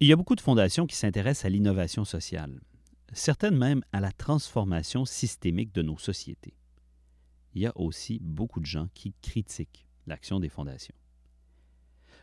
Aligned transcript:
Il 0.00 0.06
y 0.06 0.12
a 0.12 0.16
beaucoup 0.16 0.36
de 0.36 0.40
fondations 0.40 0.86
qui 0.86 0.94
s'intéressent 0.94 1.46
à 1.46 1.48
l'innovation 1.48 2.04
sociale, 2.04 2.60
certaines 3.12 3.56
même 3.56 3.82
à 3.90 3.98
la 3.98 4.12
transformation 4.12 5.04
systémique 5.04 5.74
de 5.74 5.82
nos 5.82 5.98
sociétés. 5.98 6.54
Il 7.54 7.62
y 7.62 7.66
a 7.66 7.76
aussi 7.76 8.20
beaucoup 8.22 8.60
de 8.60 8.66
gens 8.66 8.86
qui 8.94 9.12
critiquent 9.22 9.88
l'action 10.06 10.38
des 10.38 10.48
fondations. 10.48 10.94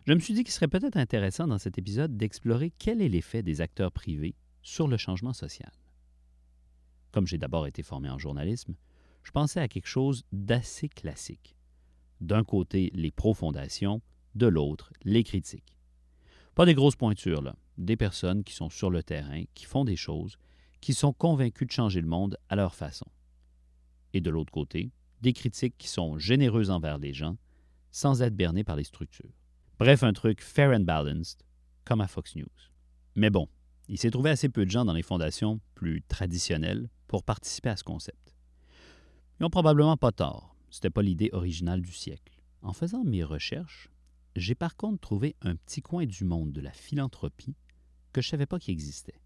Je 0.07 0.13
me 0.13 0.19
suis 0.19 0.33
dit 0.33 0.46
qu'il 0.46 0.53
serait 0.53 0.69
peut-être 0.69 0.96
intéressant 0.96 1.47
dans 1.47 1.57
cet 1.57 1.77
épisode 1.77 2.15
d'explorer 2.15 2.71
quel 2.77 3.01
est 3.01 3.09
l'effet 3.09 3.43
des 3.43 3.59
acteurs 3.59 3.92
privés 3.92 4.36
sur 4.62 4.88
le 4.88 4.96
changement 4.96 5.34
social. 5.34 5.71
Comme 7.12 7.28
j'ai 7.28 7.38
d'abord 7.38 7.68
été 7.68 7.84
formé 7.84 8.10
en 8.10 8.18
journalisme, 8.18 8.76
je 9.23 9.32
pensais 9.32 9.60
à 9.60 9.68
quelque 9.68 9.88
chose 9.88 10.23
d'assez 10.32 10.88
classique. 10.88 11.57
D'un 12.21 12.46
côté, 12.46 12.89
les 12.94 13.12
pro-fondations, 13.12 14.02
de 14.34 14.48
l'autre, 14.48 14.94
les 15.04 15.26
critiques. 15.26 15.78
Pas 16.54 16.66
des 16.66 16.73
grosses 16.73 16.96
pointures, 16.96 17.42
là. 17.42 17.57
Des 17.78 17.98
personnes 17.98 18.44
qui 18.44 18.54
sont 18.54 18.70
sur 18.70 18.89
le 18.89 19.04
terrain, 19.04 19.44
qui 19.54 19.65
font 19.65 19.86
des 19.86 19.96
choses, 19.96 20.38
qui 20.82 20.93
sont 20.93 21.14
convaincus 21.14 21.68
de 21.68 21.74
changer 21.74 22.02
le 22.02 22.07
monde 22.07 22.38
à 22.50 22.56
leur 22.56 22.75
façon. 22.75 23.07
Et 24.14 24.21
de 24.21 24.29
l'autre 24.29 24.52
côté, 24.52 24.92
des 25.21 25.33
critiques 25.33 25.78
qui 25.78 25.88
sont 25.88 26.18
généreuses 26.18 26.69
envers 26.69 26.97
les 26.97 27.14
gens, 27.14 27.38
sans 27.92 28.21
être 28.21 28.36
bernées 28.36 28.64
par 28.64 28.75
les 28.75 28.83
structures. 28.83 29.33
Bref, 29.80 30.04
un 30.04 30.14
truc 30.14 30.42
fair 30.42 30.71
and 30.71 30.82
balanced, 30.82 31.43
comme 31.83 32.02
à 32.02 32.08
Fox 32.08 32.36
News. 32.36 32.45
Mais 33.16 33.30
bon, 33.30 33.47
il 33.88 33.97
s'est 33.97 34.11
trouvé 34.11 34.30
assez 34.30 34.50
peu 34.50 34.66
de 34.66 34.72
gens 34.72 34.86
dans 34.86 34.94
les 34.94 35.02
fondations 35.02 35.59
plus 35.75 36.02
traditionnelles 36.02 36.89
pour 37.08 37.23
participer 37.23 37.69
à 37.69 37.78
ce 37.78 37.83
concept. 37.83 38.36
Ils 39.39 39.44
n'ont 39.44 39.50
probablement 39.50 39.97
pas 39.97 40.11
tort, 40.11 40.55
c'était 40.69 40.89
pas 40.89 41.02
l'idée 41.02 41.30
originale 41.33 41.81
du 41.81 41.92
siècle. 41.92 42.38
En 42.61 42.73
faisant 42.73 43.03
mes 43.03 43.23
recherches, 43.23 43.89
j'ai 44.36 44.55
par 44.55 44.75
contre 44.75 45.00
trouvé 45.00 45.36
un 45.42 45.55
petit 45.55 45.81
coin 45.81 46.05
du 46.05 46.25
monde 46.25 46.52
de 46.52 46.61
la 46.61 46.72
philanthropie 46.72 47.55
que 48.16 48.22
je 48.22 48.28
ne 48.28 48.31
savais 48.31 48.45
pas 48.45 48.59
qu'il 48.59 48.72
existait. 48.72 49.19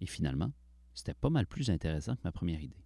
Et 0.00 0.06
finalement, 0.06 0.50
c'était 0.94 1.12
pas 1.12 1.28
mal 1.28 1.46
plus 1.46 1.68
intéressant 1.68 2.16
que 2.16 2.22
ma 2.24 2.32
première 2.32 2.62
idée. 2.62 2.82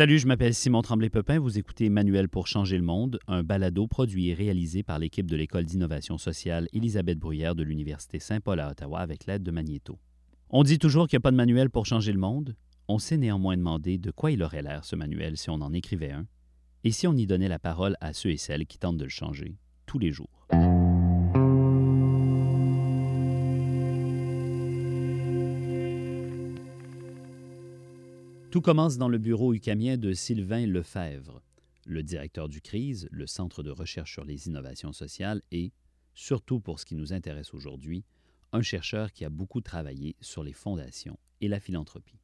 Salut, 0.00 0.18
je 0.18 0.26
m'appelle 0.26 0.54
Simon 0.54 0.80
Tremblay-Pepin. 0.80 1.38
Vous 1.38 1.58
écoutez 1.58 1.90
Manuel 1.90 2.30
pour 2.30 2.46
changer 2.46 2.78
le 2.78 2.82
monde, 2.82 3.18
un 3.26 3.42
balado 3.42 3.86
produit 3.86 4.30
et 4.30 4.34
réalisé 4.34 4.82
par 4.82 4.98
l'équipe 4.98 5.30
de 5.30 5.36
l'École 5.36 5.66
d'innovation 5.66 6.16
sociale 6.16 6.68
Élisabeth 6.72 7.18
Bruyère 7.18 7.54
de 7.54 7.62
l'Université 7.62 8.18
Saint-Paul 8.18 8.60
à 8.60 8.70
Ottawa 8.70 9.00
avec 9.00 9.26
l'aide 9.26 9.42
de 9.42 9.50
Magnéto. 9.50 9.98
On 10.48 10.62
dit 10.62 10.78
toujours 10.78 11.06
qu'il 11.06 11.18
n'y 11.18 11.20
a 11.20 11.24
pas 11.24 11.32
de 11.32 11.36
manuel 11.36 11.68
pour 11.68 11.84
changer 11.84 12.14
le 12.14 12.18
monde. 12.18 12.56
On 12.88 12.98
s'est 12.98 13.18
néanmoins 13.18 13.58
demandé 13.58 13.98
de 13.98 14.10
quoi 14.10 14.30
il 14.30 14.42
aurait 14.42 14.62
l'air, 14.62 14.86
ce 14.86 14.96
manuel, 14.96 15.36
si 15.36 15.50
on 15.50 15.60
en 15.60 15.74
écrivait 15.74 16.12
un, 16.12 16.26
et 16.82 16.92
si 16.92 17.06
on 17.06 17.14
y 17.14 17.26
donnait 17.26 17.48
la 17.48 17.58
parole 17.58 17.94
à 18.00 18.14
ceux 18.14 18.30
et 18.30 18.38
celles 18.38 18.64
qui 18.64 18.78
tentent 18.78 18.96
de 18.96 19.04
le 19.04 19.10
changer 19.10 19.58
tous 19.84 19.98
les 19.98 20.12
jours. 20.12 20.46
Tout 28.50 28.62
commence 28.62 28.98
dans 28.98 29.08
le 29.08 29.18
bureau 29.18 29.54
ucamien 29.54 29.96
de 29.96 30.12
Sylvain 30.12 30.66
Lefebvre, 30.66 31.40
le 31.86 32.02
directeur 32.02 32.48
du 32.48 32.60
CRISE, 32.60 33.06
le 33.12 33.28
Centre 33.28 33.62
de 33.62 33.70
recherche 33.70 34.12
sur 34.12 34.24
les 34.24 34.48
innovations 34.48 34.92
sociales, 34.92 35.40
et, 35.52 35.72
surtout 36.14 36.58
pour 36.58 36.80
ce 36.80 36.84
qui 36.84 36.96
nous 36.96 37.12
intéresse 37.12 37.54
aujourd'hui, 37.54 38.04
un 38.52 38.62
chercheur 38.62 39.12
qui 39.12 39.24
a 39.24 39.30
beaucoup 39.30 39.60
travaillé 39.60 40.16
sur 40.20 40.42
les 40.42 40.52
fondations 40.52 41.16
et 41.40 41.46
la 41.46 41.60
philanthropie. 41.60 42.18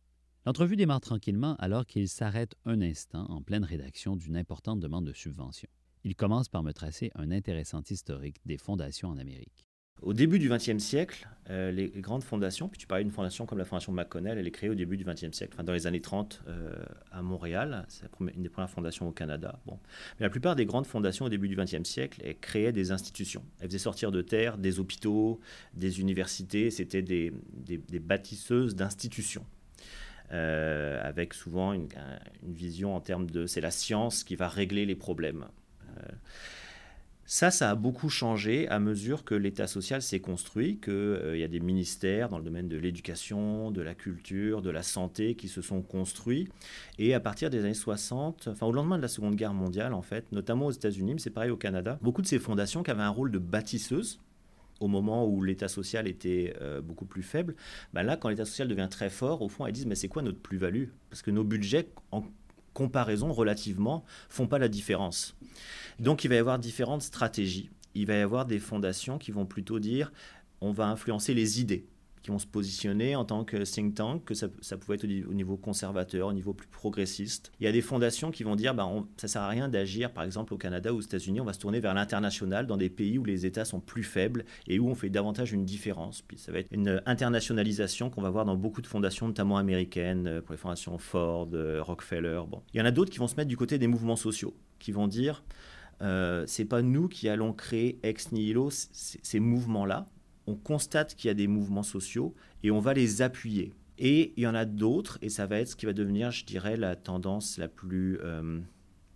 L'entrevue 0.47 0.75
démarre 0.75 1.01
tranquillement 1.01 1.55
alors 1.61 1.87
qu'il 1.87 2.09
s'arrête 2.09 2.57
un 2.65 2.81
instant 2.83 3.27
en 3.27 3.41
pleine 3.41 3.65
rédaction 3.65 4.17
d'une 4.17 4.37
importante 4.37 4.81
demande 4.81 5.07
de 5.07 5.13
subvention. 5.13 5.69
Il 6.03 6.17
commence 6.17 6.49
par 6.49 6.65
me 6.65 6.73
tracer 6.73 7.13
un 7.15 7.31
intéressant 7.31 7.83
historique 7.89 8.41
des 8.45 8.59
fondations 8.59 9.11
en 9.11 9.19
Amérique. 9.19 9.66
Au 10.03 10.12
début 10.12 10.39
du 10.39 10.51
XXe 10.51 10.79
siècle, 10.79 11.27
euh, 11.49 11.71
les, 11.71 11.89
grandes 11.89 12.23
fondations, 12.23 12.69
puis 12.69 12.79
tu 12.79 12.87
parlais 12.87 13.03
d'une 13.03 13.12
fondation 13.12 13.47
comme 13.47 13.59
la 13.59 13.65
fondation 13.65 13.93
McConnell, 13.93 14.37
elle 14.37 14.47
est 14.47 14.53
créée 14.53 14.69
au 14.69 14.75
début 14.75 14.99
du 14.99 15.05
XXe 15.05 15.33
siècle, 15.33 15.55
enfin 15.55 15.65
dans 15.65 15.73
les 15.73 15.87
années 15.87 16.03
30 16.03 16.43
euh, 16.49 16.75
à 17.12 17.23
Montréal, 17.23 17.87
c'est 17.89 18.07
une 18.21 18.43
des 18.43 18.49
premières 18.51 18.69
fondations 18.69 19.09
au 19.09 19.12
Canada. 19.12 19.59
Mais 19.67 19.75
la 20.21 20.29
plupart 20.29 20.55
des 20.55 20.67
grandes 20.67 20.87
fondations 20.87 21.25
au 21.25 21.29
début 21.31 21.49
du 21.49 21.57
XXe 21.57 21.89
siècle, 21.89 22.21
elles 22.25 22.39
créaient 22.39 22.73
des 22.73 22.91
institutions. 22.91 23.43
Elles 23.61 23.69
faisaient 23.69 23.79
sortir 23.79 24.12
de 24.12 24.21
terre 24.21 24.59
des 24.59 24.81
hôpitaux, 24.81 25.41
des 25.73 26.01
universités, 26.01 26.71
c'était 26.71 27.03
des, 27.03 27.33
bâtisseuses 28.01 28.75
d'institutions. 28.75 29.47
Euh, 30.33 31.01
avec 31.05 31.33
souvent 31.33 31.73
une, 31.73 31.89
vision 32.43 32.97
en 32.97 33.01
termes 33.01 33.31
de 33.31 33.47
c'est 33.47 33.61
la 33.61 33.71
science 33.71 34.25
qui 34.25 34.34
va 34.34 34.49
régler 34.49 34.84
les 34.84 34.97
problèmes. 34.97 35.47
Ça, 37.29 37.51
ça 37.51 37.71
a 37.71 37.75
beaucoup 37.75 38.09
changé 38.09 38.69
à 38.69 38.79
mesure 38.79 39.25
que 39.25 39.35
l'État 39.35 39.67
social 39.67 40.01
s'est 40.01 40.21
construit, 40.21 40.79
qu'il 40.79 40.93
euh, 40.93 41.37
y 41.37 41.43
a 41.43 41.49
des 41.49 41.59
ministères 41.59 42.29
dans 42.29 42.39
le 42.39 42.45
domaine 42.45 42.69
de 42.69 42.77
l'éducation, 42.77 43.73
de 43.73 43.83
la 43.83 43.97
culture, 43.97 44.63
de 44.63 44.71
la 44.71 44.85
santé 44.85 45.35
qui 45.35 45.49
se 45.49 45.61
sont 45.61 45.83
construits. 45.83 46.49
Et 47.01 47.15
à 47.15 47.21
partir 47.21 47.51
des 47.51 47.65
années 47.65 47.75
60, 47.75 48.47
enfin 48.47 48.67
au 48.67 48.71
lendemain 48.71 48.97
de 48.97 49.03
la 49.03 49.09
Seconde 49.09 49.35
Guerre 49.35 49.55
mondiale, 49.55 49.93
en 49.93 50.03
fait, 50.03 50.31
notamment 50.31 50.67
aux 50.67 50.71
États-Unis, 50.71 51.15
mais 51.15 51.21
c'est 51.21 51.31
pareil 51.31 51.51
au 51.51 51.57
Canada, 51.57 51.99
beaucoup 52.01 52.23
de 52.23 52.29
ces 52.29 52.39
fondations 52.39 52.85
qui 52.85 52.93
avaient 52.93 53.03
un 53.03 53.11
rôle 53.11 53.33
de 53.33 53.41
bâtisseuse, 53.41 54.21
au 54.79 54.87
moment 54.87 55.27
où 55.27 55.43
l'État 55.43 55.69
social 55.69 56.07
était 56.07 56.55
euh, 56.61 56.81
beaucoup 56.81 57.07
plus 57.07 57.25
faible, 57.25 57.57
ben 57.93 58.05
là, 58.05 58.17
quand 58.17 58.29
l'État 58.29 58.45
social 58.45 58.69
devient 58.69 58.89
très 58.89 59.11
fort, 59.11 59.43
au 59.43 59.49
fond, 59.49 59.67
elles 59.67 59.73
disent, 59.73 59.87
mais 59.87 59.97
c'est 59.97 60.07
quoi 60.07 60.23
notre 60.23 60.39
plus-value? 60.39 60.91
Parce 61.11 61.23
que 61.23 61.33
nos 61.33 61.43
budgets, 61.43 61.89
en 62.13 62.23
comparaison 62.77 63.33
relativement, 63.33 64.05
font 64.29 64.47
pas 64.47 64.59
la 64.59 64.69
différence. 64.69 65.35
Donc 65.99 66.25
il 66.25 66.29
va 66.29 66.34
y 66.34 66.39
avoir 66.39 66.59
différentes 66.59 67.03
stratégies. 67.03 67.71
Il 67.95 68.07
va 68.07 68.15
y 68.15 68.21
avoir 68.21 68.47
des 68.47 68.59
fondations 68.59 69.19
qui 69.19 69.31
vont 69.31 69.47
plutôt 69.47 69.79
dire 69.79 70.12
on 70.61 70.73
va 70.73 70.87
influencer 70.87 71.34
les 71.34 71.61
idées 71.61 71.87
qui 72.27 72.33
vont 72.33 72.41
se 72.41 72.47
positionner 72.47 73.15
en 73.15 73.25
tant 73.25 73.45
que 73.45 73.59
think 73.59 73.95
tank, 73.95 74.25
que 74.25 74.34
ça, 74.34 74.49
pouvait 74.49 74.97
être 74.97 75.05
au 75.29 75.33
niveau 75.33 75.57
conservateur, 75.57 76.27
au 76.27 76.33
niveau 76.33 76.55
plus 76.55 76.67
progressiste. 76.67 77.53
Il 77.61 77.67
y 77.67 77.69
a 77.69 77.73
des 77.73 77.83
fondations 77.83 78.33
qui 78.33 78.43
vont 78.43 78.57
dire 78.57 78.75
bah, 78.75 78.91
ça 79.17 79.29
sert 79.29 79.43
à 79.43 79.49
rien 79.49 79.69
d'agir, 79.69 80.11
par 80.11 80.25
exemple 80.25 80.53
au 80.53 80.57
Canada 80.57 80.93
ou 80.93 80.97
aux 80.97 81.03
États-Unis, 81.03 81.41
on 81.41 81.45
va 81.45 81.53
se 81.53 81.61
tourner 81.61 81.79
vers 81.79 81.95
l'international 81.95 82.67
dans 82.67 82.77
des 82.77 82.91
pays 82.91 83.17
où 83.17 83.25
les 83.25 83.47
États 83.47 83.65
sont 83.65 83.78
plus 83.78 84.03
faibles 84.03 84.45
et 84.67 84.81
où 84.81 84.89
on 84.89 84.97
fait 84.97 85.09
davantage 85.09 85.53
une 85.53 85.65
différence. 85.65 86.23
Puis 86.23 86.37
ça 86.37 86.51
va 86.51 86.59
être 86.59 86.73
une 86.73 87.01
internationalisation 87.07 88.11
qu'on 88.11 88.23
va 88.23 88.31
voir 88.31 88.45
dans 88.45 88.57
beaucoup 88.57 88.83
de 88.83 88.89
fondations, 88.89 89.28
notamment 89.28 89.57
américaines, 89.57 90.27
euh, 90.27 90.43
pour 90.43 90.53
les 90.53 90.59
fondations 90.59 90.99
Ford, 90.99 91.51
euh, 91.53 91.81
Rockefeller. 91.81 92.41
Bon. 92.49 92.61
Il 92.75 92.78
y 92.78 92.83
en 92.83 92.87
a 92.87 92.91
d'autres 92.91 93.13
qui 93.13 93.21
vont 93.21 93.28
se 93.28 93.37
mettre 93.37 93.49
du 93.49 93.57
côté 93.57 93.78
des 93.78 93.87
mouvements 93.87 94.17
sociaux, 94.17 94.53
qui 94.81 94.91
vont 94.91 95.07
dire 95.07 95.45
euh, 96.03 96.45
c'est 96.47 96.65
pas 96.65 96.83
nous 96.83 97.09
qui 97.09 97.29
allons 97.29 97.53
créer 97.53 97.99
ex 98.03 98.33
nihilo 98.33 98.71
ces 98.71 99.41
mouvements-là. 99.41 100.09
On 100.47 100.55
constate 100.55 101.15
qu'il 101.15 101.29
y 101.29 101.31
a 101.31 101.34
des 101.34 101.49
mouvements 101.49 101.83
sociaux 101.83 102.34
et 102.62 102.71
on 102.71 102.79
va 102.79 102.95
les 102.95 103.23
appuyer. 103.23 103.73
Et 103.99 104.34
il 104.37 104.43
y 104.43 104.47
en 104.47 104.55
a 104.55 104.65
d'autres, 104.65 105.19
et 105.23 105.29
ça 105.29 105.47
va 105.47 105.59
être 105.59 105.69
ce 105.69 105.77
qui 105.77 105.87
va 105.87 105.93
devenir, 105.93 106.31
je 106.31 106.45
dirais, 106.45 106.77
la 106.77 106.97
tendance 106.97 107.57
la 107.57 107.69
plus 107.69 108.19
euh, 108.23 108.61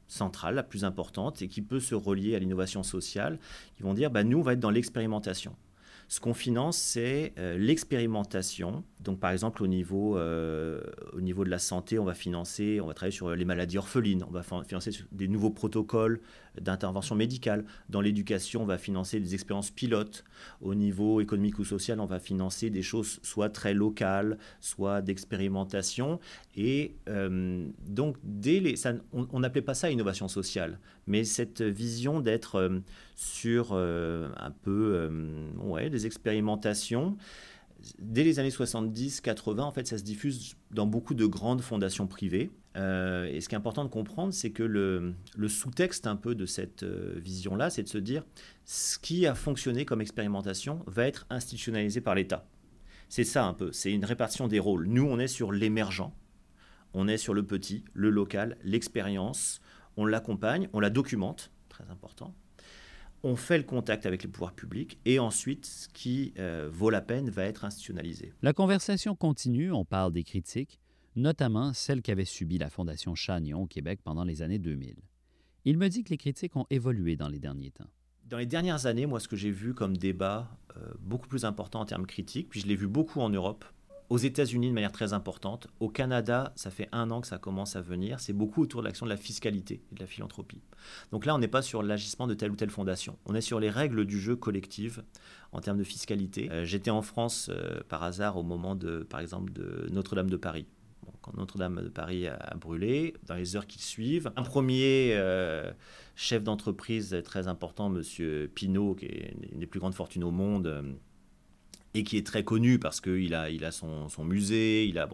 centrale, 0.09 0.55
la 0.55 0.63
plus 0.63 0.85
importante, 0.85 1.43
et 1.43 1.49
qui 1.49 1.61
peut 1.61 1.81
se 1.81 1.95
relier 1.95 2.35
à 2.35 2.39
l'innovation 2.39 2.83
sociale, 2.83 3.39
qui 3.77 3.83
vont 3.83 3.95
dire, 3.95 4.11
bah, 4.11 4.25
nous, 4.25 4.39
on 4.39 4.43
va 4.43 4.55
être 4.55 4.61
dans 4.61 4.71
l'expérimentation. 4.71 5.55
Ce 6.09 6.19
qu'on 6.19 6.35
finance, 6.35 6.77
c'est 6.77 7.35
euh, 7.39 7.57
l'expérimentation. 7.57 8.83
Donc, 9.01 9.21
par 9.21 9.31
exemple, 9.31 9.63
au 9.63 9.69
niveau, 9.69 10.17
euh, 10.17 10.81
au 11.13 11.21
niveau 11.21 11.45
de 11.45 11.51
la 11.51 11.61
santé, 11.61 12.01
on 12.01 12.05
va 12.05 12.15
financer, 12.15 12.81
on 12.81 12.87
va 12.87 12.95
travailler 12.95 13.15
sur 13.15 13.31
les 13.37 13.45
maladies 13.45 13.79
orphelines, 13.79 14.25
on 14.25 14.33
va 14.33 14.43
financer 14.43 14.91
des 15.13 15.29
nouveaux 15.29 15.51
protocoles 15.51 16.21
d'intervention 16.61 17.15
médicale. 17.15 17.65
Dans 17.89 18.01
l'éducation, 18.01 18.63
on 18.63 18.67
va 18.67 18.79
financer 18.79 19.21
des 19.21 19.35
expériences 19.35 19.71
pilotes. 19.71 20.25
Au 20.61 20.75
niveau 20.75 21.21
économique 21.21 21.59
ou 21.59 21.65
social, 21.65 22.01
on 22.01 22.07
va 22.07 22.19
financer 22.19 22.71
des 22.71 22.83
choses 22.83 23.21
soit 23.23 23.51
très 23.51 23.75
locales, 23.75 24.39
soit 24.61 25.03
d'expérimentation. 25.03 26.21
Et 26.57 26.97
euh, 27.09 27.67
donc, 27.87 28.17
dès 28.23 28.61
les, 28.61 28.75
on 29.13 29.41
n'appelait 29.41 29.63
pas 29.63 29.75
ça 29.75 29.91
innovation 29.91 30.29
sociale, 30.29 30.79
mais 31.07 31.25
cette 31.25 31.63
vision 31.63 32.21
d'être 32.21 32.71
sur 33.15 33.75
un 33.75 34.51
peu 34.63 35.11
ouais, 35.59 35.91
des 35.91 36.07
expérimentations. 36.07 37.17
Dès 37.99 38.25
les 38.25 38.39
années 38.39 38.51
70-80, 38.51 39.61
en 39.61 39.73
fait, 39.73 39.87
ça 39.87 39.99
se 39.99 40.03
diffuse 40.03 40.57
dans 40.71 40.87
beaucoup 40.87 41.15
de 41.15 41.27
grandes 41.27 41.63
fondations 41.63 42.07
privées. 42.07 42.51
Euh, 42.77 43.27
et 43.27 43.41
ce 43.41 43.49
qui 43.49 43.55
est 43.55 43.59
important 43.59 43.85
de 43.85 43.91
comprendre, 43.91 44.33
c'est 44.33 44.51
que 44.51 44.63
le, 44.63 45.15
sous-texte 45.49 46.07
un 46.07 46.17
peu 46.17 46.35
de 46.35 46.47
cette 46.47 46.83
euh, 46.83 47.15
vision-là, 47.17 47.71
c'est 47.71 47.83
de 47.83 47.89
se 47.89 47.99
dire 47.99 48.25
ce 48.65 48.99
qui 48.99 49.27
a 49.27 49.35
fonctionné 49.35 49.85
comme 49.85 50.01
expérimentation 50.01 50.85
va 50.87 51.07
être 51.07 51.27
institutionnalisé 51.31 52.01
par 52.01 52.15
l'État. 52.15 52.47
C'est 53.09 53.25
ça 53.25 53.45
un 53.45 53.55
peu, 53.55 53.73
c'est 53.73 53.93
une 53.93 54.05
répartition 54.05 54.47
des 54.47 54.61
rôles. 54.61 54.87
Nous, 54.87 55.05
on 55.05 55.19
est 55.19 55.27
sur 55.27 55.51
l'émergent, 55.51 56.15
on 56.95 57.09
est 57.09 57.19
sur 57.19 57.35
le 57.35 57.45
petit, 57.45 57.85
le 57.93 58.11
local, 58.11 58.57
l'expérience, 58.63 59.61
on 59.97 60.07
l'accompagne, 60.07 60.69
on 60.73 60.79
la 60.79 60.91
documente, 60.91 61.51
très 61.69 61.91
important. 61.91 62.35
On 63.23 63.37
fait 63.37 63.59
le 63.59 63.65
contact 63.65 64.07
avec 64.07 64.23
les 64.23 64.29
pouvoirs 64.29 64.55
publics 64.55 64.99
et 65.05 65.19
ensuite, 65.19 65.67
ce 65.67 65.89
qui 65.89 66.33
euh, 66.39 66.71
vaut 66.73 66.89
la 66.89 67.03
peine 67.03 67.29
va 67.29 67.45
être 67.45 67.65
institutionnalisé. 67.65 68.33
La 68.43 68.53
conversation 68.53 69.15
continue, 69.15 69.73
on 69.73 69.85
parle 69.85 70.13
des 70.13 70.23
critiques, 70.23 70.81
notamment 71.17 71.73
celles 71.73 72.03
qu'avait 72.03 72.25
subies 72.25 72.59
la 72.59 72.71
Fondation 72.71 73.15
Chagnon 73.15 73.63
au 73.63 73.67
Québec 73.67 74.01
pendant 74.03 74.25
les 74.25 74.43
années 74.43 74.59
2000. 74.59 74.97
Il 75.65 75.77
me 75.77 75.89
dit 75.89 76.05
que 76.05 76.11
les 76.11 76.17
critiques 76.17 76.57
ont 76.57 76.67
évolué 76.71 77.17
dans 77.17 77.29
les 77.29 77.39
derniers 77.39 77.71
temps. 77.71 77.91
Dans 78.25 78.39
les 78.39 78.47
dernières 78.47 78.87
années, 78.87 79.07
moi, 79.07 79.21
ce 79.21 79.29
que 79.29 79.37
j'ai 79.37 79.51
vu 79.51 79.75
comme 79.75 79.97
débat 79.97 80.49
euh, 80.77 80.81
beaucoup 81.01 81.29
plus 81.29 81.45
important 81.45 81.81
en 81.81 81.85
termes 81.85 82.07
critiques, 82.07 82.49
puis 82.49 82.61
je 82.61 82.67
l'ai 82.67 82.77
vu 82.77 82.87
beaucoup 82.87 83.21
en 83.21 83.29
Europe, 83.29 83.65
aux 84.09 84.19
États-Unis 84.19 84.69
de 84.69 84.75
manière 84.75 84.93
très 84.93 85.13
importante, 85.13 85.69
au 85.79 85.89
Canada, 85.89 86.53
ça 86.57 86.71
fait 86.71 86.89
un 86.91 87.11
an 87.13 87.21
que 87.21 87.29
ça 87.29 87.39
commence 87.39 87.77
à 87.77 87.81
venir, 87.81 88.19
c'est 88.19 88.33
beaucoup 88.33 88.63
autour 88.63 88.83
de 88.83 88.87
l'action 88.87 89.07
de 89.07 89.11
la 89.11 89.17
fiscalité 89.17 89.83
et 89.91 89.95
de 89.95 90.01
la 90.01 90.07
philanthropie. 90.07 90.61
Donc 91.13 91.27
là, 91.27 91.35
on 91.35 91.39
n'est 91.39 91.49
pas 91.49 91.63
sur 91.63 91.83
l'agissement 91.83 92.27
de 92.27 92.35
telle 92.35 92.51
ou 92.51 92.57
telle 92.57 92.71
fondation, 92.71 93.19
on 93.27 93.35
est 93.35 93.41
sur 93.41 93.61
les 93.61 93.71
règles 93.71 94.05
du 94.05 94.21
jeu 94.21 94.35
collectif 94.35 94.99
en 95.53 95.61
termes 95.61 95.79
de 95.79 95.85
fiscalité. 95.85 96.51
Euh, 96.51 96.65
j'étais 96.65 96.91
en 96.91 97.03
France 97.03 97.51
euh, 97.51 97.81
par 97.89 98.03
hasard 98.03 98.37
au 98.37 98.43
moment 98.43 98.75
de, 98.75 99.07
par 99.09 99.21
exemple, 99.21 99.53
de 99.53 99.89
Notre-Dame 99.91 100.31
de 100.31 100.37
Paris 100.37 100.67
quand 101.23 101.35
Notre-Dame 101.37 101.83
de 101.83 101.89
Paris 101.89 102.27
a, 102.27 102.55
brûlé, 102.57 103.15
dans 103.27 103.35
les 103.35 103.57
heures 103.57 103.67
qui 103.67 103.83
suivent. 103.83 104.33
Un 104.37 104.43
premier 104.43 105.11
euh, 105.13 105.71
chef 106.17 106.43
d'entreprise 106.43 107.21
très 107.25 107.49
important, 107.49 107.95
M. 107.95 108.49
Pinault, 108.49 108.95
qui 108.95 109.07
est 109.07 109.35
une 109.53 109.61
des 109.61 109.67
plus 109.67 109.81
grandes 109.81 109.95
fortunes 109.95 110.25
au 110.25 110.31
monde, 110.31 110.67
euh, 110.67 110.83
et 111.95 112.05
qui 112.05 112.17
est 112.17 112.27
très 112.27 112.45
connu 112.45 112.79
parce 112.79 113.01
qu'il 113.01 113.35
a, 113.35 113.51
il 113.51 113.65
a 113.65 113.73
son, 113.73 114.09
musée, 114.25 114.87
il 114.87 114.99
a 114.99 115.09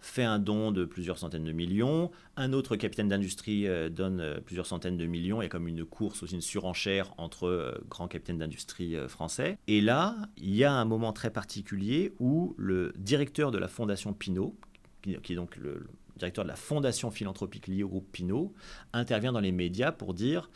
fait 0.00 0.24
un 0.24 0.38
don 0.38 0.70
de 0.70 0.84
plusieurs 0.84 1.18
centaines 1.18 1.44
de 1.44 1.52
millions. 1.52 2.10
Un 2.36 2.52
autre 2.52 2.76
capitaine 2.76 3.08
d'industrie 3.08 3.66
euh, 3.66 3.88
donne 3.88 4.40
plusieurs 4.44 4.66
centaines 4.66 4.96
de 4.96 5.06
millions. 5.06 5.40
Il 5.40 5.44
y 5.44 5.46
a 5.46 5.48
comme 5.48 5.68
une 5.68 5.84
course, 5.84 6.22
aussi 6.22 6.34
une 6.34 6.40
surenchère 6.40 7.14
entre 7.18 7.80
grands 7.88 8.08
capitaines 8.08 8.38
d'industrie 8.38 8.96
français. 9.08 9.58
Et 9.66 9.80
là, 9.80 10.16
il 10.36 10.54
y 10.54 10.64
a 10.64 10.72
un 10.72 10.84
moment 10.84 11.12
très 11.12 11.30
particulier 11.30 12.12
où 12.18 12.54
le 12.58 12.92
directeur 12.96 13.50
de 13.50 13.58
la 13.58 13.68
fondation 13.68 14.12
Pinault, 14.12 14.56
qui, 15.02 15.32
est 15.32 15.36
donc 15.36 15.56
le, 15.56 15.86
directeur 16.18 16.44
de 16.44 16.48
la 16.48 16.56
fondation 16.56 17.10
philanthropique 17.10 17.66
liée 17.66 17.82
au 17.82 17.88
groupe 17.88 18.10
Pinot, 18.12 18.52
intervient 18.92 19.32
dans 19.32 19.40
les 19.40 19.52
médias 19.52 19.92
pour 19.92 20.14
dire 20.14 20.50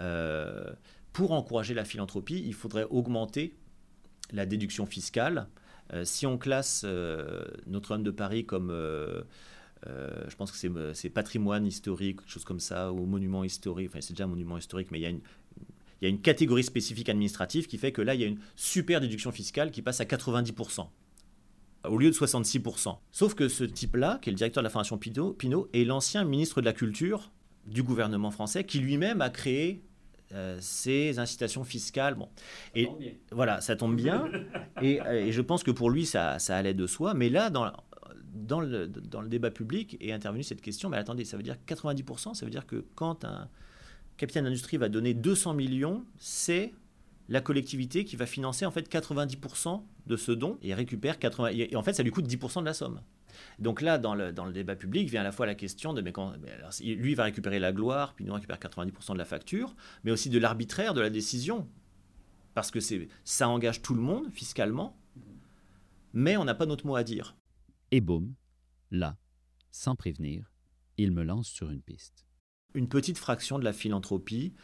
euh, 0.00 0.72
pour 1.12 1.32
encourager 1.32 1.74
la 1.74 1.84
philanthropie, 1.84 2.42
il 2.46 2.54
faudrait 2.54 2.84
augmenter 2.84 3.54
la 4.32 4.46
déduction 4.46 4.86
fiscale. 4.86 5.48
Euh, 5.92 6.04
si 6.04 6.26
on 6.26 6.38
classe 6.38 6.82
euh, 6.84 7.44
Notre-Dame 7.66 8.02
de 8.04 8.10
Paris 8.10 8.46
comme 8.46 8.70
je 8.70 10.34
pense 10.36 10.52
que 10.52 10.92
c'est 10.92 11.10
patrimoine 11.10 11.66
historique, 11.66 12.20
chose 12.26 12.44
comme 12.44 12.60
ça, 12.60 12.92
ou 12.92 13.06
monument 13.06 13.44
historique. 13.44 13.88
Enfin, 13.90 14.00
c'est 14.00 14.12
déjà 14.12 14.24
un 14.24 14.28
monument 14.28 14.58
historique, 14.58 14.90
mais 14.90 14.98
il 15.00 15.20
y 16.02 16.06
a 16.06 16.08
une 16.08 16.20
catégorie 16.20 16.64
spécifique 16.64 17.08
administrative 17.08 17.66
qui 17.66 17.78
fait 17.78 17.92
que 17.92 18.02
là, 18.02 18.14
il 18.14 18.20
y 18.20 18.24
a 18.24 18.26
une 18.26 18.40
super 18.54 19.00
déduction 19.00 19.32
fiscale 19.32 19.70
qui 19.70 19.80
passe 19.80 20.00
à 20.00 20.04
90% 20.04 20.88
au 21.88 21.98
lieu 21.98 22.10
de 22.10 22.14
66%. 22.14 22.96
Sauf 23.10 23.34
que 23.34 23.48
ce 23.48 23.64
type-là, 23.64 24.18
qui 24.22 24.30
est 24.30 24.32
le 24.32 24.36
directeur 24.36 24.62
de 24.62 24.66
la 24.66 24.70
Fondation 24.70 24.98
Pinot, 24.98 25.68
est 25.72 25.84
l'ancien 25.84 26.24
ministre 26.24 26.60
de 26.60 26.66
la 26.66 26.72
Culture 26.72 27.30
du 27.66 27.82
gouvernement 27.82 28.30
français, 28.30 28.64
qui 28.64 28.78
lui-même 28.78 29.20
a 29.20 29.30
créé 29.30 29.82
euh, 30.34 30.58
ces 30.60 31.18
incitations 31.18 31.64
fiscales. 31.64 32.14
Bon. 32.14 32.28
Et 32.74 32.88
voilà, 33.32 33.60
ça 33.60 33.76
tombe 33.76 33.96
bien. 33.96 34.28
Euh, 34.80 35.26
et, 35.26 35.32
je 35.32 35.40
pense 35.40 35.64
que 35.64 35.72
pour 35.72 35.90
lui, 35.90 36.06
ça, 36.06 36.38
ça 36.38 36.56
allait 36.56 36.72
de 36.72 36.86
soi. 36.86 37.12
Mais 37.12 37.30
là, 37.30 37.50
dans, 37.50 37.72
dans, 38.32 38.60
le, 38.60 38.86
dans 38.86 39.20
le 39.20 39.28
débat 39.28 39.50
public 39.50 39.96
est 40.00 40.12
intervenue 40.12 40.44
cette 40.44 40.60
question, 40.60 40.88
mais 40.88 40.98
attendez, 40.98 41.24
ça 41.24 41.36
veut 41.36 41.42
dire 41.42 41.56
90%, 41.66 42.34
ça 42.34 42.44
veut 42.46 42.50
dire 42.52 42.64
que 42.64 42.84
quand 42.94 43.24
un 43.24 43.48
capitaine 44.16 44.44
d'industrie 44.44 44.76
va 44.76 44.88
donner 44.88 45.14
200 45.14 45.54
millions, 45.54 46.04
c'est 46.16 46.72
la 47.28 47.40
collectivité 47.40 48.04
qui 48.04 48.14
va 48.14 48.26
financer 48.26 48.66
en 48.66 48.70
fait 48.70 48.88
90% 48.88 49.82
de 50.08 50.16
ce 50.16 50.32
don 50.32 50.58
et 50.62 50.74
récupère 50.74 51.18
80 51.18 51.50
et 51.50 51.76
en 51.76 51.82
fait 51.82 51.92
ça 51.92 52.02
lui 52.02 52.10
coûte 52.10 52.26
10% 52.26 52.60
de 52.60 52.64
la 52.64 52.74
somme. 52.74 53.00
Donc 53.58 53.82
là, 53.82 53.98
dans 53.98 54.14
le, 54.14 54.32
dans 54.32 54.44
le 54.44 54.52
débat 54.52 54.74
public, 54.74 55.08
vient 55.08 55.20
à 55.20 55.24
la 55.24 55.32
fois 55.32 55.46
la 55.46 55.54
question 55.54 55.92
de 55.92 56.00
mais 56.00 56.12
quand, 56.12 56.34
lui 56.82 57.14
va 57.14 57.24
récupérer 57.24 57.58
la 57.58 57.72
gloire, 57.72 58.14
puis 58.14 58.24
nous 58.24 58.32
récupère 58.32 58.58
90% 58.58 59.12
de 59.12 59.18
la 59.18 59.24
facture, 59.24 59.76
mais 60.02 60.10
aussi 60.10 60.30
de 60.30 60.38
l'arbitraire 60.38 60.94
de 60.94 61.00
la 61.00 61.10
décision, 61.10 61.68
parce 62.54 62.70
que 62.70 62.80
c'est 62.80 63.08
ça 63.24 63.48
engage 63.48 63.82
tout 63.82 63.94
le 63.94 64.00
monde 64.00 64.30
fiscalement, 64.32 64.98
mais 66.12 66.36
on 66.36 66.44
n'a 66.44 66.54
pas 66.54 66.66
notre 66.66 66.86
mot 66.86 66.96
à 66.96 67.04
dire. 67.04 67.36
Et 67.90 68.00
boum, 68.00 68.34
là, 68.90 69.16
sans 69.70 69.94
prévenir, 69.94 70.50
il 70.96 71.12
me 71.12 71.22
lance 71.22 71.48
sur 71.48 71.70
une 71.70 71.82
piste. 71.82 72.26
Une 72.74 72.88
petite 72.88 73.18
fraction 73.18 73.58
de 73.58 73.64
la 73.64 73.72
philanthropie 73.72 74.54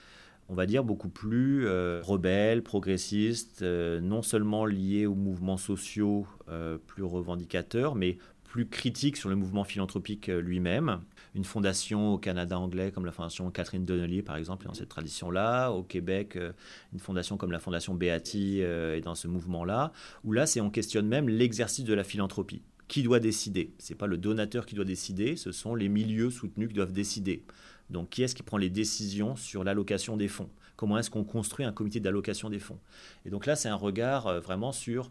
on 0.49 0.55
va 0.55 0.67
dire, 0.67 0.85
beaucoup 0.85 1.09
plus 1.09 1.67
euh, 1.67 2.01
rebelle, 2.03 2.63
progressiste, 2.63 3.63
euh, 3.63 4.01
non 4.01 4.23
seulement 4.23 4.67
lié 4.67 5.07
aux 5.07 5.15
mouvements 5.15 5.57
sociaux 5.57 6.27
euh, 6.49 6.79
plus 6.79 7.03
revendicateurs, 7.03 7.95
mais 7.95 8.19
plus 8.45 8.69
critique 8.69 9.17
sur 9.17 9.29
le 9.29 9.37
mouvement 9.37 9.65
philanthropique 9.65 10.29
lui-même. 10.29 11.01
Une 11.35 11.45
fondation 11.45 12.15
au 12.15 12.19
Canada 12.19 12.57
anglais 12.57 12.93
comme 12.93 13.05
la 13.05 13.11
fondation 13.11 13.51
Catherine 13.51 13.85
Donnelly, 13.85 14.23
par 14.23 14.37
exemple, 14.37 14.65
est 14.65 14.69
dans 14.69 14.75
cette 14.75 14.91
tradition-là. 14.91 15.71
Au 15.71 15.83
Québec, 15.83 16.39
une 16.93 17.01
fondation 17.01 17.37
comme 17.37 17.51
la 17.51 17.59
fondation 17.59 17.95
Beatty 17.95 18.61
est 18.61 19.01
dans 19.01 19.17
ce 19.17 19.27
mouvement-là, 19.27 19.91
où 20.23 20.31
là, 20.31 20.47
c'est 20.47 20.61
on 20.61 20.71
questionne 20.71 21.09
même 21.09 21.29
l'exercice 21.29 21.85
de 21.85 21.95
la 21.95 22.05
philanthropie. 22.05 22.63
Qui 22.87 23.03
doit 23.03 23.19
décider? 23.19 23.73
Ce 23.81 23.93
n'est 23.93 23.97
pas 23.97 24.07
le 24.07 24.19
donateur 24.19 24.67
qui 24.67 24.77
doit 24.77 24.85
décider, 24.85 25.35
ce 25.35 25.51
sont 25.51 25.75
les 25.75 25.89
milieux 25.89 26.31
soutenus 26.31 26.69
qui 26.69 26.75
doivent 26.75 26.93
décider. 26.93 27.45
Donc, 27.91 28.11
qui 28.11 28.23
est-ce 28.23 28.35
qui 28.35 28.43
prend 28.43 28.57
les 28.57 28.71
décisions 28.71 29.37
sur 29.37 29.65
l'allocation 29.65 30.17
des 30.17 30.29
fonds? 30.29 30.51
Comment 30.77 30.99
est-ce 30.99 31.11
qu'on 31.11 31.25
construit 31.25 31.65
un 31.65 31.73
comité 31.73 32.01
d'allocation 32.01 32.51
des 32.51 32.59
fonds? 32.59 32.81
Et 33.25 33.31
donc 33.31 33.47
là, 33.47 33.57
c'est 33.57 33.69
un 33.69 33.77
regard 33.77 34.27
euh, 34.27 34.41
vraiment 34.41 34.73
sur 34.73 35.11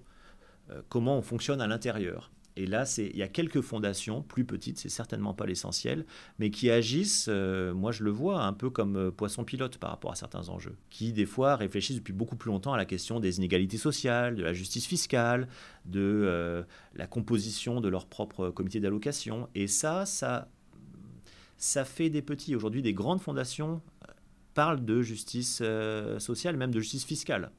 euh, 0.70 0.82
comment 0.90 1.18
on 1.18 1.22
fonctionne 1.22 1.62
à 1.62 1.68
l'intérieur. 1.68 2.32
Et 2.56 2.68
là, 2.68 2.84
il 3.00 3.18
y 3.18 3.24
a 3.24 3.28
quelques 3.28 3.62
fondations 3.62 4.22
plus 4.22 4.46
petites, 4.46 4.78
c'est 4.78 4.90
certainement 4.90 5.34
pas 5.34 5.48
l'essentiel, 5.48 6.06
mais 6.38 6.52
qui 6.52 6.70
agissent, 6.70 7.26
euh, 7.28 7.74
moi 7.74 7.92
je 7.92 8.04
le 8.04 8.12
vois, 8.12 8.44
un 8.44 8.54
peu 8.54 8.70
comme 8.70 9.12
poisson 9.12 9.44
pilote 9.44 9.80
par 9.80 9.90
rapport 9.90 10.12
à 10.12 10.16
certains 10.16 10.50
enjeux, 10.50 10.76
qui 10.92 11.14
des 11.14 11.26
fois 11.26 11.56
réfléchissent 11.56 11.96
depuis 11.96 12.14
beaucoup 12.14 12.36
plus 12.36 12.52
longtemps 12.52 12.74
à 12.74 12.78
la 12.78 12.86
question 12.86 13.20
des 13.20 13.38
inégalités 13.38 13.80
sociales, 13.80 14.36
de 14.36 14.44
la 14.44 14.54
justice 14.54 14.86
fiscale, 14.86 15.48
de 15.86 16.64
la 16.94 17.08
composition 17.08 17.82
de 17.82 17.90
leur 17.90 18.06
propre 18.06 18.52
comité 18.52 18.80
d'allocation. 18.80 19.50
Et 19.56 19.66
ça, 19.66 20.06
ça 20.06 20.48
ça 21.64 21.86
fait 21.86 22.10
des 22.10 22.22
petits. 22.22 22.56
Aujourd'hui, 22.58 22.82
des 22.82 22.94
grandes 22.94 23.22
fondations 23.22 23.82
euh, 24.10 24.14
parlent 24.54 24.84
de 24.84 25.02
justice 25.02 25.60
euh, 25.62 26.20
sociale, 26.20 26.58
même 26.58 26.72
de 26.72 26.80
justice 26.82 27.06
fiscale. 27.06 27.52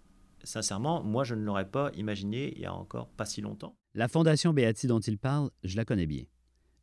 Sincèrement, 0.43 1.03
moi, 1.03 1.25
je 1.25 1.35
ne 1.35 1.43
l'aurais 1.43 1.71
pas 1.71 1.91
imaginé 1.97 2.53
il 2.55 2.61
y 2.61 2.67
a 2.67 2.75
encore 2.75 3.09
pas 3.09 3.25
si 3.25 3.41
longtemps. 3.41 3.75
La 3.95 4.09
fondation 4.09 4.53
Beatty 4.53 4.89
dont 4.89 5.01
il 5.01 5.17
parle, 5.17 5.51
je 5.63 5.77
la 5.77 5.87
connais 5.87 6.05
bien. 6.05 6.25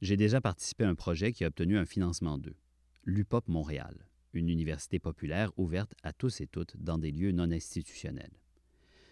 J'ai 0.01 0.17
déjà 0.17 0.41
participé 0.41 0.83
à 0.83 0.89
un 0.89 0.95
projet 0.95 1.31
qui 1.31 1.43
a 1.43 1.47
obtenu 1.49 1.77
un 1.77 1.85
financement 1.85 2.39
d'eux. 2.39 2.55
L'UPOP 3.03 3.47
Montréal, 3.49 4.07
une 4.33 4.49
université 4.49 4.97
populaire 4.97 5.51
ouverte 5.57 5.93
à 6.01 6.13
tous 6.13 6.41
et 6.41 6.47
toutes 6.47 6.75
dans 6.77 6.97
des 6.97 7.11
lieux 7.11 7.33
non 7.33 7.51
institutionnels. 7.51 8.33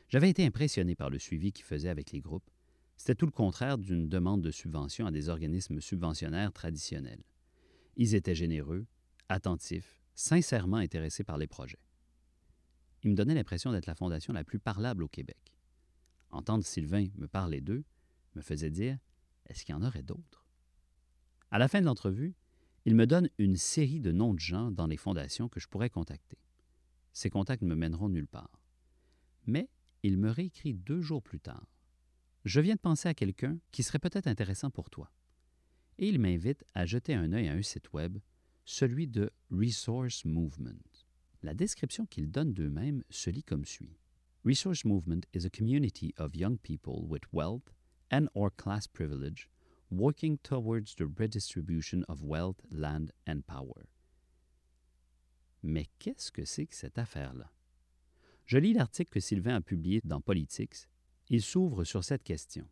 J'avais 0.08 0.32
été 0.32 0.44
impressionné 0.44 0.96
par 0.96 1.12
le 1.12 1.20
suivi 1.20 1.52
qu'ils 1.52 1.66
faisaient 1.66 1.90
avec 1.90 2.12
les 2.12 2.22
groupes. 2.22 2.50
C'était 2.98 3.14
tout 3.14 3.28
le 3.28 3.32
contraire 3.32 3.78
d'une 3.78 4.10
demande 4.10 4.42
de 4.42 4.50
subvention 4.50 5.06
à 5.06 5.12
des 5.12 5.30
organismes 5.30 5.80
subventionnaires 5.80 6.52
traditionnels. 6.52 7.22
Ils 7.96 8.16
étaient 8.16 8.36
généreux, 8.36 8.86
attentifs, 9.28 10.02
sincèrement 10.16 10.78
intéressés 10.78 11.24
par 11.24 11.38
les 11.38 11.48
projets. 11.48 11.80
Ils 13.04 13.12
me 13.12 13.16
donnaient 13.16 13.36
l'impression 13.36 13.72
d'être 13.72 13.86
la 13.86 13.96
fondation 13.96 14.34
la 14.34 14.44
plus 14.44 14.60
parlable 14.60 15.04
au 15.04 15.08
Québec. 15.08 15.54
Entendre 16.32 16.66
Sylvain 16.66 17.08
me 17.16 17.28
parler 17.28 17.62
d'eux 17.62 17.84
me 18.36 18.42
faisait 18.42 18.70
dire 18.70 18.98
est-ce 19.46 19.66
qu'il 19.66 19.74
y 19.74 19.78
en 19.78 19.84
aurait 19.84 20.04
d'autres? 20.04 20.46
À 21.52 21.58
la 21.58 21.68
fin 21.68 21.82
de 21.82 21.86
l'entrevue, 21.86 22.36
il 22.86 22.96
me 22.96 23.08
donne 23.08 23.30
une 23.38 23.56
série 23.56 24.00
de 24.00 24.12
noms 24.12 24.34
de 24.34 24.40
gens 24.40 24.72
dans 24.72 24.88
les 24.88 24.98
fondations 24.98 25.50
que 25.50 25.60
je 25.60 25.68
pourrais 25.68 25.90
contacter. 25.90 26.38
Ces 27.14 27.30
contacts 27.30 27.64
ne 27.64 27.68
me 27.68 27.76
mèneront 27.76 28.10
nulle 28.10 28.28
part. 28.28 28.62
Mais 29.46 29.70
il 30.04 30.18
me 30.18 30.30
réécrit 30.30 30.74
deux 30.74 31.02
jours 31.02 31.24
plus 31.24 31.40
tard. 31.40 31.66
Je 32.46 32.62
viens 32.62 32.76
de 32.76 32.80
penser 32.80 33.10
à 33.10 33.14
quelqu'un 33.14 33.58
qui 33.72 33.84
serait 33.84 34.00
peut-être 34.00 34.28
intéressant 34.28 34.70
pour 34.70 34.90
toi 34.90 35.12
et 36.00 36.08
il 36.08 36.18
m'invite 36.18 36.64
à 36.74 36.86
jeter 36.86 37.14
un 37.14 37.34
œil 37.34 37.50
à 37.50 37.54
un 37.54 37.62
site 37.62 37.92
web, 37.92 38.18
celui 38.64 39.06
de 39.06 39.30
Resource 39.52 40.24
Movement. 40.24 41.04
La 41.44 41.54
description 41.54 42.06
qu'ils 42.06 42.32
donnent 42.32 42.54
d'eux-mêmes 42.54 43.04
se 43.10 43.30
lit 43.30 43.44
comme 43.44 43.66
suit. 43.66 43.98
Resource 44.46 44.86
Movement 44.86 45.26
is 45.34 45.46
a 45.46 45.50
community 45.50 46.14
of 46.18 46.36
young 46.36 46.58
people 46.58 47.06
with 47.06 47.24
wealth 47.34 47.74
and 48.12 48.28
or 48.34 48.50
class 48.50 48.88
privilege 48.88 49.50
Working 49.92 50.38
Towards 50.38 50.96
the 50.96 51.06
Redistribution 51.18 52.06
of 52.08 52.24
Wealth, 52.24 52.62
Land 52.72 53.12
and 53.28 53.42
Power. 53.46 53.90
Mais 55.62 55.88
qu'est-ce 56.00 56.32
que 56.32 56.46
c'est 56.46 56.68
que 56.68 56.76
cette 56.76 56.98
affaire-là? 56.98 57.52
Je 58.46 58.58
lis 58.58 58.74
l'article 58.74 59.12
que 59.12 59.20
Sylvain 59.20 59.56
a 59.56 59.62
publié 59.62 60.00
dans 60.06 60.22
Politics. 60.22 60.88
Il 61.28 61.42
s'ouvre 61.42 61.84
sur 61.84 62.06
cette 62.06 62.24
question. 62.24 62.66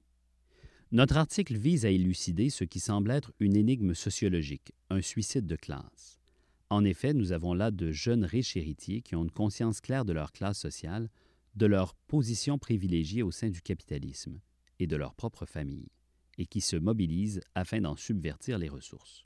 Notre 0.94 1.18
article 1.18 1.58
vise 1.58 1.86
à 1.86 1.90
élucider 1.90 2.50
ce 2.50 2.64
qui 2.64 2.80
semble 2.80 3.12
être 3.12 3.34
une 3.42 3.58
énigme 3.58 3.94
sociologique, 3.94 4.72
un 4.90 5.02
suicide 5.02 5.46
de 5.46 5.58
classe. 5.58 6.18
En 6.70 6.86
effet, 6.86 7.14
nous 7.14 7.34
avons 7.34 7.54
là 7.54 7.72
de 7.72 7.92
jeunes 7.92 8.24
riches 8.24 8.56
héritiers 8.56 9.02
qui 9.02 9.16
ont 9.16 9.24
une 9.24 9.32
conscience 9.32 9.82
claire 9.82 10.06
de 10.06 10.14
leur 10.14 10.32
classe 10.32 10.60
sociale, 10.60 11.10
de 11.56 11.66
leur 11.66 11.94
position 11.94 12.58
privilégiée 12.58 13.22
au 13.22 13.32
sein 13.32 13.50
du 13.50 13.62
capitalisme 13.62 14.40
et 14.80 14.88
de 14.88 14.96
leur 14.96 15.14
propre 15.14 15.46
famille, 15.46 15.90
et 16.38 16.46
qui 16.46 16.62
se 16.62 16.78
mobilisent 16.78 17.42
afin 17.54 17.82
d'en 17.82 17.98
subvertir 17.98 18.58
les 18.58 18.70
ressources. 18.70 19.26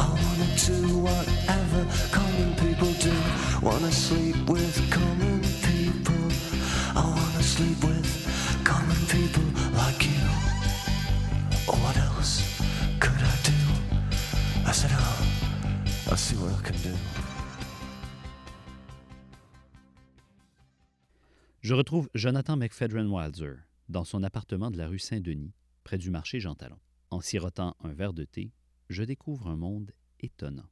Wanna 0.00 0.48
do 0.66 0.98
whatever 0.98 1.86
common 2.10 2.54
people 2.56 2.92
do. 3.00 3.12
Wanna 3.62 3.92
sleep 3.92 4.36
with 4.48 4.76
common 4.90 5.40
people. 5.68 6.22
I 6.94 7.04
wanna 7.04 7.42
sleep 7.42 7.82
with 7.84 8.08
common 8.64 9.00
people 9.06 9.44
like 9.76 10.06
you. 10.06 10.20
What 11.66 11.96
else 11.96 12.42
could 12.98 13.20
I 13.20 13.36
do? 13.44 13.58
I 14.66 14.72
said, 14.72 14.90
oh, 14.92 15.26
I'll 16.10 16.16
see 16.16 16.36
what 16.36 16.52
I 16.52 16.62
can 16.62 16.76
do. 16.82 16.96
Je 21.62 21.74
retrouve 21.74 22.08
Jonathan 22.14 22.56
McFedrin 22.56 23.08
Wilder 23.10 23.56
dans 23.88 24.04
son 24.04 24.22
appartement 24.24 24.70
de 24.70 24.78
la 24.78 24.88
rue 24.88 24.98
Saint-Denis, 24.98 25.52
près 25.84 25.98
du 25.98 26.10
marché 26.10 26.40
Jean 26.40 26.54
Talon. 26.54 26.78
En 27.10 27.20
sirotant 27.20 27.76
un 27.84 27.92
verre 27.92 28.12
de 28.12 28.24
thé, 28.24 28.52
je 28.90 29.04
découvre 29.04 29.46
un 29.46 29.56
monde 29.56 29.92
étonnant. 30.18 30.68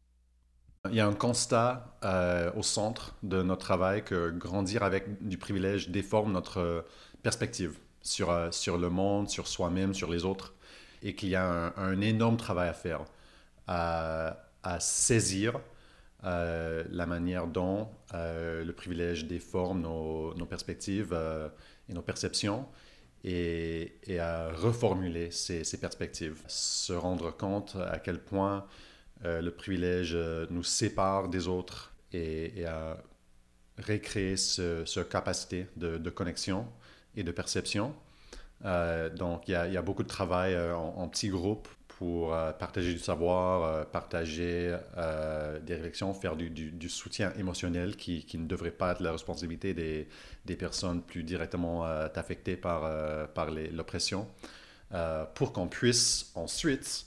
Il 0.91 0.95
y 0.95 1.01
a 1.01 1.07
un 1.07 1.15
constat 1.15 1.99
euh, 2.05 2.53
au 2.57 2.63
centre 2.63 3.17
de 3.23 3.43
notre 3.43 3.65
travail 3.65 4.05
que 4.05 4.31
grandir 4.31 4.83
avec 4.83 5.27
du 5.27 5.39
privilège 5.39 5.91
déforme 5.91 6.33
notre 6.33 6.85
perspective 7.23 7.79
sur, 8.03 8.31
euh, 8.31 8.51
sur 8.51 8.77
le 8.77 8.91
monde, 8.91 9.29
sur 9.29 9.47
soi-même, 9.47 9.95
sur 9.95 10.11
les 10.11 10.25
autres, 10.25 10.55
et 11.03 11.15
qu'il 11.15 11.29
y 11.29 11.37
a 11.37 11.73
un, 11.77 12.01
énorme 12.01 12.37
travail 12.37 12.69
à 12.69 12.73
faire 12.73 13.05
à, 13.67 14.37
saisir 14.81 15.61
euh, 16.25 16.85
la 16.91 17.07
manière 17.07 17.47
dont 17.47 17.89
le 18.13 18.71
privilège 18.73 19.27
déforme 19.27 19.81
nos, 19.81 20.35
nos 20.35 20.47
perspectives 20.47 21.17
et 21.89 21.93
nos 21.93 22.03
perceptions, 22.03 22.67
et, 23.25 24.19
à 24.19 24.51
reformuler 24.51 25.31
ces, 25.31 25.81
perspectives, 25.81 26.41
se 26.47 26.93
rendre 26.93 27.31
compte 27.31 27.77
à 27.91 27.99
quel 27.99 28.21
point 28.21 28.67
euh, 29.25 29.41
le 29.41 29.51
privilège 29.51 30.13
euh, 30.15 30.47
nous 30.51 30.63
sépare 30.63 31.29
des 31.29 31.49
autres 31.49 31.93
et, 32.13 32.65
à 32.65 32.97
recréer 33.79 34.37
cette 34.37 35.09
capacité 35.09 35.67
de, 35.77 36.11
connexion 36.11 36.67
et 37.17 37.23
de 37.23 37.31
perception. 37.31 37.95
Euh, 38.65 39.09
donc, 39.09 39.49
il 39.49 39.53
y, 39.53 39.77
a 39.77 39.83
beaucoup 39.83 40.03
de 40.03 40.09
travail 40.09 40.59
en 40.59 41.07
petits 41.09 41.29
groupes 41.29 41.69
pour 41.99 42.33
euh, 42.33 42.53
partager 42.53 42.93
du 42.93 43.01
savoir, 43.01 43.65
euh, 43.65 43.85
partager 43.85 44.77
euh, 44.97 45.59
des 45.59 45.75
réflexions, 45.75 46.15
faire 46.15 46.37
du, 46.37 46.89
soutien 46.89 47.33
émotionnel 47.37 47.97
qui, 47.97 48.25
qui, 48.25 48.39
ne 48.39 48.47
devrait 48.47 48.71
pas 48.71 48.93
être 48.93 49.01
la 49.01 49.11
responsabilité 49.11 49.75
des, 49.75 50.07
des 50.45 50.55
personnes 50.55 51.03
plus 51.03 51.25
directement 51.25 51.83
affectées 51.83 52.57
par, 52.57 53.29
par 53.31 53.51
l'oppression, 53.51 54.29
pour 55.35 55.53
qu'on 55.53 55.67
puisse 55.67 56.31
ensuite 56.37 57.07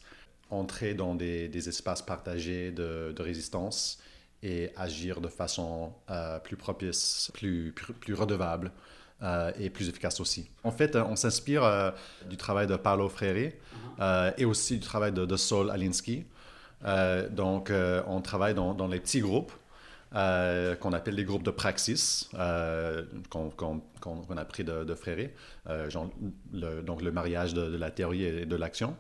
entrer 0.50 0.94
dans 0.94 1.16
des, 1.16 1.48
des 1.48 1.70
espaces 1.70 2.02
partagés 2.02 2.72
de, 2.72 3.16
résistance 3.18 3.98
et 4.44 4.72
agir 4.76 5.22
de 5.22 5.30
façon 5.30 5.94
plus 6.44 6.58
propice, 6.58 7.32
plus, 7.34 7.72
plus 7.72 8.14
redevable 8.14 8.72
euh, 9.24 9.52
et 9.60 9.70
plus 9.70 9.88
efficace 9.88 10.20
aussi. 10.20 10.50
En 10.64 10.72
fait, 10.72 10.96
on 10.96 11.16
s'inspire 11.16 11.64
euh, 11.64 11.92
du 12.28 12.38
travail 12.38 12.66
de 12.66 12.76
Paolo 12.76 13.08
Freire 13.08 13.36
uh-huh. 13.36 13.52
euh, 14.00 14.32
et 14.36 14.46
aussi 14.46 14.80
du 14.80 14.84
travail 14.84 15.12
de, 15.12 15.28
de 15.28 15.38
Sol 15.38 15.70
Alinsky. 15.70 16.26
donc, 17.30 17.72
on 18.08 18.22
travaille 18.22 18.56
dans, 18.56 18.74
dans, 18.74 18.88
les 18.88 19.00
petits 19.00 19.20
groupes 19.20 19.52
qu'on 20.12 20.94
appelle 20.94 21.14
les 21.14 21.24
groupes 21.24 21.44
de 21.44 21.52
praxis, 21.52 22.32
qu'on 23.30 24.38
a 24.38 24.46
pris 24.46 24.64
de, 24.64 24.84
de 24.84 24.96
Freire, 24.96 25.30
donc 25.94 27.02
le 27.04 27.12
mariage 27.12 27.54
de, 27.54 27.78
la 27.78 27.92
théorie 27.92 28.24
et 28.24 28.46
de 28.48 28.56
l'action. 28.56 28.98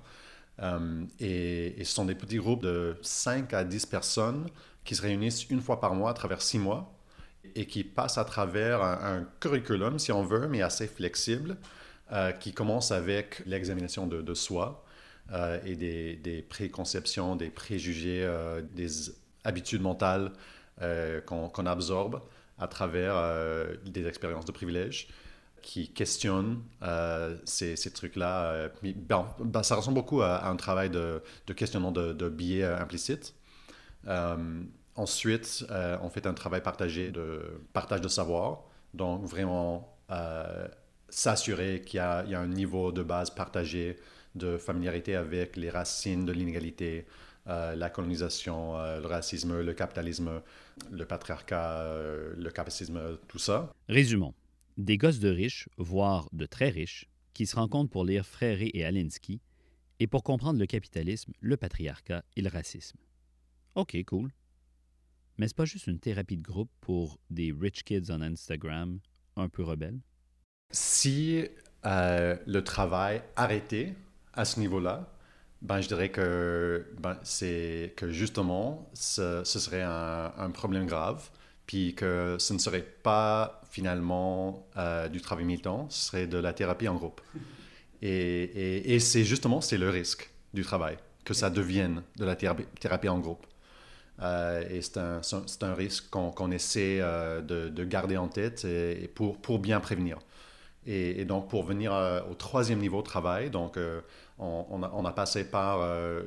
Et, 1.19 1.81
et, 1.81 1.83
ce 1.83 1.95
sont 1.95 2.05
des 2.05 2.13
petits 2.13 2.37
groupes 2.37 2.61
de 2.61 2.95
5 3.01 3.51
à 3.55 3.63
10 3.63 3.87
personnes 3.87 4.45
qui 4.83 4.93
se 4.93 5.01
réunissent 5.01 5.49
une 5.49 5.61
fois 5.61 5.79
par 5.79 5.95
mois 5.95 6.11
à 6.11 6.13
travers 6.13 6.43
6 6.43 6.59
mois 6.59 6.93
et 7.55 7.65
qui 7.65 7.83
passe 7.83 8.17
à 8.17 8.25
travers 8.25 8.81
un, 8.81 9.25
curriculum, 9.39 9.99
si 9.99 10.11
on 10.11 10.23
veut, 10.23 10.47
mais 10.47 10.61
assez 10.61 10.87
flexible, 10.87 11.57
euh, 12.11 12.31
qui 12.31 12.53
commence 12.53 12.91
avec 12.91 13.41
l'examination 13.45 14.07
de, 14.07 14.33
soi 14.33 14.83
euh, 15.31 15.59
et 15.65 15.75
des, 15.75 16.45
préconceptions, 16.47 17.35
des 17.35 17.49
préjugés, 17.49 18.23
euh, 18.23 18.61
des 18.73 19.11
habitudes 19.43 19.81
mentales 19.81 20.31
qu'on 21.27 21.65
absorbe 21.67 22.21
à 22.57 22.67
travers 22.67 23.13
des 23.85 24.07
expériences 24.07 24.45
de 24.45 24.51
privilège 24.51 25.09
qui 25.61 25.89
questionnent 25.89 26.59
ces, 27.45 27.91
trucs-là. 27.93 28.69
Ben, 28.81 29.61
ça 29.61 29.75
ressemble 29.75 29.93
beaucoup 29.93 30.23
à, 30.23 30.47
un 30.47 30.55
travail 30.55 30.89
de, 30.89 31.21
questionnement 31.55 31.91
de 31.91 32.29
biais 32.29 32.63
implicites. 32.63 33.35
Ensuite, 34.95 35.65
euh, 35.69 35.97
on 36.01 36.09
fait 36.09 36.25
un 36.25 36.33
travail 36.33 36.61
partagé 36.61 37.11
de 37.11 37.61
partage 37.73 38.01
de 38.01 38.07
savoir. 38.07 38.63
Donc, 38.93 39.23
vraiment 39.23 39.97
euh, 40.11 40.67
s'assurer 41.09 41.81
qu'il 41.81 41.97
y, 41.97 41.99
a 41.99 42.25
un 42.39 42.47
niveau 42.47 42.91
de 42.91 43.03
base 43.03 43.29
partagé 43.29 43.97
de 44.35 44.57
familiarité 44.57 45.15
avec 45.15 45.55
les 45.55 45.69
racines 45.69 46.25
de 46.25 46.31
l'inégalité, 46.31 47.05
euh, 47.47 47.75
la 47.75 47.89
colonisation, 47.89 48.77
le 48.77 49.05
racisme, 49.05 49.61
le 49.61 49.73
capitalisme, 49.73 50.41
le 50.91 51.05
patriarcat, 51.05 51.85
le 52.35 52.49
capacisme, 52.49 53.17
tout 53.27 53.39
ça. 53.39 53.71
Résumons. 53.87 54.33
Des 54.77 54.97
gosses 54.97 55.19
de 55.19 55.29
riches, 55.29 55.69
voire 55.77 56.27
de 56.33 56.45
très 56.45 56.69
riches, 56.69 57.09
qui 57.33 57.45
se 57.45 57.55
rencontrent 57.55 57.91
pour 57.91 58.05
lire 58.05 58.25
Fréré 58.25 58.71
et 58.73 58.85
Alinsky 58.85 59.41
et 59.99 60.07
pour 60.07 60.23
comprendre 60.23 60.59
le 60.59 60.65
capitalisme, 60.65 61.31
le 61.39 61.57
patriarcat 61.57 62.23
et 62.35 62.41
le 62.41 62.49
racisme. 62.49 62.97
OK, 63.75 63.95
cool. 64.05 64.31
Mais 65.37 65.47
c'est 65.47 65.57
pas 65.57 65.65
juste 65.65 65.87
une 65.87 65.99
thérapie 65.99 66.37
de 66.37 66.43
groupe 66.43 66.69
pour 66.81 67.19
des 67.29 67.53
rich 67.57 67.83
kids 67.83 68.09
on 68.09 68.21
Instagram 68.21 68.99
un 69.35 69.49
peu 69.49 69.63
rebelles? 69.63 69.99
Si 70.71 71.45
euh, 71.85 72.37
le 72.45 72.63
travail 72.63 73.21
arrêté 73.35 73.93
à 74.33 74.45
ce 74.45 74.59
niveau-là, 74.59 75.11
ben, 75.61 75.81
je 75.81 75.87
dirais 75.87 76.09
que, 76.09 76.87
ben, 76.99 77.17
c'est 77.23 77.93
que 77.95 78.11
justement, 78.11 78.89
ce, 78.93 79.43
serait 79.43 79.83
un, 79.83 80.49
problème 80.51 80.85
grave, 80.85 81.29
puis 81.67 81.93
que 81.93 82.37
ce 82.39 82.53
ne 82.53 82.59
serait 82.59 82.85
pas 83.03 83.61
finalement 83.69 84.67
euh, 84.77 85.07
du 85.07 85.21
travail 85.21 85.45
militant, 85.45 85.87
ce 85.89 86.07
serait 86.07 86.27
de 86.27 86.37
la 86.37 86.53
thérapie 86.53 86.87
en 86.87 86.95
groupe. 86.95 87.21
Et, 88.03 88.95
et 88.95 88.99
c'est 88.99 89.23
justement, 89.23 89.61
c'est 89.61 89.77
le 89.77 89.87
risque 89.87 90.31
du 90.55 90.63
travail, 90.63 90.97
que 91.23 91.35
ça 91.35 91.51
devienne 91.51 92.01
de 92.17 92.25
la 92.25 92.35
thérapie 92.35 93.09
en 93.09 93.19
groupe. 93.19 93.45
Euh, 94.21 94.63
et 94.69 94.81
c'est 94.81 94.97
un, 94.97 95.21
un, 95.61 95.73
risque 95.73 96.09
qu'on 96.09 96.51
essaie 96.51 96.99
euh, 97.01 97.41
de, 97.41 97.69
de, 97.69 97.83
garder 97.83 98.17
en 98.17 98.27
tête 98.27 98.65
et, 98.65 99.09
pour, 99.15 99.37
pour, 99.41 99.59
bien 99.59 99.79
prévenir. 99.79 100.19
Et, 100.85 101.25
donc, 101.25 101.49
pour 101.49 101.63
venir 101.63 101.93
euh, 101.93 102.21
au 102.29 102.35
troisième 102.35 102.79
niveau 102.79 103.01
de 103.01 103.05
travail, 103.05 103.49
donc, 103.49 103.77
on, 104.39 104.65
on, 104.69 105.05
a, 105.05 105.11
passé 105.11 105.43
par 105.43 105.79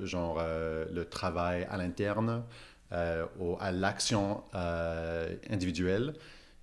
genre, 0.05 0.41
le 0.41 1.05
travail 1.05 1.67
à 1.71 1.77
l'interne, 1.77 2.45
à 2.91 3.73
l'action 3.73 4.45
individuelle, 5.51 6.15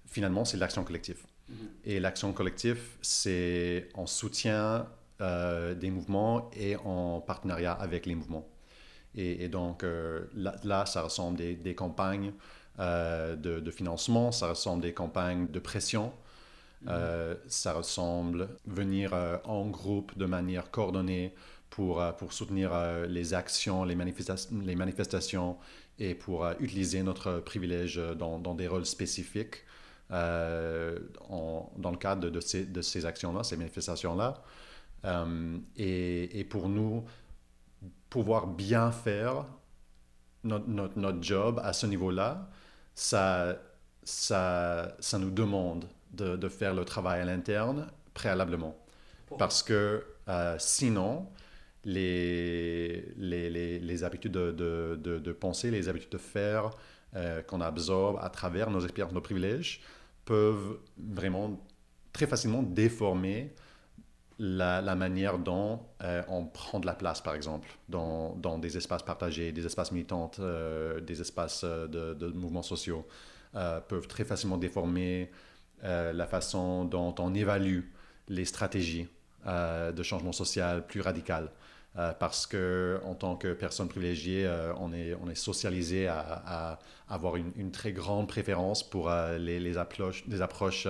finalement, 0.05 0.45
c'est 0.45 0.57
l'action 0.57 0.83
collective. 0.83 1.17
Mm-hmm. 1.49 1.55
Et 1.85 1.99
l'action 1.99 2.31
collective, 2.31 2.81
c'est 3.01 3.89
en 3.93 4.05
soutien 4.05 4.87
des 5.19 5.91
mouvements 5.91 6.49
et 6.55 6.77
en 6.77 7.19
partenariat 7.19 7.73
avec 7.73 8.05
les 8.05 8.15
mouvements. 8.15 8.50
Et, 9.15 9.49
donc 9.49 9.85
là, 10.33 10.85
ça 10.85 11.01
ressemble 11.01 11.37
des, 11.37 11.55
des 11.55 11.75
campagnes 11.75 12.31
de, 12.79 13.35
de, 13.35 13.71
financement, 13.71 14.31
ça 14.31 14.49
ressemble 14.49 14.81
des 14.81 14.93
campagnes 14.93 15.47
de 15.47 15.59
pression, 15.59 16.13
euh, 16.87 17.35
ça 17.47 17.73
ressemble 17.73 18.49
venir 18.65 19.13
euh, 19.13 19.37
en 19.43 19.67
groupe 19.67 20.17
de 20.17 20.25
manière 20.25 20.71
coordonnée 20.71 21.35
pour, 21.69 22.01
euh, 22.01 22.11
pour 22.11 22.33
soutenir 22.33 22.71
les 23.07 23.33
actions, 23.33 23.83
les, 23.83 23.95
les, 23.95 24.75
manifestations 24.75 25.57
et 25.99 26.15
pour 26.15 26.47
utiliser 26.59 27.03
notre 27.03 27.39
privilège 27.39 28.01
dans, 28.17 28.55
des 28.55 28.67
rôles 28.67 28.85
spécifiques 28.85 29.63
dans 30.09 31.91
le 31.91 31.97
cadre 31.97 32.29
de, 32.29 32.39
ces, 32.39 32.65
de 32.65 32.81
ces 32.81 33.05
actions-là, 33.05 33.43
ces 33.43 33.57
manifestations-là. 33.57 34.41
Et, 35.77 36.47
pour 36.49 36.67
nous, 36.67 37.05
pouvoir 38.11 38.45
bien 38.45 38.91
faire 38.91 39.45
notre, 40.43 40.67
notre, 40.67 40.99
notre 40.99 41.23
job 41.23 41.59
à 41.63 41.73
ce 41.73 41.87
niveau-là, 41.87 42.49
ça, 42.93 43.57
ça, 44.03 44.95
ça 44.99 45.17
nous 45.17 45.31
demande 45.31 45.85
de, 46.11 46.49
faire 46.49 46.75
le 46.75 46.85
travail 46.85 47.21
à 47.21 47.25
l'interne 47.25 47.87
préalablement. 48.13 48.75
Parce 49.39 49.63
que 49.63 50.03
euh, 50.27 50.55
sinon, 50.59 51.29
les, 51.85 53.13
les, 53.17 53.79
les, 53.79 54.03
habitudes 54.03 54.33
de, 54.33 54.51
de, 54.51 55.19
de, 55.19 55.31
penser, 55.31 55.71
les 55.71 55.87
habitudes 55.87 56.11
de 56.11 56.17
faire 56.17 56.71
euh, 57.15 57.41
qu'on 57.43 57.61
absorbe 57.61 58.19
à 58.21 58.29
travers 58.29 58.69
nos 58.69 58.81
expériences, 58.81 59.13
nos 59.13 59.21
privilèges, 59.21 59.81
peuvent 60.25 60.79
vraiment 60.97 61.65
très 62.11 62.27
facilement 62.27 62.61
déformer 62.61 63.53
la, 64.39 64.95
manière 64.95 65.37
dont 65.37 65.81
euh, 66.03 66.23
on 66.27 66.45
prend 66.45 66.79
de 66.79 66.85
la 66.85 66.93
place, 66.93 67.21
par 67.21 67.35
exemple, 67.35 67.67
dans, 67.89 68.35
dans 68.35 68.57
des 68.57 68.77
espaces 68.77 69.03
partagés, 69.03 69.51
des 69.51 69.65
espaces 69.65 69.91
militants, 69.91 70.31
des 70.39 71.21
espaces 71.21 71.63
de, 71.63 72.13
de, 72.13 72.27
mouvements 72.27 72.63
sociaux, 72.63 73.05
peuvent 73.53 74.07
très 74.07 74.23
facilement 74.23 74.57
déformer 74.57 75.29
euh, 75.83 76.13
la 76.13 76.27
façon 76.27 76.85
dont 76.85 77.15
on 77.17 77.33
évalue 77.33 77.81
les 78.27 78.45
stratégies 78.45 79.07
euh, 79.47 79.91
de 79.91 80.03
changement 80.03 80.31
social 80.31 80.85
plus 80.85 81.01
radicales. 81.01 81.49
Euh, 81.97 82.13
parce 82.13 82.45
que 82.47 83.01
en 83.03 83.15
tant 83.15 83.35
que 83.35 83.53
personne 83.53 83.89
privilégiée, 83.89 84.49
on, 84.77 84.93
est, 84.93 85.15
on 85.21 85.29
est 85.29 85.35
socialisé 85.35 86.07
à, 86.07 86.79
avoir 87.09 87.35
une, 87.35 87.71
très 87.71 87.91
grande 87.93 88.27
préférence 88.27 88.87
pour 88.87 89.11
les, 89.39 89.59
les, 89.59 89.77
approches 89.77 90.87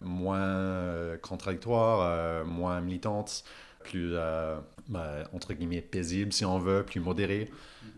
moins 0.00 1.16
contradictoires, 1.22 2.44
moins 2.46 2.80
militantes, 2.80 3.44
plus, 3.84 4.14
ben, 4.88 5.24
entre 5.32 5.52
guillemets, 5.54 5.80
paisibles 5.80 6.32
si 6.32 6.44
on 6.44 6.58
veut, 6.58 6.84
plus 6.84 7.00
modérées. 7.00 7.50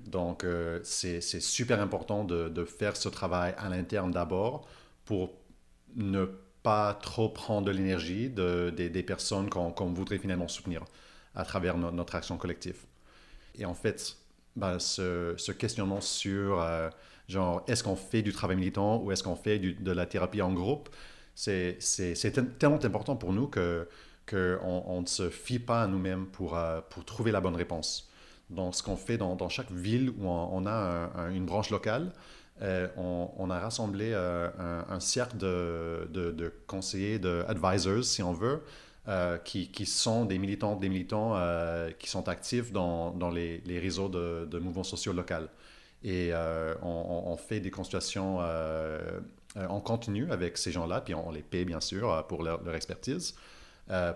Donc, 0.07 0.45
c'est 0.83 1.21
super 1.21 1.81
important 1.81 2.25
de, 2.25 2.49
de, 2.49 2.65
faire 2.65 2.97
ce 2.97 3.09
travail 3.09 3.55
à 3.59 3.69
l'interne 3.69 4.11
d'abord 4.11 4.69
pour 5.05 5.33
ne 5.97 6.27
pas 6.63 6.95
trop 6.95 7.29
prendre 7.29 7.67
de 7.67 7.73
l'énergie 7.73 8.31
de, 8.31 8.71
des 8.71 9.03
personnes 9.03 9.51
qu'on 9.51 9.93
voudrait 9.93 10.19
finalement 10.19 10.49
soutenir 10.49 10.85
à 11.35 11.45
travers 11.45 11.77
notre 11.77 12.15
action 12.15 12.37
collective. 12.37 12.85
Et 13.59 13.65
en 13.65 13.75
fait, 13.75 14.17
ben, 14.57 14.79
ce, 14.79 15.51
questionnement 15.53 16.01
sur, 16.01 16.61
euh, 16.61 16.89
genre, 17.29 17.63
est-ce 17.67 17.83
qu'on 17.83 17.97
fait 17.97 18.23
du 18.23 18.33
travail 18.33 18.57
militant 18.57 19.03
ou 19.03 19.13
est-ce 19.13 19.23
qu'on 19.23 19.37
fait 19.37 19.59
de 19.59 19.93
la 19.93 20.07
thérapie 20.07 20.43
en 20.43 20.53
groupe, 20.53 20.89
c'est 21.35 21.79
tellement 22.59 22.85
important 22.85 23.17
pour 23.17 23.33
nous 23.33 23.49
que 23.49 23.89
qu'on 24.29 24.85
on 24.87 25.01
ne 25.03 25.07
se 25.07 25.31
fie 25.31 25.59
pas 25.59 25.83
à 25.83 25.87
nous-mêmes 25.87 26.27
pour, 26.27 26.57
euh, 26.57 26.81
pour 26.91 27.05
trouver 27.05 27.33
la 27.33 27.41
bonne 27.41 27.57
réponse. 27.57 28.11
Donc, 28.51 28.75
ce 28.75 28.83
qu'on 28.83 28.97
fait 28.97 29.19
dans, 29.19 29.35
dans, 29.35 29.49
chaque 29.49 29.71
ville 29.71 30.11
où 30.11 30.29
on, 30.29 30.67
a 30.67 31.11
une 31.31 31.47
branche 31.47 31.71
locale, 31.71 32.13
euh, 32.61 32.87
on, 32.97 33.51
a 33.51 33.59
rassemblé 33.59 34.11
euh, 34.13 34.51
un, 34.89 35.01
cercle 35.01 35.39
de, 35.39 36.09
de, 36.13 36.53
conseillers, 36.67 37.19
de 37.19 37.45
advisors, 37.49 38.05
si 38.05 38.23
on 38.23 38.35
veut, 38.35 38.63
qui, 39.45 39.69
qui, 39.69 39.87
sont 39.87 40.27
des 40.27 40.39
militants, 40.39 40.77
des 40.77 40.91
militants 40.91 41.35
qui 41.99 42.11
sont 42.11 42.29
actifs 42.29 42.73
dans, 42.73 43.13
dans 43.13 43.31
les, 43.31 43.63
les, 43.65 43.79
réseaux 43.79 44.11
de, 44.11 44.47
de, 44.51 44.59
mouvements 44.59 44.85
sociaux 44.85 45.15
locaux. 45.15 45.49
Et 46.05 46.33
on, 46.83 47.37
fait 47.39 47.61
des 47.61 47.71
consultations 47.71 48.41
en 49.57 49.81
continu 49.81 50.31
avec 50.31 50.57
ces 50.57 50.73
gens-là, 50.73 51.01
puis 51.01 51.15
on 51.15 51.31
les 51.31 51.43
paie 51.43 51.65
bien 51.65 51.81
sûr 51.81 52.27
pour 52.27 52.43
leur, 52.43 52.75
expertise, 52.75 53.35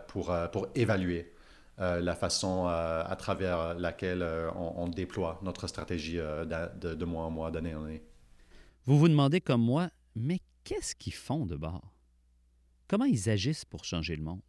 pour, 0.08 0.34
pour 0.52 0.68
évaluer 0.74 1.32
la 1.78 2.14
façon 2.14 2.66
à 2.66 3.14
travers 3.18 3.74
laquelle 3.74 4.22
on, 4.54 4.88
déploie 4.88 5.38
notre 5.42 5.66
stratégie 5.66 6.16
de, 6.16 6.94
de 6.94 7.04
mois 7.04 7.24
en 7.24 7.30
mois, 7.30 7.50
d'année 7.50 7.74
en 7.74 7.84
année. 7.84 8.02
Vous 8.86 8.98
vous 8.98 9.08
demandez 9.08 9.40
comme 9.40 9.62
moi, 9.62 9.90
mais 10.14 10.40
qu'est-ce 10.64 10.94
qu'ils 10.94 11.12
font 11.12 11.44
de 11.44 11.56
bord? 11.56 11.92
Comment 12.88 13.04
ils 13.04 13.28
agissent 13.28 13.64
pour 13.64 13.84
changer 13.84 14.14
le 14.14 14.22
monde? 14.22 14.42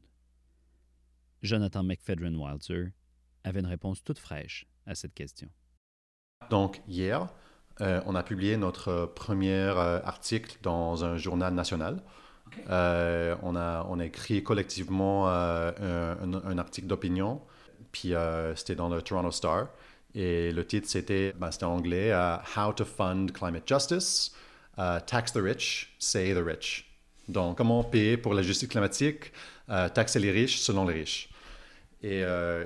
Jonathan 1.41 1.83
McFedrin 1.83 2.35
Wilder 2.35 2.91
avait 3.43 3.59
une 3.59 3.67
réponse 3.67 4.03
toute 4.03 4.19
fraîche 4.19 4.67
à 4.85 4.95
cette 4.95 5.13
question. 5.13 5.49
Donc, 6.49 6.81
hier, 6.87 7.33
euh, 7.81 8.01
on 8.05 8.15
a 8.15 8.23
publié 8.23 8.57
notre 8.57 9.11
premier 9.13 9.53
euh, 9.53 9.99
article 10.03 10.57
dans 10.63 11.03
un 11.05 11.17
journal 11.17 11.53
national. 11.53 12.01
Euh, 12.69 13.35
on, 13.43 13.55
a, 13.55 13.85
on 13.89 13.99
a 13.99 14.05
écrit 14.05 14.41
collectivement 14.43 15.27
un, 15.29 16.57
article 16.57 16.87
d'opinion, 16.87 17.41
puis 17.91 18.13
c'était 18.55 18.75
dans 18.75 18.89
le 18.89 19.01
Toronto 19.01 19.31
Star. 19.31 19.67
Et 20.15 20.51
le 20.51 20.65
titre, 20.65 20.87
c'était, 20.87 21.33
ben, 21.37 21.49
en 21.61 21.65
anglais, 21.67 22.11
How 22.55 22.73
to 22.73 22.85
Fund 22.85 23.31
Climate 23.31 23.67
Justice, 23.67 24.33
uh, 24.77 24.99
Tax 25.05 25.33
the 25.33 25.37
Rich, 25.37 25.95
Say 25.99 26.33
the 26.33 26.43
Rich. 26.43 26.85
Donc, 27.27 27.57
comment 27.57 27.83
payer 27.83 28.17
pour 28.17 28.33
la 28.33 28.41
justice 28.41 28.69
climatique, 28.69 29.33
taxer 29.67 30.19
les 30.19 30.31
riches 30.31 30.59
selon 30.59 30.87
les 30.87 30.93
riches. 30.93 31.29
Et, 32.03 32.23
euh, 32.23 32.63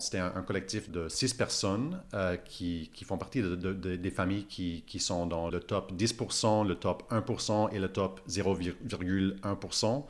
c'était 0.00 0.18
un, 0.18 0.42
collectif 0.42 0.90
de 0.90 1.08
six 1.08 1.32
personnes 1.32 2.02
euh, 2.12 2.36
qui, 2.36 2.90
font 3.06 3.16
partie 3.16 3.40
de, 3.40 3.54
des 3.72 4.10
familles 4.10 4.46
qui, 4.46 4.98
sont 4.98 5.26
dans 5.26 5.48
le 5.48 5.60
top 5.60 5.92
10%, 5.92 6.66
le 6.66 6.74
top 6.74 7.04
1% 7.10 7.72
et 7.72 7.78
le 7.78 7.88
top 7.88 8.20
0,1% 8.28 10.04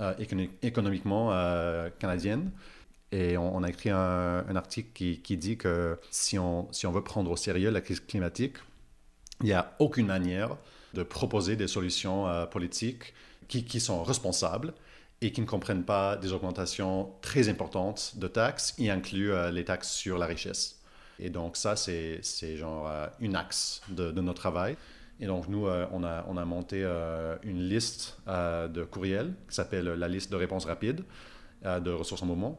euh, 0.00 0.14
économiquement 0.62 1.30
canadienne. 1.98 2.50
Et 3.12 3.36
on, 3.36 3.62
a 3.62 3.68
écrit 3.68 3.90
un, 3.90 4.54
article 4.54 4.90
qui, 4.92 5.36
dit 5.36 5.56
que 5.56 5.98
si 6.10 6.38
on, 6.38 6.68
veut 6.84 7.02
prendre 7.02 7.30
au 7.30 7.36
sérieux 7.36 7.70
la 7.70 7.80
crise 7.80 8.00
climatique, 8.00 8.56
il 9.40 9.46
n'y 9.46 9.52
a 9.52 9.74
aucune 9.78 10.06
manière 10.06 10.56
de 10.94 11.02
proposer 11.02 11.56
des 11.56 11.66
solutions 11.66 12.28
euh, 12.28 12.46
politiques 12.46 13.14
qui, 13.48 13.80
sont 13.80 14.04
responsables 14.04 14.74
et 15.22 15.32
qui 15.32 15.40
ne 15.40 15.46
comprennent 15.46 15.84
pas 15.84 16.16
des 16.16 16.32
augmentations 16.32 17.12
très 17.20 17.48
importantes 17.48 18.12
de 18.16 18.28
taxes, 18.28 18.74
y 18.78 18.88
inclut 18.88 19.32
euh, 19.32 19.50
les 19.50 19.64
taxes 19.64 19.90
sur 19.90 20.18
la 20.18 20.26
richesse. 20.26 20.80
Et 21.18 21.28
donc 21.28 21.56
ça, 21.56 21.76
c'est 21.76 22.22
genre 22.56 22.88
euh, 22.88 23.06
une 23.20 23.36
axe 23.36 23.82
de, 23.88 24.10
notre 24.12 24.40
travail. 24.40 24.76
Et 25.20 25.26
donc 25.26 25.48
nous, 25.48 25.66
on, 25.66 26.02
a, 26.02 26.24
on 26.28 26.38
a 26.38 26.44
monté 26.46 26.82
une 27.42 27.68
liste 27.68 28.16
de 28.26 28.84
courriels 28.84 29.34
qui 29.50 29.54
s'appelle 29.54 29.84
la 29.84 30.08
liste 30.08 30.32
de 30.32 30.36
réponses 30.36 30.64
rapides 30.64 31.04
de 31.62 31.90
ressources 31.90 32.22
en 32.22 32.26
mouvement 32.26 32.58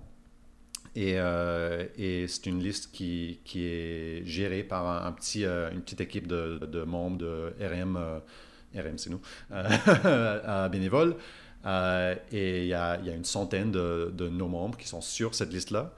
et, 0.96 1.14
euh, 1.18 1.86
c'est 2.28 2.46
une 2.48 2.62
liste 2.62 2.92
qui, 2.92 3.40
est 3.56 4.26
gérée 4.26 4.64
par 4.64 5.06
un, 5.06 5.12
petit, 5.14 5.46
euh, 5.46 5.72
une 5.72 5.82
petite 5.82 6.02
équipe 6.02 6.28
de, 6.28 6.84
membres 6.84 7.18
de 7.18 7.54
RM, 7.60 7.98
euh, 7.98 8.20
RM 8.76 8.98
c'est 8.98 9.10
nous, 9.10 9.22
bénévoles. 10.70 11.16
Et 11.66 12.62
il 12.62 12.68
y, 12.68 12.74
a, 12.74 12.98
une 12.98 13.26
centaine 13.26 13.72
de, 13.72 14.30
nos 14.30 14.48
membres 14.48 14.78
qui 14.78 14.88
sont 14.88 15.02
sur 15.02 15.36
cette 15.36 15.54
liste-là. 15.54 15.94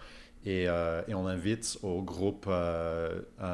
Et, 0.46 0.64
et, 0.64 1.14
on 1.14 1.28
invite 1.28 1.78
au 1.84 2.02
groupe 2.02 2.50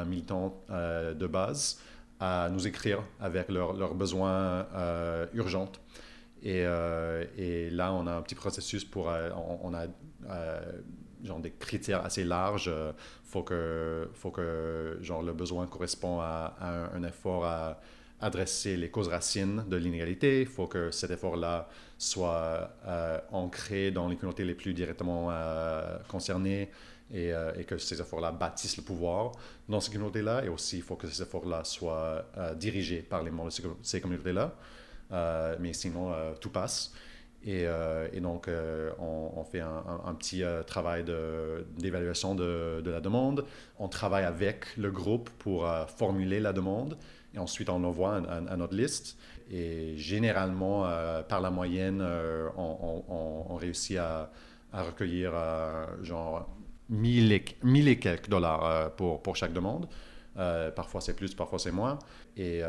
militant 0.07 0.63
de 0.69 1.27
base 1.27 1.79
à 2.19 2.49
nous 2.51 2.67
écrire 2.67 3.03
avec 3.19 3.49
leurs 3.49 3.93
besoins 3.93 4.65
urgents. 5.33 5.71
Et, 6.41 6.63
là, 6.63 7.93
on 7.93 8.07
a 8.07 8.13
un 8.13 8.21
petit 8.21 8.35
processus 8.35 8.83
pour... 8.83 9.11
on, 9.63 9.73
a 9.73 9.85
genre 11.23 11.39
des 11.39 11.51
critères 11.51 12.05
assez 12.05 12.23
larges. 12.23 12.67
Il 12.67 12.73
euh, 12.73 12.91
faut 13.23 13.43
que, 13.43 14.09
faut 14.13 14.31
que 14.31 14.97
genre, 15.01 15.21
le 15.21 15.33
besoin 15.33 15.67
correspond 15.67 16.19
à, 16.19 16.55
un, 16.93 17.03
effort 17.03 17.45
à 17.45 17.79
adresser 18.21 18.77
les 18.77 18.89
causes 18.89 19.07
racines 19.07 19.63
de 19.67 19.77
l'inégalité. 19.77 20.41
Il 20.41 20.47
faut 20.47 20.67
que 20.67 20.91
cet 20.91 21.11
effort-là 21.11 21.69
soit 21.97 22.71
euh, 22.85 23.19
ancré 23.31 23.91
dans 23.91 24.07
les 24.07 24.15
communautés 24.15 24.45
les 24.45 24.55
plus 24.55 24.73
directement 24.73 25.29
euh, 25.31 25.97
concernées. 26.07 26.69
et, 27.11 27.33
que 27.65 27.77
ces 27.79 27.99
efforts-là 27.99 28.31
bâtissent 28.31 28.77
le 28.77 28.83
pouvoir 28.83 29.31
dans 29.67 29.79
ces 29.79 29.91
communautés-là. 29.91 30.45
Et 30.45 30.49
aussi, 30.49 30.77
il 30.77 30.83
faut 30.83 30.95
que 30.95 31.07
ces 31.07 31.23
efforts-là 31.23 31.63
soient 31.63 32.23
dirigés 32.55 33.01
par 33.01 33.23
les 33.23 33.31
membres 33.31 33.49
de 33.49 33.75
ces 33.81 33.99
communautés-là. 33.99 34.53
mais 35.59 35.73
sinon, 35.73 36.13
tout 36.39 36.51
passe. 36.51 36.93
Et, 37.43 37.65
donc, 38.21 38.47
on, 38.99 39.43
fait 39.43 39.61
un, 39.61 40.13
petit 40.13 40.43
travail 40.67 41.03
d'évaluation 41.79 42.35
de, 42.35 42.83
la 42.85 43.01
demande. 43.01 43.43
On 43.79 43.87
travaille 43.87 44.25
avec 44.25 44.77
le 44.77 44.91
groupe 44.91 45.31
pour 45.39 45.67
formuler 45.97 46.39
la 46.39 46.53
demande. 46.53 46.95
Et 47.35 47.39
ensuite, 47.39 47.69
on 47.69 47.79
l'envoie 47.79 48.15
à, 48.27 48.57
notre 48.57 48.75
liste. 48.75 49.17
Et 49.51 49.95
généralement, 49.97 50.85
euh, 50.85 51.21
par 51.21 51.41
la 51.41 51.49
moyenne, 51.49 52.01
euh, 52.01 52.49
on, 52.57 53.55
réussit 53.55 53.97
à, 53.97 54.31
recueillir 54.73 55.31
euh, 55.33 55.85
genre 56.03 56.47
1000 56.89 57.31
et, 57.31 57.99
quelques 57.99 58.29
dollars 58.29 58.95
pour, 58.95 59.35
chaque 59.35 59.53
demande. 59.53 59.87
parfois 60.75 61.01
c'est 61.01 61.15
plus, 61.15 61.35
parfois 61.35 61.59
c'est 61.59 61.71
moins. 61.71 61.99
Et, 62.37 62.61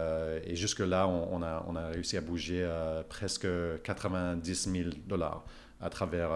jusque-là, 0.53 1.09
on 1.09 1.43
a 1.43 1.87
réussi 1.89 2.17
à 2.17 2.21
bouger 2.21 2.69
presque 3.09 3.49
90 3.83 4.71
000 4.71 4.91
dollars 5.07 5.45
à 5.81 5.89
travers 5.89 6.31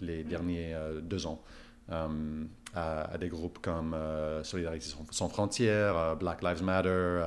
les 0.00 0.24
derniers 0.24 0.74
deux 1.02 1.26
ans. 1.26 1.42
Euh, 2.76 3.04
à, 3.12 3.18
des 3.18 3.28
groupes 3.28 3.60
comme 3.60 3.94
euh, 3.94 4.42
Solidarité 4.42 4.88
sans, 5.10 5.28
frontières, 5.28 5.96
euh, 5.96 6.14
Black 6.16 6.42
Lives 6.42 6.62
Matter, 6.64 7.22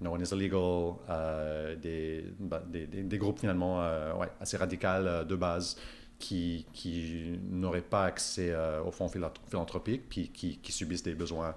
No 0.00 0.10
One 0.12 0.22
is 0.22 0.34
Illegal, 0.34 0.94
bah, 1.06 1.76
des, 1.76 2.24
des, 2.68 3.02
des, 3.04 3.18
groupes 3.18 3.38
finalement 3.38 3.78
ouais, 4.18 4.28
assez 4.40 4.56
radicaux 4.56 5.24
de 5.24 5.36
base 5.36 5.76
qui, 6.18 6.66
qui 6.72 7.38
n'auraient 7.48 7.80
pas 7.80 8.06
accès 8.06 8.52
aux 8.84 8.90
fonds 8.90 9.08
philanthropiques 9.08 10.08
puis 10.08 10.30
qui, 10.30 10.58
qui 10.58 10.72
subissent 10.72 11.04
des 11.04 11.14
besoins 11.14 11.54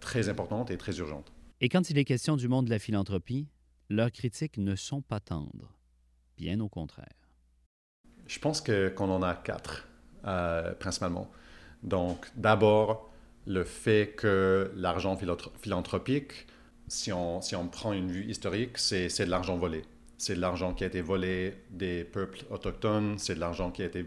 très 0.00 0.30
importants 0.30 0.64
et 0.64 0.78
très 0.78 0.96
urgents. 0.98 1.24
Et 1.60 1.68
quand 1.68 1.90
il 1.90 1.98
est 1.98 2.04
question 2.04 2.36
du 2.36 2.48
monde 2.48 2.64
de 2.64 2.70
la 2.70 2.78
philanthropie, 2.78 3.46
leurs 3.90 4.10
critiques 4.10 4.56
ne 4.56 4.74
sont 4.74 5.02
pas 5.02 5.20
tendres, 5.20 5.74
bien 6.38 6.58
au 6.60 6.68
contraire. 6.70 7.12
Je 8.26 8.38
pense 8.38 8.62
qu'on 8.62 9.10
en 9.10 9.22
a 9.22 9.34
quatre, 9.34 9.86
principalement. 10.78 11.30
Donc, 11.82 12.26
d'abord, 12.36 13.10
le 13.46 13.64
fait 13.64 14.14
que 14.16 14.70
l'argent 14.76 15.18
philanthropique, 15.60 16.46
si 16.88 17.12
on, 17.12 17.40
si 17.40 17.56
on 17.56 17.68
prend 17.68 17.92
une 17.92 18.10
vue 18.10 18.24
historique, 18.30 18.78
c'est 18.78 19.24
de 19.24 19.30
l'argent 19.30 19.56
volé. 19.56 19.82
C'est 20.18 20.36
de 20.36 20.40
l'argent 20.40 20.74
qui 20.74 20.84
a 20.84 20.86
été 20.86 21.00
volé 21.00 21.54
des 21.70 22.04
peuples 22.04 22.44
autochtones, 22.50 23.18
c'est 23.18 23.34
de 23.34 23.40
l'argent 23.40 23.70
qui 23.70 23.82
a 23.82 23.86
été 23.86 24.06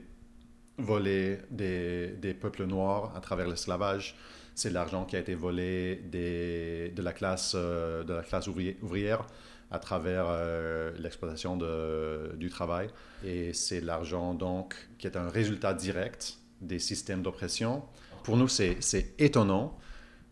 volé 0.77 1.39
des, 1.51 2.09
des 2.21 2.33
peuples 2.33 2.65
noirs 2.65 3.13
à 3.15 3.19
travers 3.19 3.47
l'esclavage, 3.47 4.15
c'est 4.55 4.69
de 4.69 4.73
l'argent 4.73 5.05
qui 5.05 5.17
a 5.17 5.19
été 5.19 5.35
volé 5.35 6.01
des, 6.05 6.91
de, 6.95 7.01
la 7.01 7.11
classe, 7.11 7.53
euh, 7.55 8.03
de 8.03 8.13
la 8.13 8.23
classe 8.23 8.47
ouvrière 8.47 9.27
à 9.71 9.79
travers 9.79 10.25
euh, 10.29 10.93
l'exploitation 10.97 11.57
du 11.57 12.49
travail. 12.49 12.89
Et 13.25 13.51
c'est 13.51 13.81
de 13.81 13.85
l'argent 13.85 14.33
donc 14.33 14.75
qui 14.97 15.07
est 15.07 15.17
un 15.17 15.27
résultat 15.27 15.73
direct 15.73 16.37
des 16.61 16.79
systèmes 16.79 17.21
d'oppression. 17.21 17.83
Pour 18.23 18.37
nous, 18.37 18.47
c'est 18.47 19.13
étonnant 19.19 19.77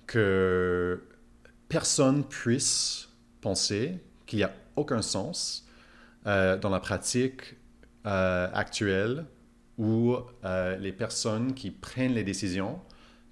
que 0.08 1.04
personne 1.70 2.24
puisse 2.24 3.10
penser 3.42 4.00
qu'il 4.26 4.40
n'y 4.40 4.44
a 4.44 4.54
aucun 4.76 5.02
sens 5.02 5.68
euh, 6.26 6.58
dans 6.58 6.70
la 6.70 6.80
pratique 6.80 7.56
euh, 8.06 8.50
actuelle 8.54 9.26
où 9.78 10.16
euh, 10.46 10.78
les 10.78 10.94
personnes 10.94 11.54
qui 11.54 11.72
prennent 11.72 12.14
les 12.14 12.24
décisions 12.24 12.80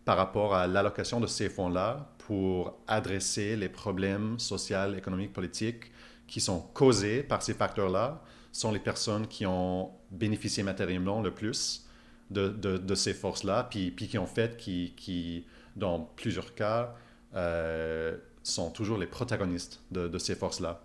par 0.06 0.18
rapport 0.18 0.56
à 0.56 0.68
l'allocation 0.68 1.20
de 1.20 1.28
ces 1.28 1.50
fonds-là 1.50 2.14
pour 2.18 2.80
adresser 2.88 3.56
les 3.56 3.70
problèmes 3.70 4.40
sociaux, 4.40 4.94
économiques, 4.98 5.34
politiques 5.34 5.92
qui 6.28 6.42
sont 6.42 6.62
causés 6.74 7.24
par 7.24 7.42
ces 7.42 7.54
facteurs-là 7.54 8.22
sont 8.52 8.72
les 8.72 8.80
personnes 8.80 9.28
qui 9.28 9.46
ont 9.46 9.92
bénéficié 10.10 10.64
matériellement 10.64 11.22
le 11.22 11.32
plus 11.32 11.88
de, 12.32 12.96
ces 12.96 13.14
forces-là, 13.14 13.68
puis, 13.70 13.94
qui 13.94 14.18
ont 14.18 14.26
fait, 14.26 14.58
qui, 14.58 15.46
dans 15.76 16.00
plusieurs 16.16 16.56
cas, 16.56 16.96
euh, 17.36 18.18
sont 18.44 18.72
toujours 18.72 18.98
les 18.98 19.08
protagonistes 19.08 19.82
de, 19.92 20.18
ces 20.18 20.36
forces-là. 20.36 20.82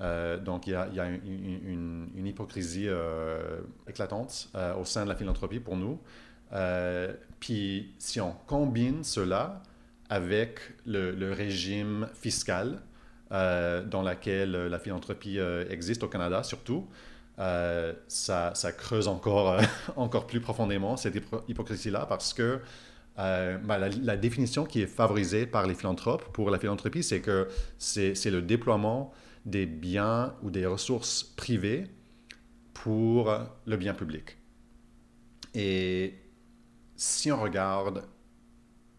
Euh, 0.00 0.38
donc 0.38 0.66
il 0.66 0.72
y 0.72 0.74
a, 0.74 1.06
une, 1.06 2.26
hypocrisie 2.26 2.88
euh, 2.88 3.60
éclatante 3.88 4.48
au 4.78 4.84
sein 4.84 5.04
de 5.04 5.08
la 5.08 5.16
philanthropie 5.16 5.60
pour 5.60 5.76
nous. 5.76 6.00
puis 7.40 7.92
si 7.98 8.20
on 8.20 8.32
combine 8.46 9.04
cela 9.04 9.62
avec 10.08 10.60
le 10.86 11.32
régime 11.32 12.08
fiscal 12.14 12.80
dans 13.30 14.02
lequel 14.02 14.52
la 14.52 14.78
philanthropie 14.78 15.38
existe 15.68 16.02
au 16.02 16.08
Canada 16.08 16.42
surtout, 16.42 16.86
euh, 17.38 17.92
ça, 18.08 18.52
creuse 18.76 19.08
encore, 19.08 19.52
euh, 19.52 19.62
encore 19.96 20.26
plus 20.26 20.40
profondément 20.40 20.96
cette 20.96 21.22
hypocrisie-là 21.48 22.06
parce 22.06 22.32
que 22.32 22.60
euh, 23.18 23.58
bah, 23.58 23.78
la, 23.78 24.16
définition 24.16 24.64
qui 24.64 24.80
est 24.80 24.86
favorisée 24.86 25.46
par 25.46 25.66
les 25.66 25.74
philanthropes 25.74 26.32
pour 26.32 26.50
la 26.50 26.58
philanthropie, 26.58 27.02
c'est 27.02 27.20
que 27.20 27.48
c'est 27.78 28.30
le 28.30 28.40
déploiement 28.40 29.12
des 29.44 29.66
biens 29.66 30.34
ou 30.42 30.50
des 30.50 30.66
ressources 30.66 31.22
privées 31.22 31.84
pour 32.72 33.32
le 33.66 33.76
bien 33.76 33.94
public. 33.94 34.38
Et 35.54 36.14
si 36.96 37.30
on 37.32 37.40
regarde 37.40 38.02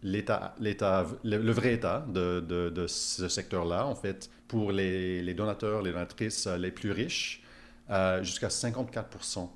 l'état, 0.04 0.56
le, 0.60 1.38
le, 1.38 1.52
vrai 1.52 1.74
état 1.74 2.06
de, 2.08 2.86
ce 2.88 3.28
secteur-là, 3.28 3.86
en 3.86 3.96
fait, 3.96 4.30
pour 4.48 4.72
les 4.72 5.34
donateurs, 5.34 5.82
les 5.82 5.92
donatrices 5.92 6.48
les 6.48 6.72
plus 6.72 6.92
riches, 6.92 7.44
euh, 7.90 8.22
jusqu'à 8.24 8.50
54% 8.50 9.50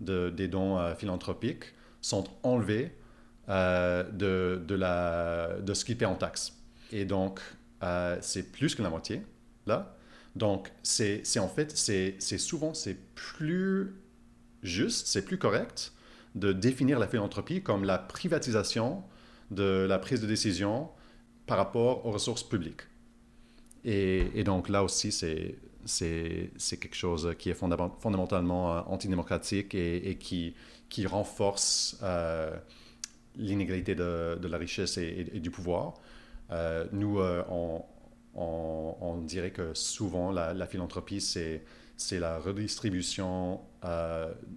de, 0.00 0.30
des 0.30 0.48
dons 0.48 0.78
euh, 0.78 0.94
philanthropiques 0.94 1.74
sont 2.00 2.24
enlevés 2.42 2.96
euh, 3.48 4.04
de, 4.10 4.62
de, 4.66 4.74
la, 4.74 5.60
de 5.60 5.74
ce 5.74 5.84
qui 5.84 5.94
paie 5.94 6.06
en 6.06 6.14
taxes. 6.14 6.54
Et 6.92 7.04
donc, 7.04 7.40
c'est 8.22 8.50
plus 8.50 8.74
que 8.74 8.82
la 8.82 8.88
moitié, 8.88 9.20
là. 9.66 9.94
Donc, 10.36 10.72
c'est 10.82 11.22
en 11.38 11.48
fait, 11.48 11.76
c'est 11.76 12.38
souvent, 12.38 12.72
c'est 12.72 12.96
plus 13.14 13.94
juste, 14.62 15.06
c'est 15.06 15.22
plus 15.22 15.36
correct 15.36 15.92
de 16.34 16.52
définir 16.52 16.98
la 16.98 17.06
philanthropie 17.06 17.62
comme 17.62 17.84
la 17.84 17.98
privatisation 17.98 19.04
de 19.50 19.86
la 19.86 19.98
prise 19.98 20.22
de 20.22 20.26
décision 20.26 20.88
par 21.46 21.58
rapport 21.58 22.06
aux 22.06 22.10
ressources 22.10 22.42
publiques. 22.42 22.82
Et, 23.84 24.30
et 24.34 24.44
donc 24.44 24.70
là 24.70 24.82
aussi, 24.82 25.12
c'est 25.12 25.56
c'est 25.86 26.50
quelque 26.80 26.94
chose 26.94 27.34
qui 27.38 27.50
est 27.50 27.54
fondamentalement 27.54 28.76
euh, 28.76 28.80
antidémocratique 28.86 29.74
et, 29.74 30.16
qui, 30.18 30.54
qui 30.88 31.06
renforce 31.06 31.98
euh, 32.02 32.56
l'inégalité 33.36 33.94
de, 33.94 34.38
de, 34.40 34.48
la 34.48 34.58
richesse 34.58 34.98
et, 34.98 35.24
du 35.40 35.50
pouvoir. 35.50 35.94
Euh, 36.50 36.86
nous, 36.92 37.18
on, 37.18 37.84
on, 38.34 39.16
dirait 39.22 39.50
que 39.50 39.74
souvent 39.74 40.30
la, 40.30 40.66
philanthropie, 40.66 41.20
c'est 41.20 41.62
la 42.12 42.38
redistribution 42.38 43.60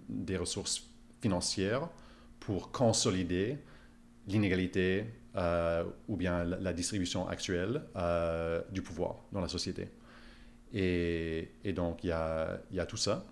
des 0.08 0.36
ressources 0.36 0.88
financières 1.20 1.88
pour 2.40 2.70
consolider 2.70 3.58
l'inégalité 4.26 5.06
ou 6.08 6.16
bien 6.16 6.44
la 6.44 6.72
distribution 6.72 7.28
actuelle 7.28 7.82
du 8.70 8.82
pouvoir 8.82 9.24
dans 9.32 9.40
la 9.40 9.48
société. 9.48 9.88
Et, 10.74 11.50
donc, 11.74 12.04
il 12.04 12.08
y 12.08 12.12
a, 12.12 12.86
tout 12.86 12.96
ça. 12.96 13.24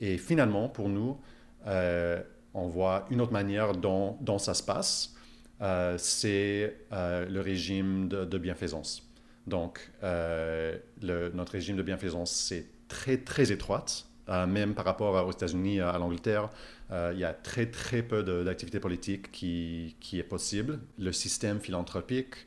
Et 0.00 0.16
finalement, 0.18 0.68
pour 0.68 0.88
nous, 0.88 1.18
euh, 1.66 2.22
on 2.54 2.66
voit 2.68 3.06
une 3.10 3.20
autre 3.20 3.32
manière 3.32 3.74
dont, 3.74 4.38
ça 4.38 4.54
se 4.54 4.62
passe, 4.62 5.14
euh, 5.60 5.96
c'est 5.98 6.76
euh, 6.92 7.28
le 7.28 7.40
régime 7.40 8.08
de, 8.08 8.38
bienfaisance. 8.38 9.06
Donc, 9.46 9.90
notre 10.02 11.52
régime 11.52 11.76
de 11.76 11.82
bienfaisance, 11.82 12.32
c'est 12.32 12.66
très, 12.88 13.18
très 13.18 13.52
étroite. 13.52 14.06
même 14.48 14.74
par 14.74 14.84
rapport 14.84 15.26
aux 15.26 15.32
États-Unis, 15.32 15.80
à 15.80 15.98
l'Angleterre, 15.98 16.50
il 16.90 17.18
y 17.18 17.24
a 17.24 17.32
très, 17.32 17.66
très 17.66 18.02
peu 18.02 18.22
d'activité 18.44 18.80
politique 18.80 19.30
qui, 19.32 19.96
est 20.12 20.22
possible. 20.22 20.80
Le 20.98 21.12
système 21.12 21.60
philanthropique, 21.60 22.46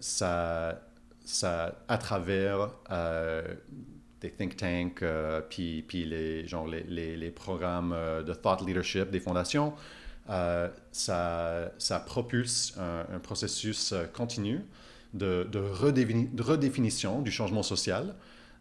ça 0.00 0.80
ça, 1.24 1.74
à 1.88 1.98
travers 1.98 2.70
euh, 2.90 3.42
des 4.20 4.30
think 4.30 4.56
tanks, 4.56 5.02
euh, 5.02 5.40
puis, 5.40 5.82
puis 5.82 6.04
les, 6.04 6.46
genre 6.46 6.66
les, 6.66 7.16
les, 7.16 7.30
programmes 7.30 7.92
euh, 7.92 8.22
de 8.22 8.34
thought 8.34 8.60
leadership 8.60 9.10
des 9.10 9.20
fondations, 9.20 9.74
ça, 10.26 11.72
ça, 11.76 12.00
propulse 12.00 12.78
un, 12.78 13.18
processus 13.18 13.92
continu 14.14 14.64
de, 15.12 15.46
de, 15.50 15.58
redéfinition 15.58 17.20
du 17.20 17.30
changement 17.30 17.62
social 17.62 18.14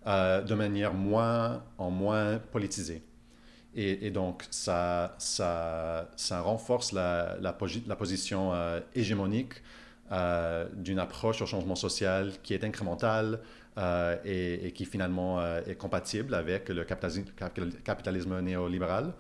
de 0.06 0.54
manière 0.54 0.94
moins, 0.94 1.64
en 1.78 1.90
moins 1.90 2.38
politisée. 2.52 3.02
Et, 3.76 4.12
donc, 4.12 4.44
ça, 4.52 5.16
ça, 5.20 6.12
ça 6.18 6.42
renforce 6.42 6.92
la, 6.92 7.38
la, 7.40 7.58
la 7.88 7.96
position 7.96 8.52
hégémonique 8.94 9.54
d'une 10.12 11.00
approche 11.00 11.42
au 11.42 11.46
changement 11.46 11.76
social 11.76 12.34
qui 12.44 12.54
est 12.54 12.64
incrémentale, 12.64 13.40
euh, 13.80 14.18
et, 14.24 14.72
qui 14.72 14.86
finalement 14.86 15.40
euh, 15.40 15.60
est 15.66 15.74
compatible 15.74 16.36
avec 16.36 16.70
le 16.70 16.84
capitalisme, 16.84 18.40
néolibéral. 18.40 19.14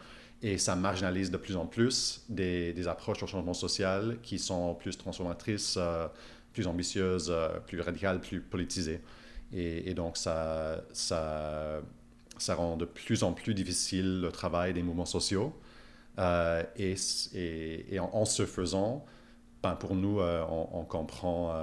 Et 0.43 0.60
ça 0.60 0.76
marginalise 0.76 1.32
de 1.32 1.38
plus 1.38 1.56
en 1.56 1.65
plus 1.65 2.24
des, 2.30 2.88
approches 2.88 3.24
au 3.24 3.28
changement 3.28 3.56
social 3.56 4.17
qui 4.22 4.38
sont 4.38 4.76
plus 4.76 4.96
transformatrices, 4.96 5.78
euh, 5.80 6.08
plus 6.54 6.67
ambitieuses, 6.67 7.34
plus 7.65 7.82
radicales, 7.82 8.22
plus 8.22 8.41
politisées. 8.41 9.02
Et, 9.52 9.96
donc 9.96 10.17
ça, 10.17 10.84
ça, 10.93 11.82
rend 12.50 12.78
de 12.78 12.86
plus 12.86 13.24
en 13.24 13.34
plus 13.34 13.56
difficile 13.56 14.22
le 14.22 14.32
travail 14.32 14.76
des 14.76 14.84
mouvements 14.84 15.06
sociaux. 15.06 15.52
et, 16.78 16.96
et 17.34 18.00
en, 18.00 18.26
ce 18.26 18.46
faisant, 18.46 19.04
ben 19.63 19.76
pour 19.76 19.95
nous, 19.95 20.19
on, 20.19 20.69
on, 20.73 20.84
comprend 20.84 21.54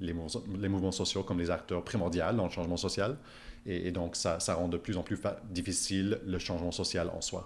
les, 0.00 0.12
mouvements, 0.12 0.92
sociaux 0.92 1.22
comme 1.22 1.38
les 1.38 1.50
acteurs 1.50 1.82
primordiaux 1.82 2.32
dans 2.34 2.44
le 2.44 2.50
changement 2.50 2.76
social. 2.76 3.16
Et, 3.66 3.90
donc, 3.90 4.16
ça, 4.16 4.40
ça, 4.40 4.54
rend 4.54 4.68
de 4.68 4.78
plus 4.78 4.96
en 4.96 5.02
plus 5.02 5.18
difficile 5.50 6.20
le 6.24 6.38
changement 6.38 6.70
social 6.70 7.10
en 7.10 7.20
soi. 7.20 7.44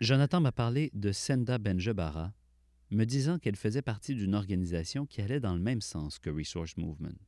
Jonathan 0.00 0.40
m'a 0.40 0.52
parlé 0.52 0.90
de 0.94 1.10
Senda 1.10 1.58
Benjebara, 1.58 2.32
me 2.90 3.04
disant 3.04 3.38
qu'elle 3.38 3.56
faisait 3.56 3.82
partie 3.82 4.14
d'une 4.14 4.36
organisation 4.36 5.06
qui 5.06 5.20
allait 5.20 5.40
dans 5.40 5.54
le 5.54 5.60
même 5.60 5.80
sens 5.80 6.20
que 6.20 6.30
Resource 6.30 6.76
Movement. 6.76 7.18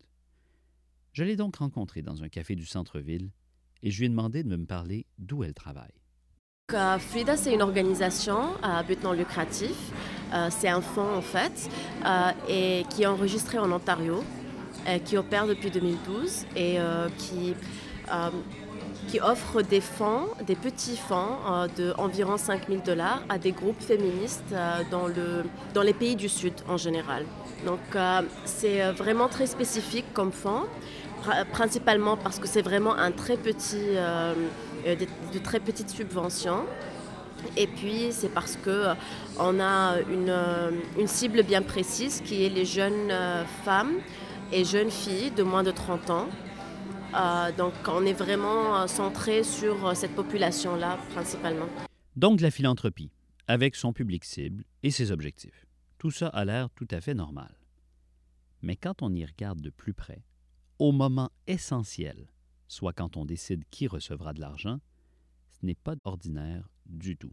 Je 1.13 1.25
l'ai 1.25 1.35
donc 1.35 1.57
rencontrée 1.57 2.03
dans 2.03 2.23
un 2.23 2.29
café 2.29 2.55
du 2.55 2.65
centre-ville 2.65 3.33
et 3.83 3.91
je 3.91 3.99
lui 3.99 4.07
ai 4.07 4.09
demandé 4.09 4.43
de 4.43 4.57
me 4.57 4.67
parler 4.67 5.07
d'où 5.19 5.45
elle 5.45 5.55
travaille. 5.55 6.01
Euh, 6.75 6.99
FRIDA, 6.99 7.37
c'est 7.37 7.53
une 7.53 7.63
organisation 7.63 8.39
à 8.63 8.83
but 8.83 9.03
non 9.03 9.13
lucratif. 9.13 9.77
Euh, 10.33 10.49
c'est 10.51 10.69
un 10.69 10.81
fonds 10.81 11.17
en 11.17 11.23
fait, 11.23 11.69
euh, 12.07 12.31
et 12.49 12.85
qui 12.91 13.03
est 13.03 13.07
enregistré 13.07 13.59
en 13.59 13.71
Ontario, 13.73 14.23
qui 15.05 15.19
opère 15.19 15.47
depuis 15.47 15.71
2012 15.71 16.47
et 16.57 16.79
qui, 17.19 17.55
qui 19.09 19.21
offre 19.21 19.61
des 19.61 19.83
fonds, 19.83 20.29
des 20.47 20.55
petits 20.55 20.97
fonds 20.97 21.37
d'environ 21.77 22.39
5 22.39 22.67
000 22.67 22.81
dollars 22.83 23.23
à 23.29 23.37
des 23.37 23.53
groupes 23.53 23.81
féministes 23.83 24.55
dans, 24.91 25.07
le, 25.07 25.45
dans 25.75 25.83
les 25.83 25.93
pays 25.93 26.17
du 26.17 26.31
Sud 26.31 26.55
en 26.67 26.79
général. 26.79 27.27
Donc 27.67 27.81
c'est 28.47 28.91
vraiment 28.93 29.29
très 29.29 29.47
spécifique 29.47 30.07
comme 30.15 30.33
fonds, 30.33 30.65
principalement 31.53 32.17
parce 32.17 32.39
que 32.39 32.47
c'est 32.47 32.63
vraiment 32.63 32.95
un 32.95 33.13
très 33.13 33.37
petit 33.37 33.97
euh, 34.87 34.97
de, 35.33 35.39
très 35.39 35.61
petites 35.61 35.91
subventions. 35.91 36.65
Et 37.57 37.67
puis, 37.67 38.09
c'est 38.11 38.29
parce 38.29 38.57
qu'on 38.57 38.71
euh, 38.71 39.61
a 39.61 39.95
euh, 39.97 40.71
une, 40.99 41.07
cible 41.07 41.43
bien 41.43 41.63
précise 41.63 42.21
qui 42.21 42.45
est 42.45 42.49
les 42.49 42.65
jeunes 42.65 43.13
femmes 43.65 43.97
et 44.53 44.65
jeunes 44.65 44.91
filles 44.91 45.31
de 45.31 45.43
moins 45.43 45.63
de 45.63 45.71
30 45.71 46.11
ans. 46.11 46.29
donc, 47.57 47.73
on 47.89 48.05
est 48.05 48.13
vraiment 48.13 48.87
centré 48.87 49.43
sur 49.43 49.97
cette 49.97 50.15
population-là 50.15 50.99
principalement. 51.15 51.67
Donc, 52.17 52.41
la 52.41 52.51
philanthropie, 52.51 53.11
avec 53.47 53.75
son 53.75 53.93
public 53.93 54.25
cible 54.25 54.65
et 54.83 54.91
ses 54.91 55.11
objectifs. 55.11 55.67
Tout 55.99 56.11
ça 56.11 56.29
a 56.29 56.45
l'air 56.45 56.69
tout 56.71 56.89
à 56.91 57.01
fait 57.01 57.15
normal. 57.15 57.55
Mais 58.63 58.77
quand 58.77 59.03
on 59.03 59.15
y 59.15 59.25
regarde 59.25 59.61
de 59.61 59.71
plus 59.71 59.95
près, 59.95 60.23
au 60.81 60.93
moment 60.93 61.31
essentiel 61.47 62.27
soit 62.67 62.93
quand 62.93 63.17
on 63.17 63.25
décide 63.25 63.65
qui 63.71 63.87
recevra 63.87 64.33
de 64.33 64.41
l'argent, 64.41 64.79
ce 65.51 65.67
n'est 65.67 65.75
pas 65.75 65.95
ordinaire 66.05 66.69
du 66.87 67.17
tout. 67.17 67.33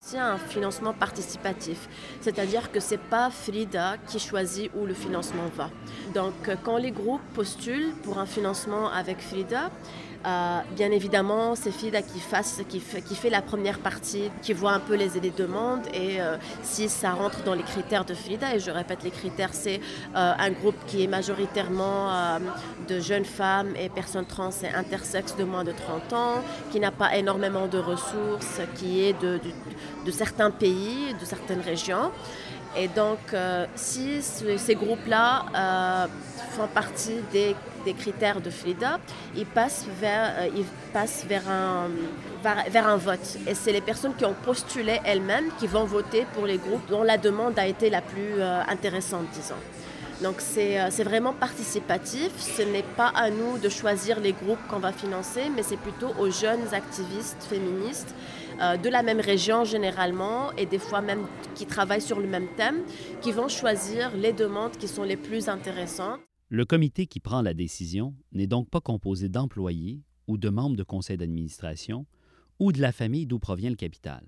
C'est 0.00 0.18
un 0.18 0.38
financement 0.38 0.94
participatif, 0.94 1.88
c'est-à-dire 2.20 2.70
que 2.70 2.80
ce 2.80 2.94
n'est 2.94 3.00
pas 3.10 3.30
Frida 3.30 3.98
qui 3.98 4.18
choisit 4.18 4.70
où 4.74 4.86
le 4.86 4.94
financement 4.94 5.46
va. 5.56 5.70
Donc 6.14 6.34
quand 6.62 6.78
les 6.78 6.92
groupes 6.92 7.24
postulent 7.34 7.92
pour 8.02 8.18
un 8.18 8.26
financement 8.26 8.90
avec 8.90 9.18
Frida, 9.18 9.70
euh, 10.26 10.60
bien 10.74 10.90
évidemment, 10.90 11.54
c'est 11.54 11.70
FIDA 11.70 12.02
qui, 12.02 12.18
fait, 12.20 13.30
la 13.30 13.40
première 13.40 13.78
partie, 13.78 14.30
qui 14.42 14.52
voit 14.52 14.72
un 14.72 14.80
peu 14.80 14.94
les, 14.94 15.08
demandes 15.30 15.86
et 15.94 16.20
euh, 16.20 16.36
si 16.62 16.88
ça 16.88 17.12
rentre 17.12 17.44
dans 17.44 17.54
les 17.54 17.62
critères 17.62 18.04
de 18.04 18.14
FIDA, 18.14 18.56
et 18.56 18.58
je 18.58 18.70
répète, 18.70 19.04
les 19.04 19.10
critères, 19.10 19.50
c'est 19.52 19.80
euh, 20.16 20.32
un 20.36 20.50
groupe 20.50 20.76
qui 20.86 21.04
est 21.04 21.06
majoritairement 21.06 22.38
de 22.88 23.00
jeunes 23.00 23.24
femmes 23.24 23.74
et 23.76 23.88
personnes 23.88 24.26
trans 24.26 24.50
et 24.62 24.74
intersexes 24.74 25.36
de 25.36 25.44
moins 25.44 25.64
de 25.64 25.72
30 25.72 26.12
ans, 26.12 26.34
qui 26.72 26.80
n'a 26.80 26.90
pas 26.90 27.16
énormément 27.16 27.68
de 27.68 27.78
ressources, 27.78 28.60
qui 28.74 29.04
est 29.04 29.20
de, 29.20 29.40
de 30.04 30.10
certains 30.10 30.50
pays, 30.50 31.14
de 31.20 31.24
certaines 31.24 31.60
régions. 31.60 32.10
Et 32.76 32.88
donc, 32.88 33.18
si 33.76 34.20
ces 34.22 34.74
groupes-là 34.74 36.08
font 36.52 36.68
partie 36.68 37.20
des 37.32 37.54
des 37.88 37.94
critères 37.94 38.42
de 38.42 38.50
FLIDA, 38.50 39.00
ils 39.34 39.46
passent 39.46 39.86
vers, 39.98 40.30
euh, 40.40 40.62
vers, 41.26 41.48
un, 41.48 41.88
vers, 42.68 42.86
un 42.86 42.96
vote. 42.98 43.38
Et 43.46 43.54
c'est 43.54 43.72
les 43.72 43.80
personnes 43.80 44.14
qui 44.14 44.26
ont 44.26 44.36
postulé 44.44 45.00
elles-mêmes 45.04 45.48
qui 45.58 45.66
vont 45.66 45.84
voter 45.84 46.26
pour 46.34 46.44
les 46.44 46.58
groupes 46.58 46.86
dont 46.90 47.02
la 47.02 47.16
demande 47.16 47.58
a 47.58 47.66
été 47.66 47.88
la 47.88 48.02
plus 48.02 48.34
euh, 48.36 48.60
intéressante, 48.68 49.26
disons. 49.32 49.62
Donc 50.22 50.36
euh, 50.58 50.88
c'est 50.90 51.04
vraiment 51.04 51.32
participatif. 51.32 52.30
Ce 52.38 52.60
n'est 52.60 52.90
pas 53.00 53.10
à 53.14 53.30
nous 53.30 53.56
de 53.56 53.70
choisir 53.70 54.20
les 54.20 54.32
groupes 54.32 54.64
qu'on 54.68 54.80
va 54.80 54.92
financer, 54.92 55.44
mais 55.54 55.62
c'est 55.62 55.78
plutôt 55.78 56.10
aux 56.18 56.30
jeunes 56.30 56.74
activistes 56.74 57.42
féministes 57.48 58.14
de 58.82 58.88
la 58.88 59.04
même 59.04 59.20
région 59.20 59.64
généralement 59.64 60.50
et 60.56 60.66
des 60.66 60.80
fois 60.80 61.00
même 61.00 61.24
qui 61.54 61.64
travaillent 61.64 62.08
sur 62.12 62.18
le 62.18 62.26
même 62.26 62.48
thème, 62.56 62.82
qui 63.20 63.30
vont 63.30 63.46
choisir 63.46 64.10
les 64.16 64.32
demandes 64.32 64.76
qui 64.76 64.88
sont 64.88 65.04
les 65.04 65.16
plus 65.16 65.48
intéressantes. 65.48 66.27
Le 66.50 66.64
comité 66.64 67.06
qui 67.06 67.20
prend 67.20 67.42
la 67.42 67.52
décision 67.52 68.16
n'est 68.32 68.46
donc 68.46 68.70
pas 68.70 68.80
composé 68.80 69.28
d'employés 69.28 70.02
ou 70.26 70.38
de 70.38 70.48
membres 70.48 70.76
de 70.76 70.82
conseil 70.82 71.18
d'administration 71.18 72.06
ou 72.58 72.72
de 72.72 72.80
la 72.80 72.90
famille 72.90 73.26
d'où 73.26 73.38
provient 73.38 73.68
le 73.68 73.76
capital. 73.76 74.26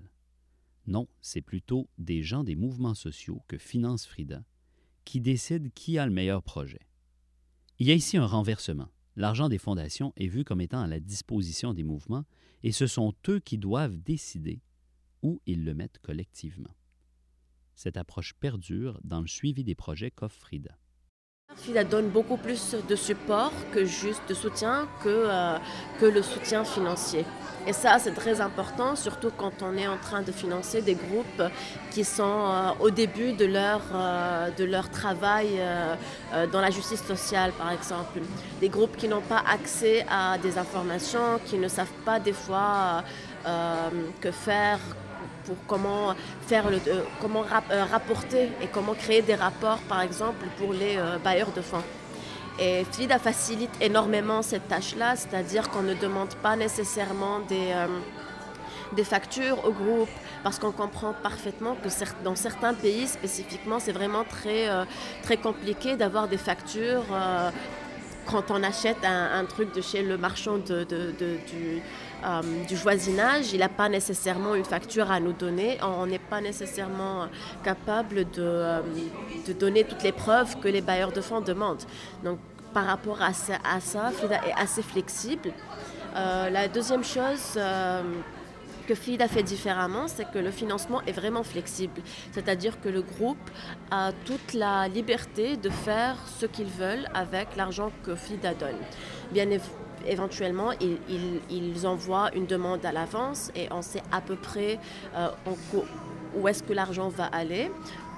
Non, 0.85 1.07
c'est 1.19 1.41
plutôt 1.41 1.89
des 1.97 2.21
gens 2.21 2.43
des 2.43 2.55
mouvements 2.55 2.93
sociaux 2.93 3.41
que 3.47 3.57
finance 3.57 4.05
Frida 4.05 4.43
qui 5.03 5.19
décident 5.19 5.69
qui 5.73 5.97
a 5.97 6.05
le 6.05 6.11
meilleur 6.11 6.43
projet. 6.43 6.81
Il 7.79 7.87
y 7.87 7.91
a 7.91 7.95
ici 7.95 8.17
un 8.17 8.27
renversement. 8.27 8.89
L'argent 9.15 9.49
des 9.49 9.57
fondations 9.57 10.13
est 10.15 10.27
vu 10.27 10.43
comme 10.43 10.61
étant 10.61 10.81
à 10.81 10.87
la 10.87 10.99
disposition 10.99 11.73
des 11.73 11.83
mouvements 11.83 12.25
et 12.61 12.71
ce 12.71 12.85
sont 12.85 13.15
eux 13.29 13.39
qui 13.39 13.57
doivent 13.57 13.97
décider 13.97 14.61
où 15.23 15.41
ils 15.47 15.65
le 15.65 15.73
mettent 15.73 15.99
collectivement. 15.99 16.75
Cette 17.73 17.97
approche 17.97 18.35
perdure 18.35 18.99
dans 19.03 19.21
le 19.21 19.27
suivi 19.27 19.63
des 19.63 19.73
projets 19.73 20.11
qu'offre 20.11 20.37
Frida. 20.37 20.77
FIDA 21.57 21.83
donne 21.83 22.09
beaucoup 22.09 22.37
plus 22.37 22.75
de 22.87 22.95
support 22.95 23.51
que 23.71 23.85
juste 23.85 24.21
de 24.27 24.33
soutien, 24.33 24.87
que, 25.03 25.09
euh, 25.09 25.57
que 25.99 26.05
le 26.05 26.21
soutien 26.21 26.63
financier. 26.63 27.25
Et 27.67 27.73
ça, 27.73 27.99
c'est 27.99 28.13
très 28.13 28.41
important, 28.41 28.95
surtout 28.95 29.29
quand 29.37 29.61
on 29.61 29.77
est 29.77 29.87
en 29.87 29.97
train 29.97 30.23
de 30.23 30.31
financer 30.31 30.81
des 30.81 30.95
groupes 30.95 31.43
qui 31.91 32.03
sont 32.03 32.23
euh, 32.23 32.71
au 32.79 32.89
début 32.89 33.33
de 33.33 33.45
leur, 33.45 33.81
euh, 33.93 34.49
de 34.57 34.63
leur 34.63 34.89
travail 34.89 35.61
dans 36.51 36.61
la 36.61 36.71
justice 36.71 37.03
sociale, 37.03 37.51
par 37.51 37.71
exemple. 37.71 38.21
Des 38.59 38.69
groupes 38.69 38.97
qui 38.97 39.07
n'ont 39.07 39.21
pas 39.21 39.43
accès 39.47 40.05
à 40.09 40.37
des 40.39 40.57
informations, 40.57 41.39
qui 41.45 41.57
ne 41.57 41.67
savent 41.67 41.97
pas 42.05 42.19
des 42.19 42.33
fois 42.33 43.03
que 44.21 44.31
faire, 44.31 44.79
pour 45.45 45.55
comment 45.67 46.15
faire 46.47 46.69
le, 46.69 46.77
euh, 46.87 47.03
comment 47.19 47.43
euh, 47.43 47.85
rapporter 47.85 48.49
et 48.61 48.67
comment 48.71 48.93
créer 48.93 49.21
des 49.21 49.35
rapports, 49.35 49.79
par 49.89 50.01
exemple, 50.01 50.45
pour 50.57 50.73
les 50.73 50.97
euh, 50.97 51.17
bailleurs 51.23 51.51
de 51.51 51.61
fonds. 51.61 51.83
Et 52.59 52.85
FIDA 52.91 53.17
facilite 53.17 53.71
énormément 53.81 54.41
cette 54.41 54.67
tâche-là, 54.67 55.15
c'est-à-dire 55.15 55.69
qu'on 55.69 55.81
ne 55.81 55.93
demande 55.93 56.35
pas 56.35 56.55
nécessairement 56.55 57.39
des, 57.39 57.73
des 58.95 59.03
factures 59.03 59.65
au 59.65 59.71
groupe, 59.71 60.09
parce 60.43 60.59
qu'on 60.59 60.71
comprend 60.71 61.13
parfaitement 61.13 61.75
que 61.75 61.89
dans 62.23 62.35
certains 62.35 62.73
pays 62.73 63.07
spécifiquement, 63.07 63.79
c'est 63.79 63.93
vraiment 63.93 64.25
très, 64.25 64.67
très 65.23 65.37
compliqué 65.37 65.95
d'avoir 65.95 66.27
des 66.27 66.37
factures 66.37 67.05
quand 68.25 68.51
on 68.51 68.63
achète 68.63 69.03
un, 69.03 69.45
truc 69.45 69.73
de 69.73 69.81
chez 69.81 70.03
le 70.03 70.17
marchand 70.17 70.57
de, 70.57 70.83
du, 70.83 71.81
euh, 72.23 72.41
du 72.67 72.75
voisinage, 72.75 73.53
il 73.53 73.59
n'a 73.59 73.69
pas 73.69 73.89
nécessairement 73.89 74.55
une 74.55 74.65
facture 74.65 75.09
à 75.11 75.19
nous 75.19 75.33
donner. 75.33 75.77
On 75.81 76.05
n'est 76.05 76.19
pas 76.19 76.41
nécessairement 76.41 77.27
capable 77.63 78.29
de, 78.31 78.41
euh, 78.41 78.81
de, 79.47 79.53
donner 79.53 79.83
toutes 79.83 80.03
les 80.03 80.11
preuves 80.11 80.59
que 80.59 80.67
les 80.67 80.81
bailleurs 80.81 81.11
de 81.11 81.21
fonds 81.21 81.41
demandent. 81.41 81.83
Donc, 82.23 82.39
par 82.73 82.85
rapport 82.85 83.21
à 83.21 83.33
ça, 83.33 83.55
à 83.63 83.79
FIDA 83.79 84.35
est 84.47 84.53
assez 84.55 84.81
flexible. 84.81 85.51
Euh, 86.15 86.49
la 86.49 86.67
deuxième 86.67 87.03
chose 87.03 87.59
que 88.87 88.95
FIDA 88.95 89.27
fait 89.27 89.43
différemment, 89.43 90.07
c'est 90.07 90.29
que 90.31 90.39
le 90.39 90.51
financement 90.51 91.01
est 91.07 91.11
vraiment 91.11 91.43
flexible. 91.43 92.01
C'est-à-dire 92.31 92.79
que 92.81 92.89
le 92.89 93.01
groupe 93.01 93.49
a 93.89 94.11
toute 94.25 94.53
la 94.53 94.87
liberté 94.87 95.57
de 95.57 95.69
faire 95.69 96.15
ce 96.39 96.45
qu'ils 96.45 96.67
veulent 96.67 97.07
avec 97.13 97.55
l'argent 97.55 97.91
que 98.03 98.15
FIDA 98.15 98.53
donne. 98.53 98.79
Bien 99.31 99.49
éventuellement, 100.07 100.71
ils, 100.79 101.87
envoient 101.87 102.29
une 102.35 102.45
demande 102.45 102.85
à 102.85 102.91
l'avance 102.91 103.51
et 103.55 103.67
on 103.71 103.81
sait 103.81 104.03
à 104.11 104.21
peu 104.21 104.35
près 104.35 104.79
euh, 105.15 105.29
où 106.35 106.47
est-ce 106.47 106.63
que 106.63 106.73
l'argent 106.73 107.09
va 107.09 107.25
aller. 107.25 107.71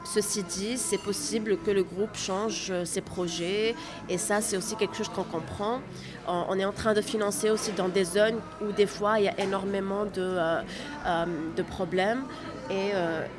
Ceci 0.05 0.43
dit, 0.43 0.77
c'est 0.77 0.97
possible 0.97 1.57
que 1.57 1.71
le 1.71 1.83
groupe 1.83 2.15
change 2.15 2.67
euh, 2.71 2.83
ses 2.83 2.99
projets 2.99 3.73
et 4.09 4.17
ça, 4.17 4.41
c'est 4.41 4.57
aussi 4.57 4.75
quelque 4.75 4.97
chose 4.97 5.07
qu'on 5.07 5.23
comprend. 5.23 5.79
On 6.27 6.57
est 6.57 6.65
en 6.65 6.71
train 6.71 6.93
de 6.93 7.01
financer 7.01 7.49
aussi 7.49 7.71
dans 7.71 7.89
des 7.89 8.03
zones 8.05 8.39
où 8.61 8.71
des 8.71 8.85
fois 8.85 9.19
il 9.19 9.25
y 9.25 9.27
a 9.29 9.39
énormément 9.39 10.05
de, 10.05 10.11
euh, 10.17 10.61
de 11.55 11.63
problèmes 11.63 12.23
et, 12.69 12.91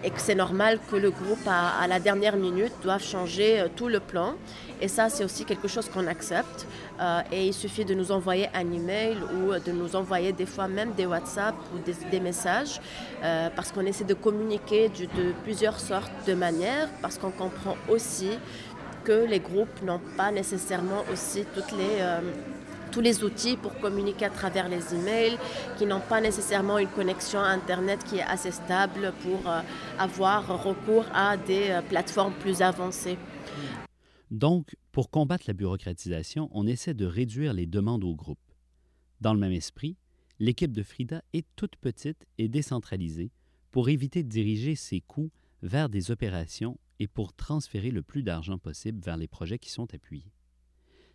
et 0.02 0.10
que 0.10 0.20
c'est 0.20 0.34
normal 0.34 0.78
que 0.90 0.96
le 0.96 1.10
groupe, 1.10 1.46
à, 1.46 1.86
la 1.86 2.00
dernière 2.00 2.36
minute, 2.36 2.72
doive 2.82 3.02
changer 3.02 3.64
tout 3.76 3.88
le 3.88 4.00
plan. 4.00 4.34
Et 4.80 4.88
ça, 4.88 5.08
c'est 5.08 5.24
aussi 5.24 5.44
quelque 5.44 5.68
chose 5.68 5.88
qu'on 5.88 6.06
accepte. 6.06 6.66
Euh, 7.00 7.22
et 7.32 7.46
il 7.46 7.54
suffit 7.54 7.84
de 7.84 7.94
nous 7.94 8.12
envoyer 8.12 8.48
un 8.54 8.70
email 8.72 9.16
ou 9.34 9.52
de 9.58 9.72
nous 9.72 9.96
envoyer 9.96 10.32
des 10.32 10.46
fois 10.46 10.68
même 10.68 10.92
des 10.92 11.06
WhatsApp 11.06 11.54
ou 11.74 11.78
des, 12.10 12.20
messages 12.20 12.80
euh, 13.22 13.48
parce 13.54 13.72
qu'on 13.72 13.84
essaie 13.84 14.04
de 14.04 14.14
communiquer 14.14 14.88
de 14.88 15.32
plusieurs 15.42 15.80
sortes 15.80 16.12
de 16.26 16.34
manières 16.34 16.88
parce 17.02 17.18
qu'on 17.18 17.32
comprend 17.32 17.76
aussi 17.88 18.30
que 19.02 19.26
les 19.26 19.40
groupes 19.40 19.82
n'ont 19.82 20.00
pas 20.16 20.30
nécessairement 20.30 21.04
aussi 21.12 21.44
toutes 21.54 21.72
les, 21.72 22.00
euh, 22.00 22.20
tous 22.94 23.00
les 23.00 23.24
outils 23.24 23.56
pour 23.56 23.76
communiquer 23.80 24.26
à 24.26 24.30
travers 24.30 24.68
les 24.68 24.94
emails, 24.94 25.36
qui 25.76 25.84
n'ont 25.84 26.00
pas 26.00 26.20
nécessairement 26.20 26.78
une 26.78 26.88
connexion 26.88 27.40
Internet 27.40 28.04
qui 28.04 28.18
est 28.18 28.22
assez 28.22 28.52
stable 28.52 29.12
pour 29.22 29.40
avoir 29.98 30.62
recours 30.62 31.04
à 31.12 31.36
des 31.36 31.80
plateformes 31.88 32.34
plus 32.34 32.62
avancées. 32.62 33.18
Donc, 34.30 34.76
pour 34.92 35.10
combattre 35.10 35.44
la 35.48 35.54
bureaucratisation, 35.54 36.48
on 36.52 36.68
essaie 36.68 36.94
de 36.94 37.04
réduire 37.04 37.52
les 37.52 37.66
demandes 37.66 38.04
au 38.04 38.14
groupe. 38.14 38.38
Dans 39.20 39.34
le 39.34 39.40
même 39.40 39.52
esprit, 39.52 39.96
l'équipe 40.38 40.72
de 40.72 40.82
Frida 40.84 41.22
est 41.32 41.46
toute 41.56 41.74
petite 41.76 42.26
et 42.38 42.48
décentralisée 42.48 43.32
pour 43.72 43.88
éviter 43.88 44.22
de 44.22 44.28
diriger 44.28 44.76
ses 44.76 45.00
coûts 45.00 45.32
vers 45.62 45.88
des 45.88 46.12
opérations 46.12 46.78
et 47.00 47.08
pour 47.08 47.32
transférer 47.32 47.90
le 47.90 48.02
plus 48.02 48.22
d'argent 48.22 48.58
possible 48.58 49.00
vers 49.04 49.16
les 49.16 49.26
projets 49.26 49.58
qui 49.58 49.70
sont 49.70 49.92
appuyés. 49.94 50.33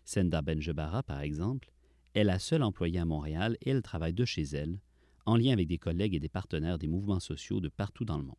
Senda 0.10 0.42
Benjebara, 0.42 1.04
par 1.04 1.22
exemple, 1.22 1.72
est 2.16 2.24
la 2.24 2.40
seule 2.40 2.64
employée 2.64 2.98
à 2.98 3.06
Montréal 3.06 3.58
et 3.62 3.70
elle 3.70 3.84
travaille 3.84 4.14
de 4.14 4.26
chez 4.26 4.42
elle, 4.42 4.80
en 5.28 5.36
lien 5.36 5.54
avec 5.54 5.68
des 5.68 5.78
collègues 5.78 6.16
et 6.16 6.20
des 6.20 6.30
partenaires 6.30 6.80
des 6.80 6.88
mouvements 6.88 7.20
sociaux 7.20 7.60
de 7.60 7.70
partout 7.70 8.06
dans 8.06 8.18
le 8.18 8.24
monde. 8.24 8.36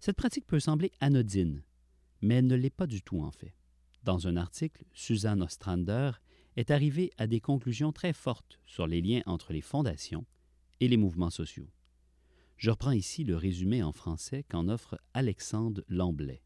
Cette 0.00 0.16
pratique 0.16 0.48
peut 0.48 0.58
sembler 0.58 0.90
anodine, 0.98 1.62
mais 2.22 2.34
elle 2.34 2.48
ne 2.48 2.56
l'est 2.56 2.70
pas 2.70 2.88
du 2.88 3.02
tout 3.02 3.20
en 3.20 3.30
fait. 3.30 3.54
Dans 4.02 4.26
un 4.26 4.36
article, 4.36 4.84
Suzanne 4.92 5.42
Ostrander 5.42 6.10
est 6.56 6.72
arrivée 6.72 7.12
à 7.18 7.28
des 7.28 7.38
conclusions 7.38 7.92
très 7.92 8.12
fortes 8.12 8.58
sur 8.66 8.88
les 8.88 9.00
liens 9.00 9.22
entre 9.26 9.52
les 9.52 9.60
fondations 9.60 10.26
et 10.80 10.88
les 10.88 10.96
mouvements 10.96 11.30
sociaux. 11.30 11.70
Je 12.56 12.70
reprends 12.70 12.90
ici 12.90 13.22
le 13.22 13.36
résumé 13.36 13.84
en 13.84 13.92
français 13.92 14.44
qu'en 14.48 14.68
offre 14.68 14.98
Alexandre 15.14 15.84
Lamblay. 15.86 16.42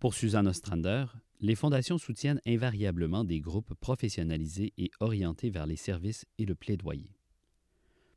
Pour 0.00 0.14
Suzanne 0.14 0.46
Ostrander, 0.46 1.06
les 1.40 1.56
fondations 1.56 1.98
soutiennent 1.98 2.40
invariablement 2.46 3.24
des 3.24 3.40
groupes 3.40 3.74
professionnalisés 3.74 4.72
et 4.78 4.92
orientés 5.00 5.50
vers 5.50 5.66
les 5.66 5.74
services 5.74 6.24
et 6.38 6.46
le 6.46 6.54
plaidoyer. 6.54 7.10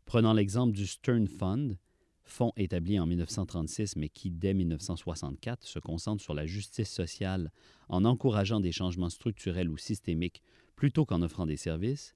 Prenant 0.06 0.34
l'exemple 0.34 0.74
du 0.74 0.86
Stern 0.86 1.28
Fund, 1.28 1.80
fonds 2.24 2.54
établi 2.56 3.00
en 3.00 3.08
1936 3.08 3.96
mais 3.96 4.10
qui, 4.10 4.30
dès 4.30 4.54
1964, 4.54 5.63
se 5.63 5.80
concentre 5.80 6.22
sur 6.22 6.36
la 6.36 6.46
justice 6.46 6.91
sociale 6.91 7.52
en 7.89 8.06
encourageant 8.06 8.60
des 8.60 8.72
changements 8.72 9.10
structurels 9.10 9.70
ou 9.70 9.78
systémiques 9.78 10.44
plutôt 10.76 11.06
qu'en 11.06 11.24
offrant 11.24 11.48
des 11.48 11.58
services, 11.58 12.13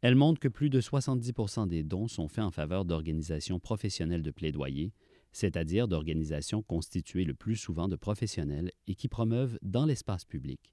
elle 0.00 0.14
montre 0.14 0.40
que 0.40 0.48
plus 0.48 0.70
de 0.70 0.80
70% 0.80 1.68
des 1.68 1.82
dons 1.82 2.08
sont 2.08 2.28
faits 2.28 2.44
en 2.44 2.50
faveur 2.50 2.86
d'organisations 2.86 3.60
professionnelles 3.60 4.22
de 4.22 4.30
plaidoyer, 4.30 4.94
c'est-à-dire 5.32 5.88
d'organisations 5.88 6.62
constituées 6.62 7.24
le 7.24 7.34
plus 7.34 7.56
souvent 7.56 7.88
de 7.88 7.96
professionnels 7.96 8.70
et 8.86 8.94
qui 8.94 9.08
promeuvent 9.08 9.58
dans 9.62 9.86
l'espace 9.86 10.24
public 10.24 10.72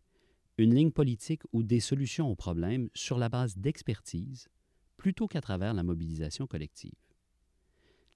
une 0.57 0.75
ligne 0.75 0.91
politique 0.91 1.43
ou 1.53 1.63
des 1.63 1.79
solutions 1.79 2.29
aux 2.29 2.35
problèmes 2.35 2.89
sur 2.93 3.17
la 3.17 3.29
base 3.29 3.57
d'expertise 3.57 4.49
plutôt 4.97 5.27
qu'à 5.27 5.41
travers 5.41 5.73
la 5.73 5.83
mobilisation 5.83 6.47
collective 6.47 6.91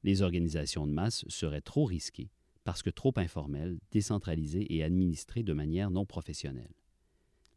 les 0.03 0.21
organisations 0.21 0.85
de 0.85 0.91
masse 0.91 1.25
seraient 1.27 1.61
trop 1.61 1.85
risquées 1.85 2.29
parce 2.63 2.81
que 2.81 2.89
trop 2.89 3.13
informelles, 3.17 3.79
décentralisées 3.91 4.73
et 4.73 4.83
administrées 4.83 5.43
de 5.43 5.53
manière 5.53 5.91
non 5.91 6.05
professionnelle. 6.05 6.73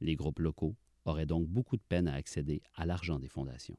Les 0.01 0.17
groupes 0.17 0.41
locaux 0.41 0.77
auraient 1.05 1.27
donc 1.27 1.47
beaucoup 1.49 1.77
de 1.77 1.83
peine 1.89 2.09
à 2.09 2.15
accéder 2.15 2.63
à 2.75 2.87
l'argent 2.87 3.19
des 3.19 3.29
fondations. 3.29 3.79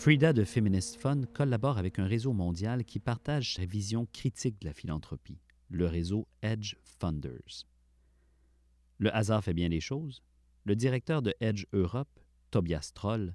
Frida 0.00 0.32
de 0.32 0.44
Feminist 0.44 0.96
Fund 0.96 1.26
collabore 1.34 1.76
avec 1.76 1.98
un 1.98 2.06
réseau 2.06 2.32
mondial 2.32 2.86
qui 2.86 2.98
partage 2.98 3.56
sa 3.56 3.66
vision 3.66 4.06
critique 4.14 4.58
de 4.58 4.66
la 4.66 4.72
philanthropie 4.72 5.36
le 5.68 5.86
réseau 5.86 6.26
Edge 6.40 6.74
Funders. 6.98 7.66
Le 8.96 9.14
hasard 9.14 9.44
fait 9.44 9.52
bien 9.52 9.68
les 9.68 9.82
choses. 9.82 10.22
Le 10.64 10.74
directeur 10.74 11.20
de 11.20 11.34
Edge 11.40 11.66
Europe, 11.74 12.08
Tobias 12.50 12.92
Troll, 12.94 13.34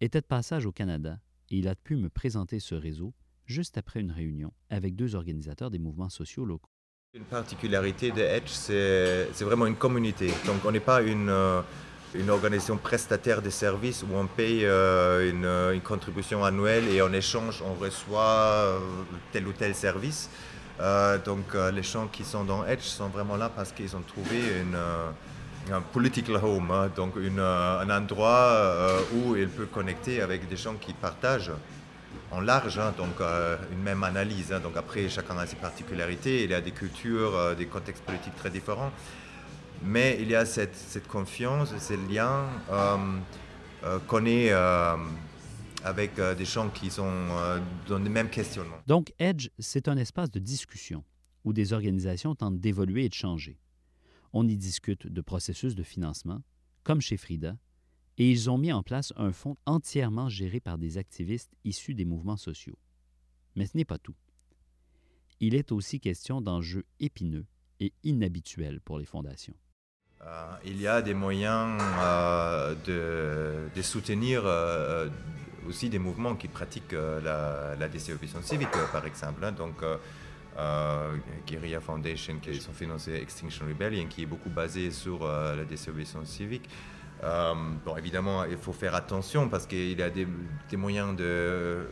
était 0.00 0.22
de 0.22 0.26
passage 0.26 0.64
au 0.64 0.72
Canada 0.72 1.20
et 1.50 1.58
il 1.58 1.68
a 1.68 1.74
pu 1.74 1.96
me 1.96 2.08
présenter 2.08 2.60
ce 2.60 2.74
réseau 2.74 3.12
juste 3.44 3.76
après 3.76 4.00
une 4.00 4.10
réunion 4.10 4.54
avec 4.70 4.96
deux 4.96 5.14
organisateurs 5.14 5.70
des 5.70 5.78
mouvements 5.78 6.08
sociaux 6.08 6.46
locaux. 6.46 6.70
Une 7.12 7.24
particularité 7.24 8.10
de 8.10 8.22
Edge, 8.22 8.48
c'est 8.48 9.44
vraiment 9.44 9.66
une 9.66 9.76
communauté. 9.76 10.28
Donc 10.46 10.64
on 10.64 10.72
n'est 10.72 10.80
pas 10.80 11.02
une, 11.02 11.28
euh, 11.28 11.60
une, 12.14 12.30
organisation 12.30 12.76
prestataire 12.76 13.42
de 13.42 13.50
services 13.50 14.02
où 14.02 14.14
on 14.14 14.26
paye 14.26 14.64
euh, 14.64 15.30
une, 15.30 15.74
une, 15.74 15.80
contribution 15.82 16.44
annuelle 16.44 16.88
et 16.88 17.02
en 17.02 17.12
échange 17.12 17.62
on 17.62 17.74
reçoit 17.74 18.20
euh, 18.22 18.78
tel 19.32 19.46
ou 19.46 19.52
tel 19.52 19.74
service. 19.74 20.28
Euh, 20.80 21.18
donc 21.18 21.54
euh, 21.54 21.70
les 21.70 21.82
gens 21.82 22.06
qui 22.06 22.24
sont 22.24 22.44
dans 22.44 22.64
Edge 22.64 22.82
sont 22.82 23.08
vraiment 23.08 23.36
là 23.36 23.50
parce 23.54 23.70
qu'ils 23.72 23.94
ont 23.96 24.00
trouvé 24.00 24.38
une, 24.62 24.74
euh, 24.74 25.10
un 25.70 25.82
political 25.82 26.36
home, 26.36 26.70
hein. 26.70 26.90
donc 26.96 27.14
un 27.16 27.90
endroit 27.90 28.88
où 29.14 29.36
ils 29.36 29.48
peuvent 29.48 29.66
connecter 29.66 30.22
avec 30.22 30.48
des 30.48 30.56
gens 30.56 30.74
qui 30.74 30.94
partagent 30.94 31.52
en 32.30 32.40
large, 32.40 32.78
hein, 32.78 32.94
donc 32.96 33.20
une 33.70 33.82
même 33.82 34.02
analyse. 34.02 34.52
Hein. 34.52 34.60
donc 34.60 34.76
après, 34.76 35.08
chacun 35.10 35.36
a 35.36 35.46
ses 35.46 35.56
particularités, 35.56 36.44
il 36.44 36.50
y 36.50 36.54
a 36.54 36.62
des 36.62 36.70
cultures, 36.70 37.54
des 37.56 37.66
contextes 37.66 38.02
politiques 38.04 38.36
très 38.36 38.48
différents, 38.48 38.90
mais 39.82 40.18
il 40.20 40.28
y 40.28 40.34
a 40.34 40.44
cette, 40.44 40.74
cette 40.74 41.08
confiance, 41.08 41.76
ces 41.78 41.96
liens 41.96 42.46
qu'on 44.06 44.26
est 44.26 44.52
avec 45.84 46.18
euh, 46.18 46.34
des 46.34 46.44
gens 46.44 46.68
qui 46.70 46.90
sont 46.90 47.04
euh, 47.06 47.60
dans 47.88 47.98
les 47.98 48.08
mêmes 48.08 48.30
questionnements. 48.30 48.78
Donc, 48.86 49.12
Edge, 49.18 49.48
c'est 49.58 49.88
un 49.88 49.96
espace 49.96 50.30
de 50.30 50.38
discussion 50.38 51.04
où 51.44 51.52
des 51.52 51.72
organisations 51.72 52.34
tentent 52.34 52.60
d'évoluer 52.60 53.06
et 53.06 53.08
de 53.08 53.14
changer. 53.14 53.58
On 54.32 54.46
y 54.46 54.56
discute 54.56 55.06
de 55.06 55.20
processus 55.20 55.74
de 55.74 55.82
financement, 55.82 56.42
comme 56.84 57.00
chez 57.00 57.16
Frida, 57.16 57.56
et 58.18 58.30
ils 58.30 58.50
ont 58.50 58.58
mis 58.58 58.72
en 58.72 58.82
place 58.82 59.12
un 59.16 59.32
fonds 59.32 59.56
entièrement 59.64 60.28
géré 60.28 60.60
par 60.60 60.76
des 60.76 60.98
activistes 60.98 61.52
issus 61.64 61.94
des 61.94 62.04
mouvements 62.04 62.36
sociaux. 62.36 62.78
Mais 63.56 63.66
ce 63.66 63.76
n'est 63.76 63.86
pas 63.86 63.98
tout. 63.98 64.14
Il 65.40 65.54
est 65.54 65.72
aussi 65.72 66.00
question 66.00 66.42
d'enjeux 66.42 66.84
épineux 67.00 67.46
et 67.80 67.94
inhabituels 68.04 68.80
pour 68.82 68.98
les 68.98 69.06
fondations. 69.06 69.56
Euh, 70.22 70.46
il 70.64 70.80
y 70.80 70.86
a 70.86 71.00
des 71.00 71.14
moyens 71.14 71.80
de, 72.86 73.68
de, 73.74 73.82
soutenir 73.82 74.44
aussi 75.70 75.88
des 75.88 75.98
mouvements 75.98 76.34
qui 76.34 76.48
pratiquent 76.48 76.94
euh, 76.94 77.76
la, 77.78 77.88
désobéissance 77.88 78.44
civique, 78.44 78.74
euh, 78.76 78.86
par 78.92 79.06
exemple. 79.06 79.44
Hein. 79.44 79.52
donc, 79.52 79.82
euh, 79.82 79.96
Foundation, 81.80 82.36
qui 82.42 82.60
sont 82.60 82.72
financés 82.72 83.14
Extinction 83.14 83.64
Rebellion, 83.66 84.06
qui 84.08 84.22
est 84.22 84.26
beaucoup 84.26 84.50
basé 84.50 84.90
sur 84.90 85.26
la 85.26 85.64
désobéissance 85.64 86.28
civique. 86.28 86.68
bon, 87.22 87.96
évidemment, 87.96 88.44
il 88.44 88.58
faut 88.58 88.72
faire 88.72 88.94
attention 88.94 89.48
parce 89.48 89.66
qu'il 89.66 89.98
y 89.98 90.02
a 90.02 90.10
des, 90.10 90.26
des, 90.68 90.76
moyens 90.76 91.16
de. 91.16 91.86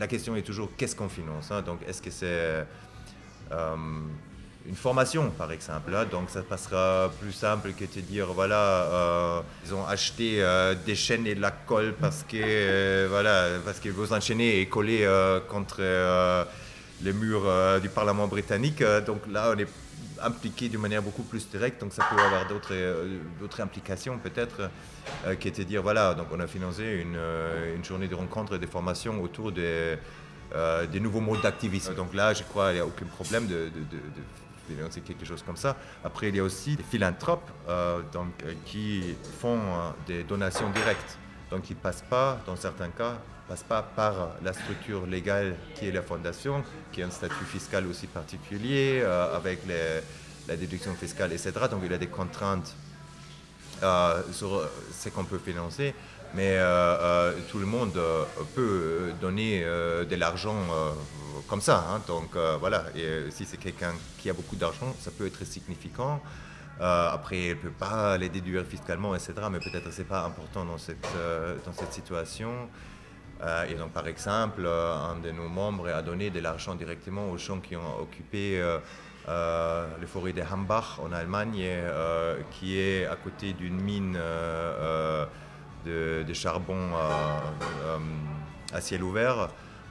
La 0.00 0.08
question 0.08 0.34
est 0.34 0.42
toujours 0.42 0.70
qu'est-ce 0.76 0.96
qu'on 0.96 1.08
finance 1.08 1.52
hein. 1.52 1.62
Donc, 1.62 1.80
est-ce 1.86 2.02
que 2.02 2.10
c'est 2.10 2.66
une 4.66 4.76
formation, 4.76 5.30
par 5.30 5.50
exemple. 5.52 5.94
Hein. 5.94 6.06
Donc, 6.10 6.30
ça 6.30 6.42
passera 6.42 7.10
plus 7.20 7.32
simple 7.32 7.72
que 7.72 7.84
de 7.84 8.00
dire 8.00 8.26
voilà, 8.32 8.56
euh, 8.56 9.40
ils 9.66 9.74
ont 9.74 9.86
acheté 9.86 10.42
euh, 10.42 10.74
des 10.86 10.94
chaînes 10.94 11.26
et 11.26 11.34
de 11.34 11.40
la 11.40 11.50
colle 11.50 11.94
parce 12.00 12.22
que 12.22 12.36
euh, 12.36 13.06
voilà, 13.10 13.58
parce 13.64 13.80
enchaînez 14.12 14.60
et 14.60 14.66
coller 14.66 15.08
contre 15.48 15.80
les 17.02 17.12
murs 17.12 17.80
du 17.80 17.88
Parlement 17.88 18.28
britannique. 18.28 18.82
donc 19.06 19.22
là, 19.30 19.52
on 19.54 19.58
est 19.58 19.68
impliqué 20.22 20.68
d'une 20.68 20.80
manière 20.80 21.02
beaucoup 21.02 21.22
plus 21.22 21.48
directe, 21.48 21.80
donc 21.80 21.92
ça 21.92 22.04
peut 22.08 22.20
avoir 22.20 22.46
d'autres 22.46 22.74
d'autres 23.40 23.60
implications 23.60 24.18
peut-être, 24.18 24.70
qui 25.40 25.48
étaient 25.48 25.64
dire, 25.64 25.82
voilà, 25.82 26.14
donc 26.14 26.26
on 26.32 26.38
a 26.38 26.46
financé 26.46 26.84
une, 26.84 27.18
une 27.74 27.84
journée 27.84 28.06
de 28.06 28.14
rencontres 28.14 28.54
et 28.54 28.58
de 28.58 28.66
formations 28.66 29.20
autour 29.20 29.50
des, 29.50 29.96
des 30.92 31.00
nouveaux 31.00 31.20
modes 31.20 31.42
d'activisme. 31.42 31.94
Donc 31.94 32.14
là, 32.14 32.34
je 32.34 32.44
crois 32.44 32.66
qu'il 32.66 32.76
n'y 32.76 32.80
a 32.80 32.86
aucun 32.86 33.06
problème 33.06 33.46
de, 33.48 33.64
de, 33.64 33.98
financer 34.68 35.00
quelque 35.00 35.24
chose 35.24 35.42
comme 35.42 35.56
ça. 35.56 35.76
Après, 36.04 36.28
il 36.28 36.36
y 36.36 36.40
a 36.40 36.42
aussi 36.42 36.76
des 36.76 36.82
philanthropes 36.82 37.50
donc, 38.12 38.32
qui 38.64 39.14
font 39.40 39.58
des 40.06 40.24
donations 40.24 40.70
directes. 40.70 41.18
Donc 41.50 41.68
ils 41.68 41.76
ne 41.76 41.80
passent 41.80 42.04
pas, 42.08 42.40
dans 42.46 42.56
certains 42.56 42.88
cas, 42.88 43.18
passent 43.46 43.62
pas 43.62 43.82
par 43.82 44.30
la 44.42 44.54
structure 44.54 45.06
légale 45.06 45.54
qui 45.74 45.86
est 45.86 45.92
la 45.92 46.00
fondation, 46.00 46.64
qui 46.90 47.02
a 47.02 47.06
un 47.06 47.10
statut 47.10 47.44
fiscal 47.44 47.86
aussi 47.86 48.06
particulier, 48.06 49.00
euh, 49.02 49.36
avec 49.36 49.60
la 50.48 50.56
déduction 50.56 50.94
fiscale, 50.94 51.32
etc. 51.32 51.52
Donc 51.70 51.80
il 51.84 51.92
y 51.92 51.94
a 51.94 51.98
des 51.98 52.06
contraintes 52.06 52.74
euh, 53.82 54.22
sur 54.32 54.66
ce 54.90 55.10
qu'on 55.10 55.24
peut 55.24 55.38
financer, 55.38 55.94
mais 56.34 56.56
euh, 56.56 57.32
tout 57.50 57.58
le 57.58 57.66
monde 57.66 57.98
peut 58.54 59.12
donner 59.20 59.62
de 59.62 60.16
l'argent 60.16 60.56
comme 61.48 61.60
ça. 61.60 61.84
Hein. 61.90 62.00
Donc 62.06 62.36
voilà, 62.60 62.84
et 62.96 63.30
si 63.30 63.44
c'est 63.44 63.58
quelqu'un 63.58 63.92
qui 64.18 64.30
a 64.30 64.32
beaucoup 64.32 64.56
d'argent, 64.56 64.94
ça 65.00 65.10
peut 65.10 65.26
être 65.26 65.44
significant. 65.44 66.20
Euh, 66.80 67.10
après, 67.12 67.44
elle 67.46 67.56
ne 67.56 67.62
peut 67.62 67.70
pas 67.70 68.16
les 68.18 68.28
déduire 68.28 68.64
fiscalement, 68.64 69.14
etc. 69.14 69.34
Mais 69.50 69.60
peut-être 69.60 69.84
que 69.84 69.90
ce 69.90 70.02
n'est 70.02 70.08
pas 70.08 70.24
important 70.24 70.64
dans 70.64 70.78
cette, 70.78 71.06
euh, 71.16 71.56
dans 71.64 71.72
cette 71.72 71.92
situation. 71.92 72.50
Euh, 73.42 73.64
et 73.68 73.74
donc, 73.74 73.92
par 73.92 74.06
exemple, 74.08 74.66
un 74.66 75.16
de 75.20 75.30
nos 75.30 75.48
membres 75.48 75.88
a 75.88 76.02
donné 76.02 76.30
de 76.30 76.40
l'argent 76.40 76.74
directement 76.74 77.30
aux 77.30 77.38
gens 77.38 77.60
qui 77.60 77.76
ont 77.76 78.00
occupé 78.00 78.60
les 79.28 80.06
forêts 80.06 80.32
de 80.32 80.42
Hambach 80.42 80.98
en 80.98 81.12
Allemagne, 81.12 81.64
qui 82.52 82.78
est 82.78 83.06
à 83.06 83.16
côté 83.16 83.52
d'une 83.52 83.80
mine 83.80 84.18
de, 85.84 86.32
charbon 86.32 86.90
à 88.72 88.80
ciel 88.80 89.02
ouvert. 89.02 89.48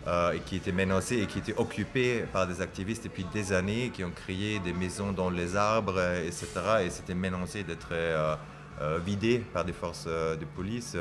Euh, 0.08 0.32
et 0.32 0.39
qui 0.39 0.56
était 0.56 0.72
menacé 0.72 1.18
et 1.18 1.28
qui 1.28 1.38
était 1.38 1.54
occupé 1.56 2.26
par 2.34 2.48
des 2.48 2.60
activistes 2.60 3.04
depuis 3.04 3.24
des 3.26 3.54
années 3.54 3.92
qui 3.94 4.04
ont 4.04 4.10
créé 4.10 4.58
des 4.58 4.74
maisons 4.74 5.12
dans 5.12 5.30
les 5.30 5.56
arbres, 5.56 6.02
etc. 6.26 6.48
Et 6.84 6.89
c'était 6.89 7.14
menacé 7.14 7.64
d'être 7.64 7.89
euh, 7.92 8.36
euh, 8.82 9.00
vidé 9.06 9.46
par 9.54 9.64
des 9.64 9.74
forces 9.74 10.08
de 10.08 10.46
police. 10.56 10.98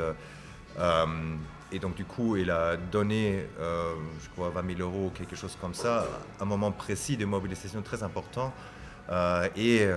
et 1.71 1.79
donc 1.79 1.95
du 1.95 2.05
coup, 2.05 2.37
il 2.37 2.51
a 2.51 2.77
donné, 2.77 3.47
je 3.59 4.29
crois, 4.35 4.49
20 4.49 4.77
000 4.77 4.87
euros, 4.87 5.11
quelque 5.15 5.35
chose 5.35 5.57
comme 5.59 5.73
ça, 5.73 6.05
un 6.39 6.45
moment 6.45 6.71
précis 6.71 7.17
de 7.17 7.25
mobilisation 7.25 7.81
très 7.81 8.03
important. 8.03 8.53
Et 9.55 9.87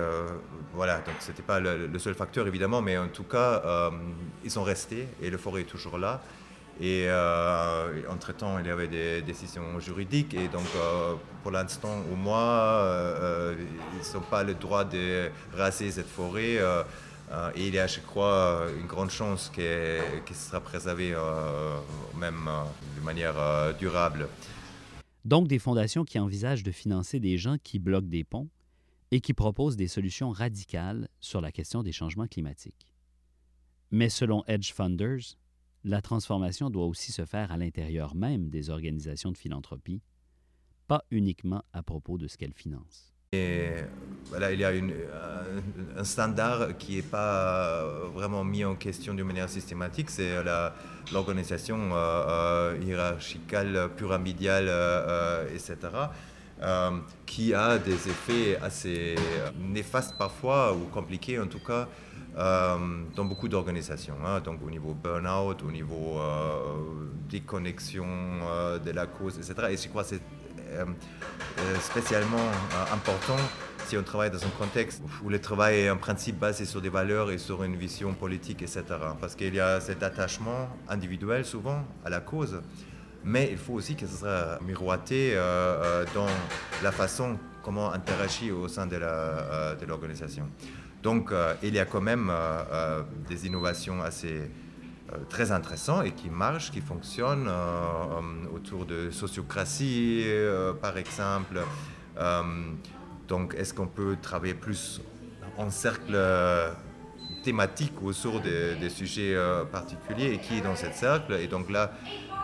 voilà, 0.73 0.97
donc 0.99 1.15
ce 1.19 1.29
n'était 1.29 1.43
pas 1.43 1.59
le, 1.59 1.99
seul 1.99 2.15
facteur 2.15 2.47
évidemment, 2.47 2.81
mais 2.81 2.97
en 2.97 3.07
tout 3.07 3.23
cas, 3.23 3.91
ils 4.43 4.51
sont 4.51 4.63
restés 4.63 5.07
et 5.21 5.29
le 5.29 5.37
forêt 5.37 5.61
est 5.61 5.65
toujours 5.65 5.97
là. 5.97 6.21
Et 6.81 7.05
euh, 7.07 8.01
entre-temps, 8.09 8.59
il 8.59 8.67
y 8.67 8.69
avait 8.69 8.89
des 8.89 9.21
décisions 9.21 9.79
juridiques. 9.79 10.33
Et 10.33 10.49
donc, 10.49 10.65
euh, 10.75 11.13
pour 11.41 11.51
l'instant, 11.51 12.03
au 12.11 12.15
moins, 12.15 12.59
euh, 12.59 13.55
ils 13.93 14.13
n'ont 14.13 14.23
pas 14.23 14.43
le 14.43 14.53
droit 14.55 14.83
de 14.83 15.29
raser 15.53 15.91
cette 15.91 16.07
forêt. 16.07 16.55
et 17.55 17.67
il 17.67 17.73
y 17.73 17.79
a, 17.79 17.87
je 17.87 18.01
crois, 18.01 18.65
une 18.77 18.87
grande 18.87 19.09
chance 19.09 19.49
qu'elle 19.53 20.01
sera 20.33 20.59
préservée 20.59 21.15
même 22.19 22.49
de 22.99 23.05
manière 23.05 23.35
durable. 23.79 24.27
Donc, 25.23 25.47
des 25.47 25.59
fondations 25.59 26.03
qui 26.03 26.19
envisagent 26.19 26.63
de 26.63 26.71
financer 26.71 27.19
des 27.19 27.37
gens 27.37 27.55
qui 27.63 27.79
bloquent 27.79 28.07
des 28.07 28.23
ponts 28.23 28.49
et 29.15 29.21
qui 29.21 29.33
proposent 29.33 29.77
des 29.77 29.87
solutions 29.87 30.29
radicales 30.29 31.07
sur 31.21 31.39
la 31.39 31.53
question 31.53 31.83
des 31.83 31.93
changements 31.93 32.27
climatiques. 32.27 32.85
Mais 33.89 34.09
selon 34.09 34.43
Edge 34.45 34.73
Funders, 34.73 35.37
la 35.85 36.01
transformation 36.01 36.69
doit 36.69 36.85
aussi 36.85 37.13
se 37.13 37.23
faire 37.23 37.49
à 37.53 37.55
l'intérieur 37.55 38.13
même 38.13 38.49
des 38.49 38.69
organisations 38.69 39.31
de 39.31 39.37
philanthropie, 39.37 40.01
pas 40.87 41.05
uniquement 41.11 41.63
à 41.71 41.81
propos 41.81 42.17
de 42.17 42.27
ce 42.27 42.37
qu'elles 42.37 42.53
financent. 42.53 43.13
Et 43.31 43.69
voilà, 44.25 44.51
il 44.51 44.59
y 44.59 44.65
a 44.65 44.73
une, 44.73 44.93
un 45.95 46.03
standard 46.03 46.77
qui 46.77 46.97
n'est 46.97 47.01
pas 47.01 47.85
vraiment 48.13 48.43
mis 48.43 48.65
en 48.65 48.75
question 48.75 49.13
d'une 49.13 49.27
manière 49.27 49.49
systématique, 49.49 50.09
c'est 50.09 50.43
l'organisation 51.13 51.77
euh, 51.93 51.95
euh, 51.95 52.77
hiérarchicale, 52.83 53.91
pyramidale, 53.95 54.65
euh, 54.67 55.47
etc., 55.53 55.77
qui 57.25 57.53
a 57.53 57.77
des 57.77 58.07
effets 58.07 58.57
assez 58.61 59.15
néfastes 59.59 60.17
parfois, 60.17 60.73
ou 60.73 60.85
compliqués 60.85 61.39
en 61.39 61.47
tout 61.47 61.59
cas, 61.59 61.87
euh, 62.37 62.77
dans 63.15 63.23
beaucoup 63.23 63.47
d'organisations, 63.47 64.15
hein, 64.25 64.41
donc 64.41 64.59
au 64.65 64.69
niveau 64.69 64.93
burn-out, 64.93 65.63
au 65.63 65.71
niveau 65.71 66.19
euh, 66.19 67.07
déconnexion 67.29 68.05
euh, 68.05 68.77
de 68.77 68.91
la 68.91 69.05
cause, 69.05 69.37
etc. 69.37 69.69
Et 69.69 69.77
je 69.77 69.87
crois 69.87 70.03
que 70.03 70.09
c'est 70.09 70.21
spécialement 71.79 72.51
important 72.91 73.37
si 73.85 73.95
on 73.97 74.03
travaille 74.03 74.31
dans 74.31 74.43
un 74.43 74.49
contexte 74.59 75.01
où 75.23 75.29
le 75.29 75.39
travail 75.39 75.81
est 75.81 75.89
en 75.89 75.95
principe 75.95 76.37
basé 76.37 76.65
sur 76.65 76.81
des 76.81 76.89
valeurs 76.89 77.31
et 77.31 77.37
sur 77.37 77.63
une 77.63 77.77
vision 77.77 78.13
politique, 78.13 78.61
etc. 78.63 78.83
Parce 79.21 79.35
qu'il 79.35 79.55
y 79.55 79.59
a 79.61 79.79
cet 79.79 80.03
attachement 80.03 80.67
individuel 80.89 81.45
souvent 81.45 81.85
à 82.03 82.09
la 82.09 82.19
cause, 82.19 82.61
mais 83.25 83.49
il 83.51 83.57
faut 83.57 83.73
aussi 83.73 83.95
que 83.95 84.07
ce 84.07 84.17
soit 84.17 84.59
miroité 84.61 85.35
dans 86.13 86.27
la 86.83 86.91
façon 86.91 87.37
comment 87.63 87.91
interagir 87.91 88.57
au 88.57 88.67
sein 88.67 88.85
de 88.85 88.97
l'organisation. 89.87 90.47
Donc 91.05 91.31
euh, 91.31 91.53
il 91.61 91.75
y 91.75 91.79
a 91.79 91.85
quand 91.85 92.01
même 92.01 92.31
euh, 92.31 92.63
euh, 92.71 93.01
des 93.29 93.45
innovations 93.45 94.01
assez 94.01 94.49
très 95.29 95.51
intéressantes 95.51 96.03
et 96.07 96.11
qui 96.11 96.31
marchent, 96.31 96.71
qui 96.71 96.81
fonctionnent 96.81 97.47
autour 98.53 98.87
de 98.87 99.11
sociocratie, 99.11 100.25
par 100.81 100.97
exemple. 100.97 101.59
donc 103.27 103.53
est-ce 103.53 103.71
qu'on 103.75 103.85
peut 103.87 104.17
travailler 104.19 104.55
plus 104.55 104.99
en 105.57 105.69
cercle 105.69 106.17
thématique 107.43 107.93
autour 108.01 108.41
des, 108.41 108.89
sujets 108.89 109.37
particuliers 109.71 110.33
et 110.33 110.39
qui 110.39 110.57
est 110.57 110.61
dans 110.61 110.75
cette 110.75 110.95
cercle? 110.95 111.33
Et 111.33 111.47
donc 111.47 111.69
là, 111.69 111.91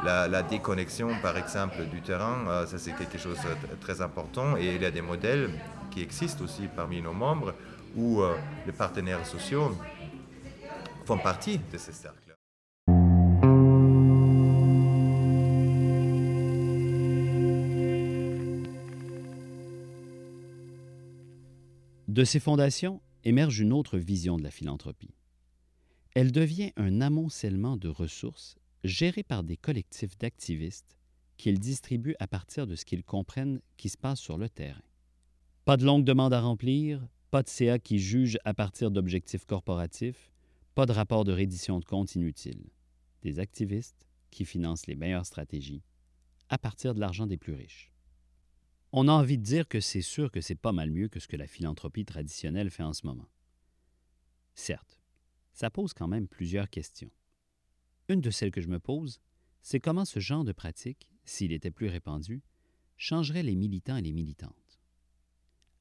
la, 0.04 0.44
déconnexion, 0.44 1.10
par 1.22 1.38
exemple, 1.38 1.86
du 1.92 2.02
terrain, 2.02 2.66
ça 2.66 2.78
c'est 2.78 2.94
quelque 2.94 3.18
chose 3.18 3.38
de 3.40 3.76
très 3.80 4.02
important. 4.02 4.58
Et 4.58 4.76
il 4.76 4.82
y 4.82 4.86
a 4.86 4.92
des 4.92 5.02
modèles 5.02 5.50
qui 5.92 6.02
existent 6.02 6.44
aussi 6.44 6.64
parmi 6.76 7.02
nos 7.02 7.14
membres 7.14 7.54
où 7.96 8.22
euh, 8.22 8.36
les 8.66 8.72
partenaires 8.72 9.26
sociaux 9.26 9.76
font 11.06 11.18
partie 11.18 11.60
de 11.72 11.78
ces 11.78 11.92
cercles. 11.92 12.36
De 22.08 22.24
ces 22.26 22.40
fondations 22.40 23.02
émerge 23.24 23.60
une 23.60 23.72
autre 23.72 23.98
vision 23.98 24.38
de 24.38 24.44
la 24.44 24.52
philanthropie. 24.52 25.14
Elle 26.14 26.32
devient 26.32 26.74
un 26.76 27.00
amoncellement 27.00 27.78
de 27.78 27.88
ressources 27.88 28.58
gérées 28.84 29.24
par 29.24 29.44
des 29.44 29.58
collectifs 29.58 30.18
d'activistes 30.18 30.98
qu'ils 31.38 31.60
distribuent 31.60 32.16
à 32.20 32.28
partir 32.28 32.68
de 32.68 32.76
ce 32.76 32.86
qu'ils 32.86 33.04
comprennent 33.04 33.62
qui 33.78 33.90
se 33.90 33.98
passe 33.98 34.20
sur 34.20 34.38
le 34.38 34.50
terrain. 34.50 34.82
Pas 35.66 35.78
de 35.78 35.86
longue 35.86 36.04
demande 36.04 36.34
à 36.34 36.42
remplir, 36.42 37.08
pas 37.30 37.44
de 37.44 37.50
CA 37.50 37.80
qui 37.80 38.00
juge 38.00 38.38
à 38.46 38.54
partir 38.54 38.92
d'objectifs 38.92 39.46
corporatifs, 39.46 40.32
pas 40.76 40.86
de 40.86 40.92
rapport 40.92 41.24
de 41.24 41.32
reddition 41.32 41.80
de 41.80 41.86
comptes 41.86 42.16
inutile. 42.16 42.70
Des 43.22 43.40
activistes 43.40 44.08
qui 44.32 44.46
financent 44.46 44.88
les 44.88 44.96
meilleures 44.96 45.26
stratégies 45.26 45.84
à 46.50 46.58
partir 46.58 46.94
de 46.94 47.00
l'argent 47.00 47.28
des 47.28 47.38
plus 47.38 47.54
riches. 47.54 47.92
On 48.92 49.08
a 49.08 49.12
envie 49.14 49.38
de 49.38 49.44
dire 49.44 49.68
que 49.68 49.80
c'est 49.80 50.02
sûr 50.02 50.32
que 50.32 50.42
c'est 50.42 50.56
pas 50.56 50.74
mal 50.74 50.92
mieux 50.92 51.08
que 51.08 51.20
ce 51.20 51.28
que 51.28 51.38
la 51.38 51.48
philanthropie 51.48 52.04
traditionnelle 52.04 52.70
fait 52.70 52.84
en 52.84 52.94
ce 52.94 53.06
moment. 53.06 53.30
Certes, 54.54 55.00
ça 55.54 55.70
pose 55.70 55.94
quand 55.94 56.10
même 56.10 56.28
plusieurs 56.28 56.70
questions. 56.70 57.12
Une 58.12 58.22
de 58.22 58.30
celles 58.30 58.52
que 58.52 58.62
je 58.62 58.68
me 58.68 58.80
pose, 58.80 59.20
c'est 59.62 59.80
comment 59.80 60.06
ce 60.06 60.20
genre 60.20 60.44
de 60.44 60.52
pratique, 60.52 61.08
s'il 61.26 61.52
était 61.52 61.72
plus 61.72 61.88
répandu, 61.88 62.42
changerait 62.98 63.44
les 63.44 63.56
militants 63.56 63.98
et 63.98 64.02
les 64.02 64.14
militantes 64.14 64.62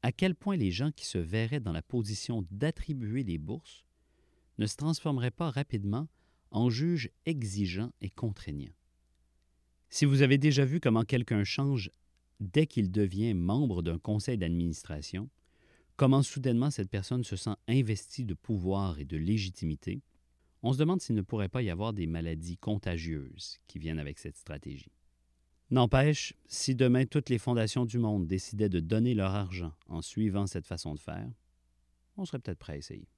à 0.02 0.12
quel 0.12 0.34
point 0.34 0.56
les 0.56 0.70
gens 0.70 0.90
qui 0.92 1.06
se 1.06 1.18
verraient 1.18 1.60
dans 1.60 1.72
la 1.72 1.82
position 1.82 2.46
d'attribuer 2.50 3.22
les 3.22 3.38
bourses 3.38 3.84
ne 4.58 4.66
se 4.66 4.76
transformeraient 4.76 5.30
pas 5.30 5.50
rapidement 5.50 6.08
en 6.50 6.70
juges 6.70 7.10
exigeants 7.26 7.92
et 8.00 8.10
contraignants? 8.10 8.74
Si 9.88 10.04
vous 10.04 10.22
avez 10.22 10.38
déjà 10.38 10.64
vu 10.64 10.80
comment 10.80 11.04
quelqu'un 11.04 11.44
change 11.44 11.90
dès 12.38 12.66
qu'il 12.66 12.90
devient 12.90 13.34
membre 13.34 13.82
d'un 13.82 13.98
conseil 13.98 14.38
d'administration, 14.38 15.28
comment 15.96 16.22
soudainement 16.22 16.70
cette 16.70 16.90
personne 16.90 17.24
se 17.24 17.36
sent 17.36 17.56
investie 17.68 18.24
de 18.24 18.34
pouvoir 18.34 18.98
et 18.98 19.04
de 19.04 19.16
légitimité, 19.16 20.00
on 20.62 20.72
se 20.72 20.78
demande 20.78 21.00
s'il 21.00 21.14
ne 21.14 21.22
pourrait 21.22 21.48
pas 21.48 21.62
y 21.62 21.70
avoir 21.70 21.92
des 21.92 22.06
maladies 22.06 22.58
contagieuses 22.58 23.58
qui 23.66 23.78
viennent 23.78 23.98
avec 23.98 24.18
cette 24.18 24.36
stratégie. 24.36 24.92
N'empêche, 25.70 26.34
si 26.46 26.74
demain 26.74 27.06
toutes 27.06 27.28
les 27.28 27.38
fondations 27.38 27.84
du 27.84 27.98
monde 27.98 28.26
décidaient 28.26 28.68
de 28.68 28.80
donner 28.80 29.14
leur 29.14 29.34
argent 29.34 29.72
en 29.88 30.02
suivant 30.02 30.46
cette 30.46 30.66
façon 30.66 30.94
de 30.94 30.98
faire, 30.98 31.30
on 32.16 32.24
serait 32.24 32.40
peut-être 32.40 32.58
prêt 32.58 32.72
à 32.74 32.76
essayer. 32.76 33.08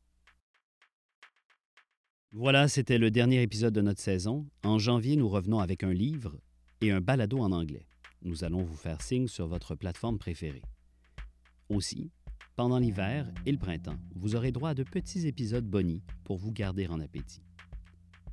Voilà, 2.31 2.69
c'était 2.69 2.99
le 2.99 3.11
dernier 3.11 3.43
épisode 3.43 3.75
de 3.75 3.81
notre 3.81 4.01
saison. 4.01 4.47
En 4.63 4.79
janvier, 4.79 5.17
nous 5.17 5.29
revenons 5.29 5.61
avec 5.61 5.83
un 5.83 5.93
livre 5.93 6.39
et 6.81 6.91
un 6.91 7.01
balado 7.01 7.39
en 7.39 7.53
anglais. 7.53 7.87
Nous 8.23 8.45
allons 8.45 8.63
vous 8.63 8.77
faire 8.77 9.03
signe 9.03 9.29
sur 9.29 9.47
votre 9.47 9.75
plateforme 9.75 10.19
préférée. 10.19 10.63
Aussi, 11.69 12.11
pendant 12.57 12.79
l'hiver 12.79 13.31
et 13.47 13.53
le 13.53 13.59
printemps, 13.59 13.97
vous 14.15 14.37
aurez 14.37 14.53
droit 14.53 14.71
à 14.71 14.75
de 14.75 14.83
petits 14.83 15.27
épisodes 15.27 15.67
bonis 15.67 16.03
pour 16.25 16.37
vous 16.37 16.53
garder 16.53 16.87
en 16.87 17.01
appétit. 17.01 17.43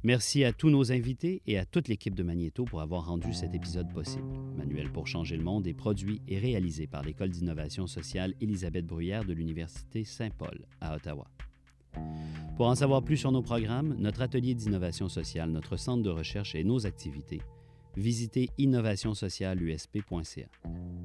Merci 0.04 0.46
à 0.46 0.54
tous 0.54 0.70
nos 0.70 0.94
invités 0.94 1.42
et 1.46 1.58
à 1.58 1.66
toute 1.66 1.90
l'équipe 1.90 2.16
de 2.16 2.24
Magnéto 2.24 2.64
pour 2.64 2.80
avoir 2.80 3.08
rendu 3.08 3.34
cet 3.34 3.54
épisode 3.54 3.92
possible. 3.92 4.30
Manuel 4.56 4.92
pour 4.92 5.08
changer 5.08 5.36
le 5.36 5.44
monde 5.44 5.68
est 5.68 5.74
produit 5.74 6.22
et 6.28 6.40
réalisé 6.40 6.88
par 6.88 7.04
l'École 7.04 7.32
d'innovation 7.32 7.86
sociale 7.86 8.34
Élisabeth 8.40 8.86
Bruyère 8.86 9.26
de 9.26 9.34
l'Université 9.34 10.06
Saint-Paul 10.06 10.66
à 10.80 10.96
Ottawa. 10.96 11.28
Pour 12.56 12.68
en 12.68 12.76
savoir 12.76 13.04
plus 13.04 13.18
sur 13.18 13.32
nos 13.32 13.42
programmes, 13.42 13.96
notre 14.00 14.22
atelier 14.22 14.54
d'innovation 14.54 15.10
sociale, 15.10 15.52
notre 15.52 15.76
centre 15.76 16.04
de 16.04 16.10
recherche 16.10 16.56
et 16.56 16.64
nos 16.64 16.86
activités, 16.86 17.42
visitez 17.96 18.50
innovationsocialusp.ca. 18.58 20.48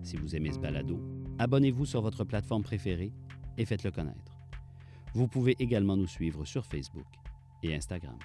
Si 0.03 0.17
vous 0.17 0.37
aimez 0.37 0.53
ce 0.53 0.59
balado, 0.59 1.01
abonnez-vous 1.39 1.87
sur 1.87 2.03
votre 2.03 2.25
plateforme 2.25 2.63
préférée 2.63 3.13
et 3.59 3.65
faites-le 3.65 3.91
connaître. 3.91 4.39
Vous 5.15 5.29
pouvez 5.29 5.55
également 5.59 5.97
nous 5.97 6.09
suivre 6.09 6.45
sur 6.45 6.67
Facebook 6.67 7.07
et 7.63 7.75
Instagram. 7.75 8.19